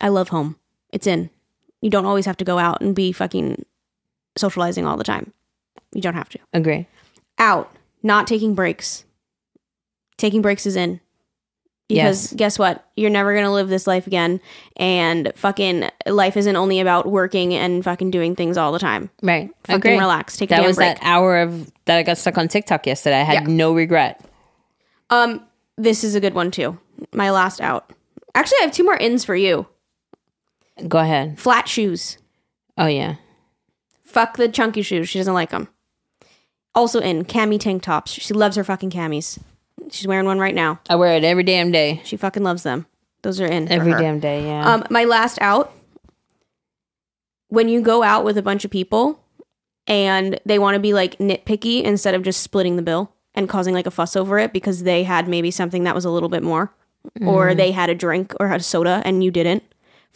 [0.00, 0.56] I love home.
[0.92, 1.30] It's in.
[1.86, 3.64] You don't always have to go out and be fucking
[4.36, 5.32] socializing all the time.
[5.94, 6.38] You don't have to.
[6.52, 6.88] Agree.
[7.38, 7.70] Out,
[8.02, 9.04] not taking breaks.
[10.18, 10.98] Taking breaks is in.
[11.88, 12.32] Because Yes.
[12.32, 12.84] guess what?
[12.96, 14.40] You're never going to live this life again.
[14.76, 19.08] And fucking life isn't only about working and fucking doing things all the time.
[19.22, 19.48] Right.
[19.62, 19.96] Fucking Agree.
[19.96, 20.36] relax.
[20.36, 20.96] Take a That was break.
[20.96, 23.20] that hour of that I got stuck on TikTok yesterday.
[23.20, 23.54] I had Yeah.
[23.54, 24.20] no regret.
[25.10, 25.40] Um,
[25.78, 26.76] this is a good one too.
[27.12, 27.92] My last out.
[28.34, 29.68] Actually, I have two more ins for you.
[30.88, 31.38] Go ahead.
[31.38, 32.18] Flat shoes.
[32.78, 33.16] Oh yeah.
[34.04, 35.08] Fuck the chunky shoes.
[35.08, 35.68] She doesn't like them.
[36.74, 38.12] Also in cami tank tops.
[38.12, 39.38] She loves her fucking camis.
[39.90, 40.80] She's wearing one right now.
[40.88, 42.00] I wear it every damn day.
[42.04, 42.86] She fucking loves them.
[43.22, 44.44] Those are in Every damn day.
[44.46, 44.74] Yeah.
[44.74, 45.72] Um, my last out.
[47.48, 49.22] When you go out with a bunch of people
[49.86, 53.72] and they want to be like nitpicky instead of just splitting the bill and causing
[53.72, 56.42] like a fuss over it because they had maybe something that was a little bit
[56.42, 56.72] more
[57.22, 57.56] or Mm-hmm.
[57.56, 59.62] they had a drink or had a soda and you didn't.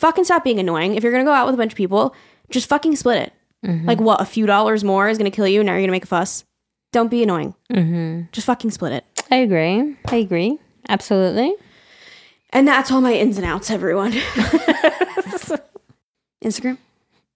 [0.01, 0.94] Fucking stop being annoying.
[0.94, 2.14] If you're going to go out with a bunch of people,
[2.48, 3.32] just fucking split it.
[3.66, 3.86] Mm-hmm.
[3.86, 5.88] Like what, a few dollars more is going to kill you and now you're going
[5.88, 6.44] to make a fuss?
[6.90, 7.55] Don't be annoying.
[7.70, 8.22] mm-hmm.
[8.32, 9.05] Just fucking split it.
[9.30, 9.96] I agree.
[10.07, 10.59] I agree.
[10.88, 11.55] Absolutely.
[12.48, 14.12] And that's all my ins and outs, everyone.
[16.42, 16.78] Instagram?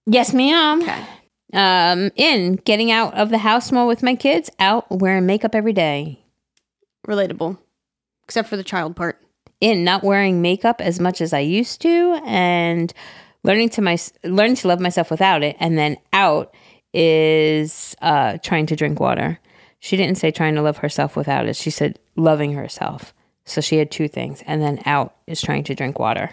[0.07, 0.81] Yes, ma'am.
[0.81, 1.05] Okay.
[1.53, 5.73] Um, in getting out of the house more with my kids, out wearing makeup every
[5.73, 6.19] day.
[7.07, 7.57] Relatable.
[8.23, 9.21] Except for the child part.
[9.61, 12.93] In not wearing makeup as much as I used to, and
[13.43, 15.55] learning to my learning to love myself without it.
[15.59, 16.53] And then out
[16.93, 19.39] is uh, trying to drink water.
[19.79, 21.55] She didn't say trying to love herself without it.
[21.55, 23.13] She said loving herself.
[23.45, 26.31] So she had two things, and then out is trying to drink water.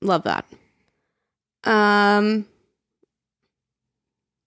[0.00, 0.46] Love that.
[1.64, 2.46] Um.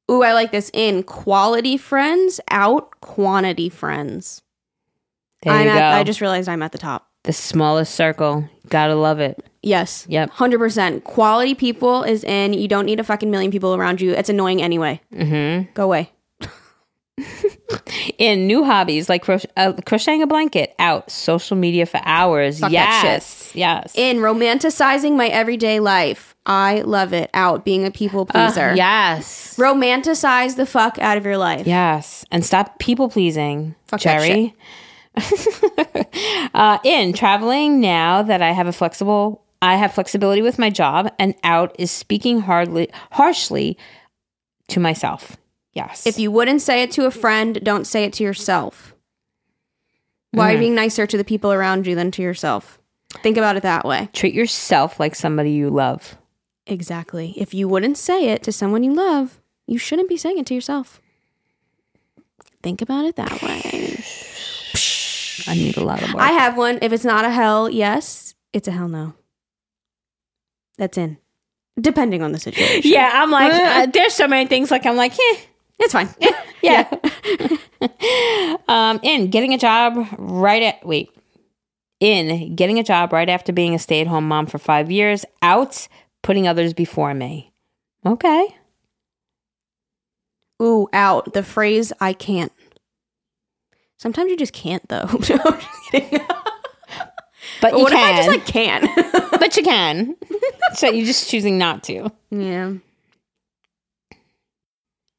[0.09, 0.71] Ooh, I like this.
[0.73, 4.41] In quality friends, out quantity friends.
[5.43, 5.97] There I'm you at, go.
[5.97, 7.08] I just realized I'm at the top.
[7.23, 8.47] The smallest circle.
[8.69, 9.43] Gotta love it.
[9.61, 10.05] Yes.
[10.09, 10.29] Yep.
[10.29, 11.03] Hundred percent.
[11.03, 12.53] Quality people is in.
[12.53, 14.11] You don't need a fucking million people around you.
[14.13, 15.01] It's annoying anyway.
[15.13, 15.71] Mm-hmm.
[15.73, 16.11] Go away.
[18.17, 22.71] in new hobbies like crochet, uh, crocheting a blanket out social media for hours Fuck
[22.71, 27.29] yes yes In romanticizing my everyday life, I love it.
[27.33, 28.73] Out being a people Uh, pleaser.
[28.73, 31.67] yes Romanticize the fuck out of your life.
[31.67, 34.55] yes and stop people pleasing jerry
[36.53, 41.11] uh, in traveling now that i have a flexible i have flexibility with my job
[41.19, 43.77] and out is speaking hardly harshly
[44.67, 45.37] to myself
[45.73, 48.95] yes If you wouldn't say it to a friend, don't say it to yourself.
[50.31, 52.79] Why are you being nicer to the people around you than to yourself?
[53.23, 54.09] Think about it that way.
[54.13, 56.15] treat yourself like somebody you love
[56.67, 57.33] Exactly.
[57.35, 60.53] If you wouldn't say it to someone you love, you shouldn't be saying it to
[60.53, 61.01] yourself.
[62.61, 63.78] Think about it that way.
[65.47, 66.21] I need a lot of work.
[66.23, 66.79] I have one.
[66.81, 69.13] If it's not a hell yes, it's a hell no.
[70.77, 71.17] That's in.
[71.79, 72.91] Depending on the situation.
[72.91, 74.69] yeah, I'm like, uh, there's so many things.
[74.71, 75.37] Like I'm like, eh,
[75.79, 76.09] It's fine.
[76.61, 76.89] yeah.
[78.67, 81.09] um, in getting a job right at wait,
[81.99, 85.25] in getting a job right after being a stay at home mom for five years.
[85.41, 85.87] Out
[86.21, 87.53] putting others before me.
[88.05, 88.55] Okay.
[90.61, 91.33] Ooh, out.
[91.33, 92.51] The phrase I can't.
[93.99, 95.05] Sometimes you just can't though.
[95.29, 96.19] No, I'm just kidding.
[97.61, 98.13] But you what can.
[98.13, 99.31] if I just like can?
[99.39, 100.15] but you can.
[100.73, 102.09] so you're just choosing not to.
[102.29, 102.73] yeah.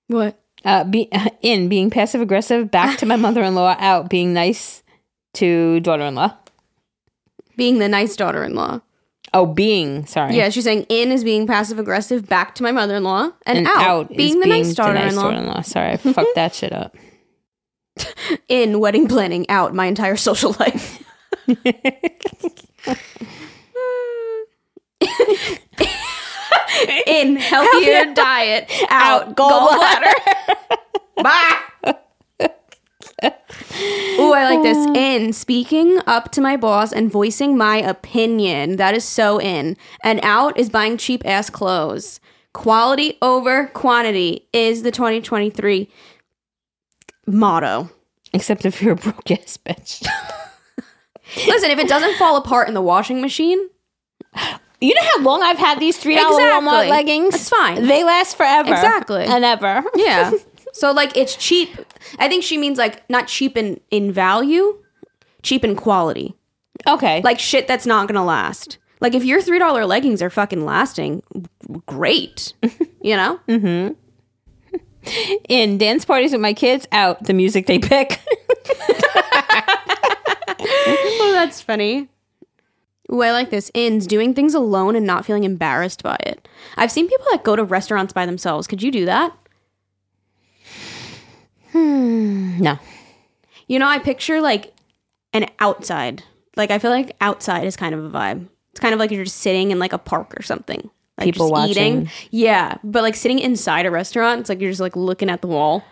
[0.07, 0.41] What?
[0.65, 1.11] Uh, be
[1.43, 2.71] in being passive aggressive.
[2.71, 3.77] Back to my mother in law.
[3.79, 4.83] Out being nice
[5.35, 6.35] to daughter in law.
[7.57, 8.81] Being the nice daughter in law.
[9.35, 10.37] Oh, being sorry.
[10.37, 13.59] Yeah, she's saying in is being passive aggressive back to my mother in law, and,
[13.59, 15.63] and out, out, being is the nice daughter in daughter-in-law.
[15.63, 16.97] Sorry, I fucked that shit up.
[18.49, 21.03] In wedding planning, out my entire social life.
[27.07, 30.13] in healthier diet, out, gallbladder.
[31.17, 31.61] Bye.
[34.19, 34.77] Ooh, I like this.
[34.97, 38.77] In speaking up to my boss and voicing my opinion.
[38.77, 39.77] That is so in.
[40.03, 42.21] And out is buying cheap ass clothes.
[42.53, 45.89] Quality over quantity is the 2023
[47.27, 47.91] motto.
[48.33, 50.07] Except if you're a broke ass bitch.
[51.47, 53.69] Listen, if it doesn't fall apart in the washing machine,
[54.81, 56.69] You know how long I've had these three dollar Exactly.
[56.69, 57.35] Walmart leggings?
[57.35, 57.87] It's fine.
[57.87, 58.71] They last forever.
[58.73, 59.25] Exactly.
[59.25, 59.85] And ever.
[59.95, 60.31] yeah.
[60.73, 61.77] so like it's cheap.
[62.19, 64.79] I think she means like not cheap in in value,
[65.43, 66.35] cheap in quality.
[66.87, 67.21] Okay.
[67.23, 68.79] Like shit that's not gonna last.
[69.01, 71.23] Like if your three dollar leggings are fucking lasting,
[71.87, 72.55] great.
[73.03, 73.41] You know?
[73.49, 73.95] Mm-hmm.
[75.49, 78.21] in dance parties with my kids, out the music they pick.
[80.61, 82.09] oh, that's funny.
[83.13, 83.71] Ooh, I like this.
[83.75, 86.47] Ins doing things alone and not feeling embarrassed by it.
[86.77, 88.67] I've seen people that go to restaurants by themselves.
[88.67, 89.37] Could you do that?
[91.73, 92.79] Hmm, no.
[93.67, 94.73] You know, I picture like
[95.33, 96.23] an outside.
[96.57, 98.49] Like I feel like outside is kind of a vibe.
[98.71, 100.91] It's kind of like you're just sitting in like a park or something.
[101.21, 102.11] Like People just eating.
[102.31, 102.77] Yeah.
[102.83, 105.85] But like sitting inside a restaurant, it's like you're just like looking at the wall.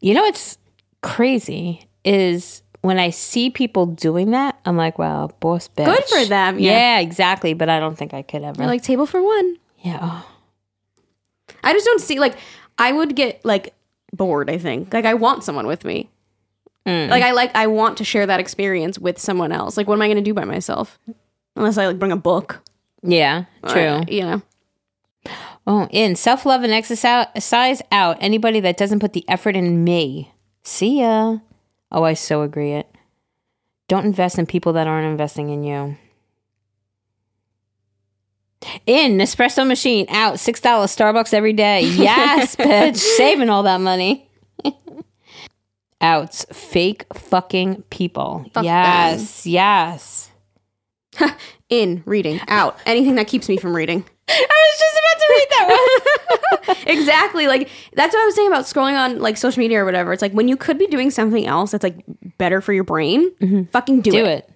[0.00, 0.56] You know what's
[1.02, 5.84] crazy is when I see people doing that, I'm like, wow, boss bitch.
[5.86, 7.00] Good for them, Yeah, yeah.
[7.00, 7.52] exactly.
[7.54, 8.62] But I don't think I could ever.
[8.62, 9.56] You're like table for one.
[9.78, 9.98] yeah.
[10.00, 10.34] oh.
[11.64, 12.36] I just don't see like
[12.78, 13.74] I would get like
[14.12, 14.94] bored, I think.
[14.94, 16.08] Like I want someone with me.
[16.86, 17.08] Mm.
[17.08, 19.76] Like I like I want to share that experience with someone else.
[19.76, 20.98] Like what am I gonna do by myself?
[21.56, 22.60] Unless I like bring a book.
[23.02, 23.80] Yeah, true.
[23.82, 24.42] Uh, you know.
[25.70, 28.16] Oh, in self love and exercise out.
[28.22, 30.32] Anybody that doesn't put the effort in me.
[30.62, 31.40] See ya.
[31.92, 32.90] Oh, I so agree it.
[33.86, 35.98] Don't invest in people that aren't investing in you.
[38.86, 41.82] In Nespresso machine out six dollars Starbucks every day.
[41.82, 44.26] Yes, bitch, saving all that money.
[46.00, 48.46] Outs fake fucking people.
[48.54, 50.30] Fuck yes, yes.
[51.68, 52.40] In reading.
[52.48, 52.78] Out.
[52.86, 54.04] Anything that keeps me from reading.
[54.30, 55.66] I was just about to read that
[56.66, 56.76] one.
[56.98, 57.46] exactly.
[57.46, 60.12] Like that's what I was saying about scrolling on like social media or whatever.
[60.12, 62.04] It's like when you could be doing something else that's like
[62.36, 64.12] better for your brain, fucking do, it.
[64.12, 64.26] Do it.
[64.26, 64.50] it.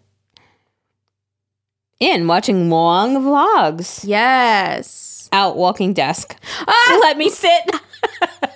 [2.00, 4.04] In watching long vlogs.
[4.06, 5.28] Yes.
[5.32, 6.36] Out walking desk.
[6.66, 6.98] Ah!
[7.02, 7.70] Let me sit.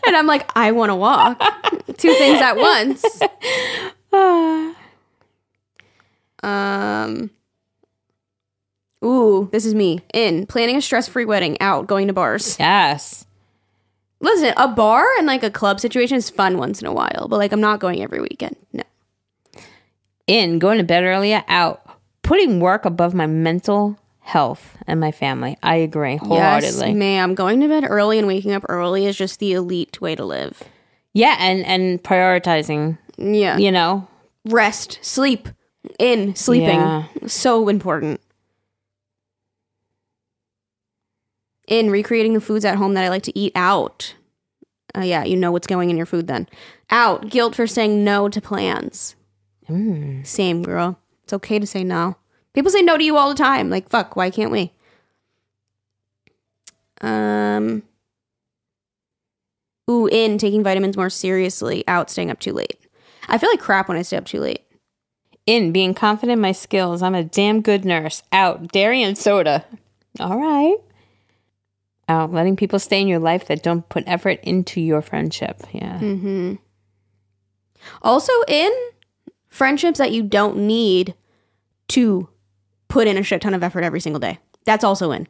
[0.06, 1.40] And I'm like, I want to walk.
[1.96, 3.04] Two things at once.
[6.42, 7.30] Um.
[9.06, 10.00] Ooh, this is me.
[10.12, 11.56] In planning a stress-free wedding.
[11.60, 12.56] Out going to bars.
[12.58, 13.24] yes.
[14.20, 17.36] Listen, a bar and like a club situation is fun once in a while, but
[17.36, 18.56] like I'm not going every weekend.
[18.72, 18.82] No.
[20.26, 21.44] In going to bed earlier.
[21.48, 21.82] Out
[22.22, 25.56] putting work above my mental health and my family.
[25.62, 26.94] I agree Yes, wholeheartedly.
[26.94, 27.34] ma'am.
[27.34, 30.62] Going to bed early and waking up early is just the elite way to live.
[31.12, 32.98] yeah, and and prioritizing.
[33.18, 33.58] Yeah.
[33.58, 34.08] You know.
[34.46, 35.48] Rest, sleep,
[35.98, 36.78] in, sleeping.
[36.80, 37.04] Yeah.
[37.26, 38.20] So important.
[41.66, 44.14] In recreating the foods at home that I like to eat out.
[44.96, 46.48] Uh, yeah, you know what's going in your food then.
[46.90, 49.16] Out, guilt for saying no to plans.
[49.68, 50.26] Mm.
[50.26, 50.98] Same, girl.
[51.24, 52.16] It's okay to say no.
[52.54, 53.68] People say no to you all the time.
[53.68, 54.72] Like, fuck, why can't we?
[57.00, 57.82] Um.
[59.90, 61.84] Ooh, in taking vitamins more seriously.
[61.86, 62.78] Out, staying up too late.
[63.28, 64.62] I feel like crap when I stay up too late.
[65.46, 67.02] In being confident in my skills.
[67.02, 68.22] I'm a damn good nurse.
[68.32, 69.64] Out dairy and soda.
[70.18, 70.76] All right.
[72.08, 75.60] Out letting people stay in your life that don't put effort into your friendship.
[75.72, 75.98] Yeah.
[75.98, 76.54] Mm-hmm.
[78.02, 78.70] Also, in
[79.48, 81.14] friendships that you don't need
[81.88, 82.28] to
[82.88, 84.38] put in a shit ton of effort every single day.
[84.64, 85.26] That's also in.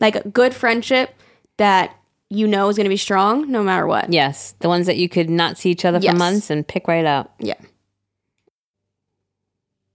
[0.00, 1.14] Like a good friendship
[1.56, 1.96] that
[2.28, 4.12] you know is going to be strong no matter what.
[4.12, 6.12] Yes, the ones that you could not see each other Yes.
[6.12, 7.34] for months and pick right up.
[7.40, 7.54] Yeah.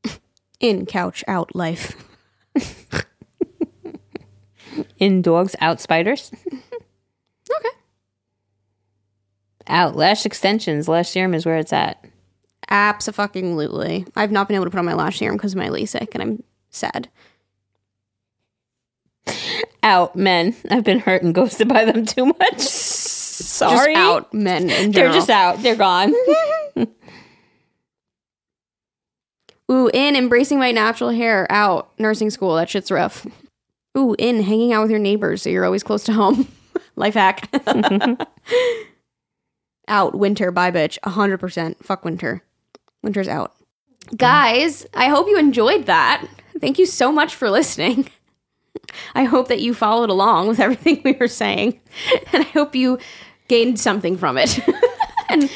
[0.60, 1.96] In couch out life.
[5.02, 6.32] In dogs, out spiders.
[7.60, 7.70] Okay.
[9.68, 10.88] Out lash extensions.
[10.88, 12.06] Lash serum is where it's at.
[12.70, 14.06] Absolutely.
[14.16, 16.24] I've not been able to put on my lash serum because of my LASIK, and
[16.24, 17.10] I'm sad.
[19.84, 20.56] Out men.
[20.70, 22.60] I've been hurt and ghosted by them too much.
[22.60, 23.96] Sorry.
[23.96, 25.14] Just out men in They're general.
[25.16, 25.62] just out.
[25.62, 26.14] They're gone.
[29.70, 31.48] Ooh, in embracing my natural hair.
[31.50, 32.56] Out nursing school.
[32.56, 33.26] That shit's rough.
[33.98, 36.48] Ooh, in hanging out with your neighbors so you're always close to home.
[36.96, 37.50] Life hack.
[39.88, 40.52] out winter.
[40.52, 40.98] Bye, bitch.
[41.04, 41.84] 100%.
[41.84, 42.44] Fuck winter.
[43.04, 43.56] Winter's out.
[44.16, 46.26] Guys, I hope you enjoyed that.
[46.60, 48.10] Thank you so much for listening.
[49.16, 51.80] I hope that you followed along with everything we were saying.
[52.34, 53.00] And I hope you
[53.48, 54.60] gained something from it.
[55.30, 55.50] and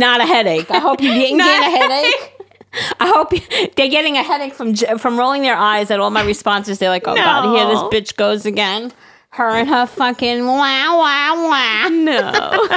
[0.00, 0.70] not a headache.
[0.70, 2.39] I hope you didn't a a headache.
[2.72, 3.30] I hope
[3.76, 6.78] they're getting a headache from from rolling their eyes at all my responses.
[6.78, 7.82] They're like, "Oh God, here this
[8.12, 8.92] bitch goes again."
[9.32, 11.88] Her and her fucking wow wow wow.
[11.88, 12.68] No.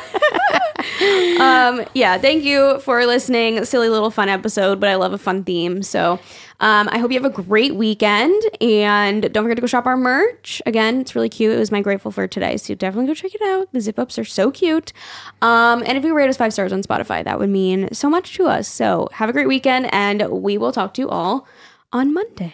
[1.43, 3.65] um, yeah, thank you for listening.
[3.65, 5.81] Silly little fun episode, but I love a fun theme.
[5.81, 6.19] So
[6.59, 8.41] um, I hope you have a great weekend.
[8.61, 10.61] And don't forget to go shop our merch.
[10.67, 11.53] Again, it's really cute.
[11.53, 12.57] It was my grateful for today.
[12.57, 13.73] So definitely go check it out.
[13.73, 14.93] The zip ups are so cute.
[15.41, 18.35] Um, and if you rate us five stars on Spotify, that would mean so much
[18.35, 18.67] to us.
[18.67, 21.47] So have a great weekend, and we will talk to you all
[21.91, 22.53] on Monday.